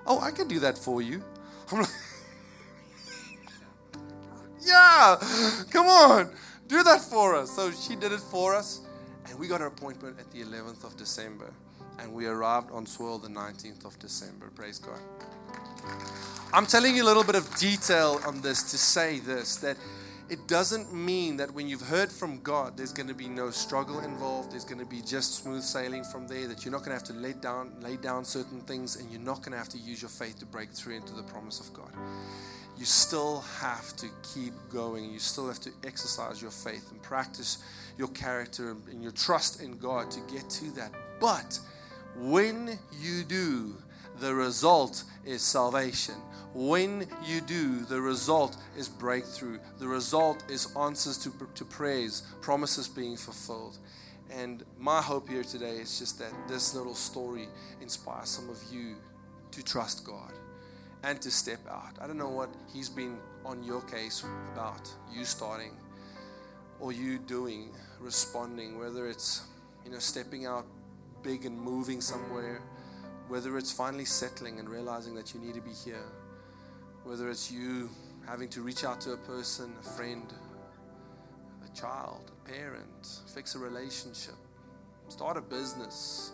oh, 0.06 0.20
I 0.20 0.30
can 0.30 0.48
do 0.48 0.60
that 0.60 0.78
for 0.78 1.02
you. 1.02 1.24
I'm 1.72 1.80
like, 1.80 1.90
yeah, 4.66 5.18
come 5.70 5.88
on, 5.88 6.30
do 6.68 6.84
that 6.84 7.02
for 7.02 7.36
us. 7.36 7.52
So 7.52 7.72
she 7.72 7.96
did 7.96 8.12
it 8.12 8.20
for 8.20 8.56
us. 8.56 8.82
And 9.30 9.40
we 9.40 9.48
got 9.48 9.62
an 9.62 9.68
appointment 9.68 10.20
at 10.20 10.30
the 10.32 10.42
11th 10.42 10.84
of 10.84 10.98
December. 10.98 11.52
And 12.00 12.14
we 12.14 12.26
arrived 12.26 12.72
on 12.72 12.86
soil 12.86 13.18
the 13.18 13.30
19th 13.30 13.86
of 13.86 13.98
December. 14.00 14.52
Praise 14.56 14.80
God. 14.80 15.00
I'm 16.54 16.66
telling 16.66 16.96
you 16.96 17.04
a 17.04 17.06
little 17.06 17.24
bit 17.24 17.36
of 17.36 17.56
detail 17.56 18.20
on 18.26 18.42
this 18.42 18.64
to 18.72 18.78
say 18.78 19.20
this 19.20 19.56
that 19.58 19.78
it 20.30 20.48
doesn't 20.48 20.94
mean 20.94 21.38
that 21.38 21.52
when 21.52 21.68
you've 21.68 21.82
heard 21.82 22.12
from 22.12 22.40
God, 22.42 22.78
there's 22.78 22.94
going 22.94 23.10
to 23.10 23.14
be 23.14 23.28
no 23.28 23.52
struggle 23.52 24.00
involved. 24.00 24.52
There's 24.52 24.64
going 24.64 24.80
to 24.80 24.86
be 24.86 25.02
just 25.02 25.36
smooth 25.44 25.62
sailing 25.62 26.04
from 26.04 26.28
there. 26.28 26.48
That 26.48 26.64
you're 26.64 26.72
not 26.72 26.80
going 26.80 26.92
to 26.92 26.96
have 26.96 27.04
to 27.04 27.14
lay 27.14 27.34
down, 27.34 27.74
lay 27.82 27.98
down 27.98 28.24
certain 28.24 28.62
things, 28.62 28.96
and 28.96 29.12
you're 29.12 29.22
not 29.22 29.40
going 29.40 29.52
to 29.52 29.58
have 29.58 29.70
to 29.70 29.78
use 29.78 30.02
your 30.02 30.10
faith 30.10 30.40
to 30.40 30.46
break 30.46 30.72
through 30.72 30.96
into 30.96 31.14
the 31.14 31.24
promise 31.24 31.60
of 31.60 31.74
God. 31.74 31.92
You 32.84 32.88
still 32.88 33.40
have 33.62 33.96
to 33.96 34.10
keep 34.34 34.52
going. 34.70 35.10
You 35.10 35.18
still 35.18 35.48
have 35.48 35.62
to 35.62 35.70
exercise 35.86 36.42
your 36.42 36.52
faith 36.52 36.92
and 36.92 37.02
practice 37.02 37.60
your 37.98 38.10
character 38.10 38.76
and 38.92 39.02
your 39.02 39.14
trust 39.14 39.62
in 39.62 39.78
God 39.78 40.12
to 40.12 40.20
get 40.30 40.50
to 40.50 40.66
that. 40.72 40.92
But 41.22 41.62
when 42.18 42.78
you 43.00 43.24
do, 43.24 43.78
the 44.20 44.36
result 44.36 45.06
is 45.24 45.42
salvation. 45.42 46.16
When 46.54 47.08
you 47.26 47.40
do, 47.40 47.86
the 47.86 48.02
result 48.02 48.58
is 48.76 48.90
breakthrough. 48.90 49.60
The 49.80 49.88
result 49.88 50.44
is 50.52 50.76
answers 50.76 51.18
to, 51.20 51.32
to 51.56 51.64
prayers, 51.64 52.24
promises 52.42 52.90
being 52.90 53.16
fulfilled. 53.16 53.78
And 54.30 54.66
my 54.78 55.02
hope 55.02 55.30
here 55.30 55.46
today 55.46 55.78
is 55.78 56.00
just 56.00 56.20
that 56.20 56.34
this 56.50 56.76
little 56.76 56.96
story 56.96 57.48
inspires 57.80 58.28
some 58.28 58.50
of 58.50 58.62
you 58.70 58.98
to 59.52 59.64
trust 59.64 60.04
God 60.04 60.34
and 61.04 61.22
to 61.22 61.32
step 61.32 61.60
out. 61.70 61.98
I 62.02 62.08
don't 62.08 62.18
know 62.18 62.30
what 62.30 62.50
He's 62.74 62.90
been 62.90 63.18
on 63.46 63.64
your 63.64 63.82
case 63.82 64.24
about, 64.54 64.90
you 65.12 65.26
starting 65.26 65.72
or 66.80 66.92
you 66.92 67.20
doing, 67.20 67.72
responding, 68.00 68.78
whether 68.80 69.08
it's, 69.08 69.44
you 69.86 69.92
know, 69.92 70.00
stepping 70.00 70.46
out 70.46 70.66
big 71.22 71.46
and 71.46 71.60
moving 71.60 72.02
somewhere 72.02 72.62
whether 73.28 73.58
it's 73.58 73.72
finally 73.72 74.06
settling 74.06 74.60
and 74.60 74.70
realizing 74.70 75.16
that 75.16 75.34
you 75.34 75.40
need 75.40 75.54
to 75.54 75.62
be 75.62 75.72
here, 75.72 76.06
whether 77.04 77.30
it's 77.30 77.52
you 77.52 77.90
having 78.28 78.50
to 78.50 78.62
reach 78.62 78.84
out 78.84 79.02
to 79.02 79.14
a 79.14 79.18
person, 79.18 79.74
a 79.80 79.84
friend, 79.84 80.34
a 81.66 81.76
child, 81.76 82.32
a 82.32 82.50
parent, 82.50 83.22
fix 83.34 83.56
a 83.56 83.60
relationship, 83.60 84.36
start 85.08 85.38
a 85.38 85.42
business, 85.42 86.33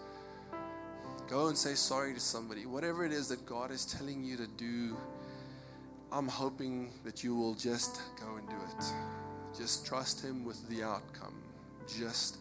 go 1.30 1.48
and 1.48 1.58
say 1.58 1.76
sorry 1.76 2.14
to 2.16 2.20
somebody, 2.20 2.66
whatever 2.66 3.06
it 3.06 3.12
is 3.12 3.28
that 3.28 3.46
God 3.46 3.72
is 3.72 3.86
telling 3.86 4.24
you 4.24 4.36
to 4.38 4.48
do, 4.48 4.98
I'm 6.12 6.28
hoping 6.28 6.90
that 7.04 7.24
you 7.24 7.36
will 7.36 7.54
just 7.54 8.02
go 8.20 8.36
and 8.36 8.50
do 8.50 8.56
it. 8.56 8.86
Just 9.56 9.86
trust 9.86 10.24
Him 10.24 10.44
with 10.44 10.68
the 10.70 10.84
outcome. 10.84 11.36
Just 11.88 12.38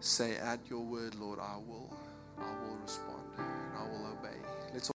say, 0.00 0.36
At 0.38 0.58
your 0.68 0.80
word, 0.80 1.14
Lord, 1.14 1.38
I 1.38 1.56
will. 1.68 1.94
I 2.36 2.50
will 2.62 2.76
respond. 2.82 3.22
And 3.38 3.78
I 3.78 3.82
will 3.84 4.06
obey. 4.18 4.36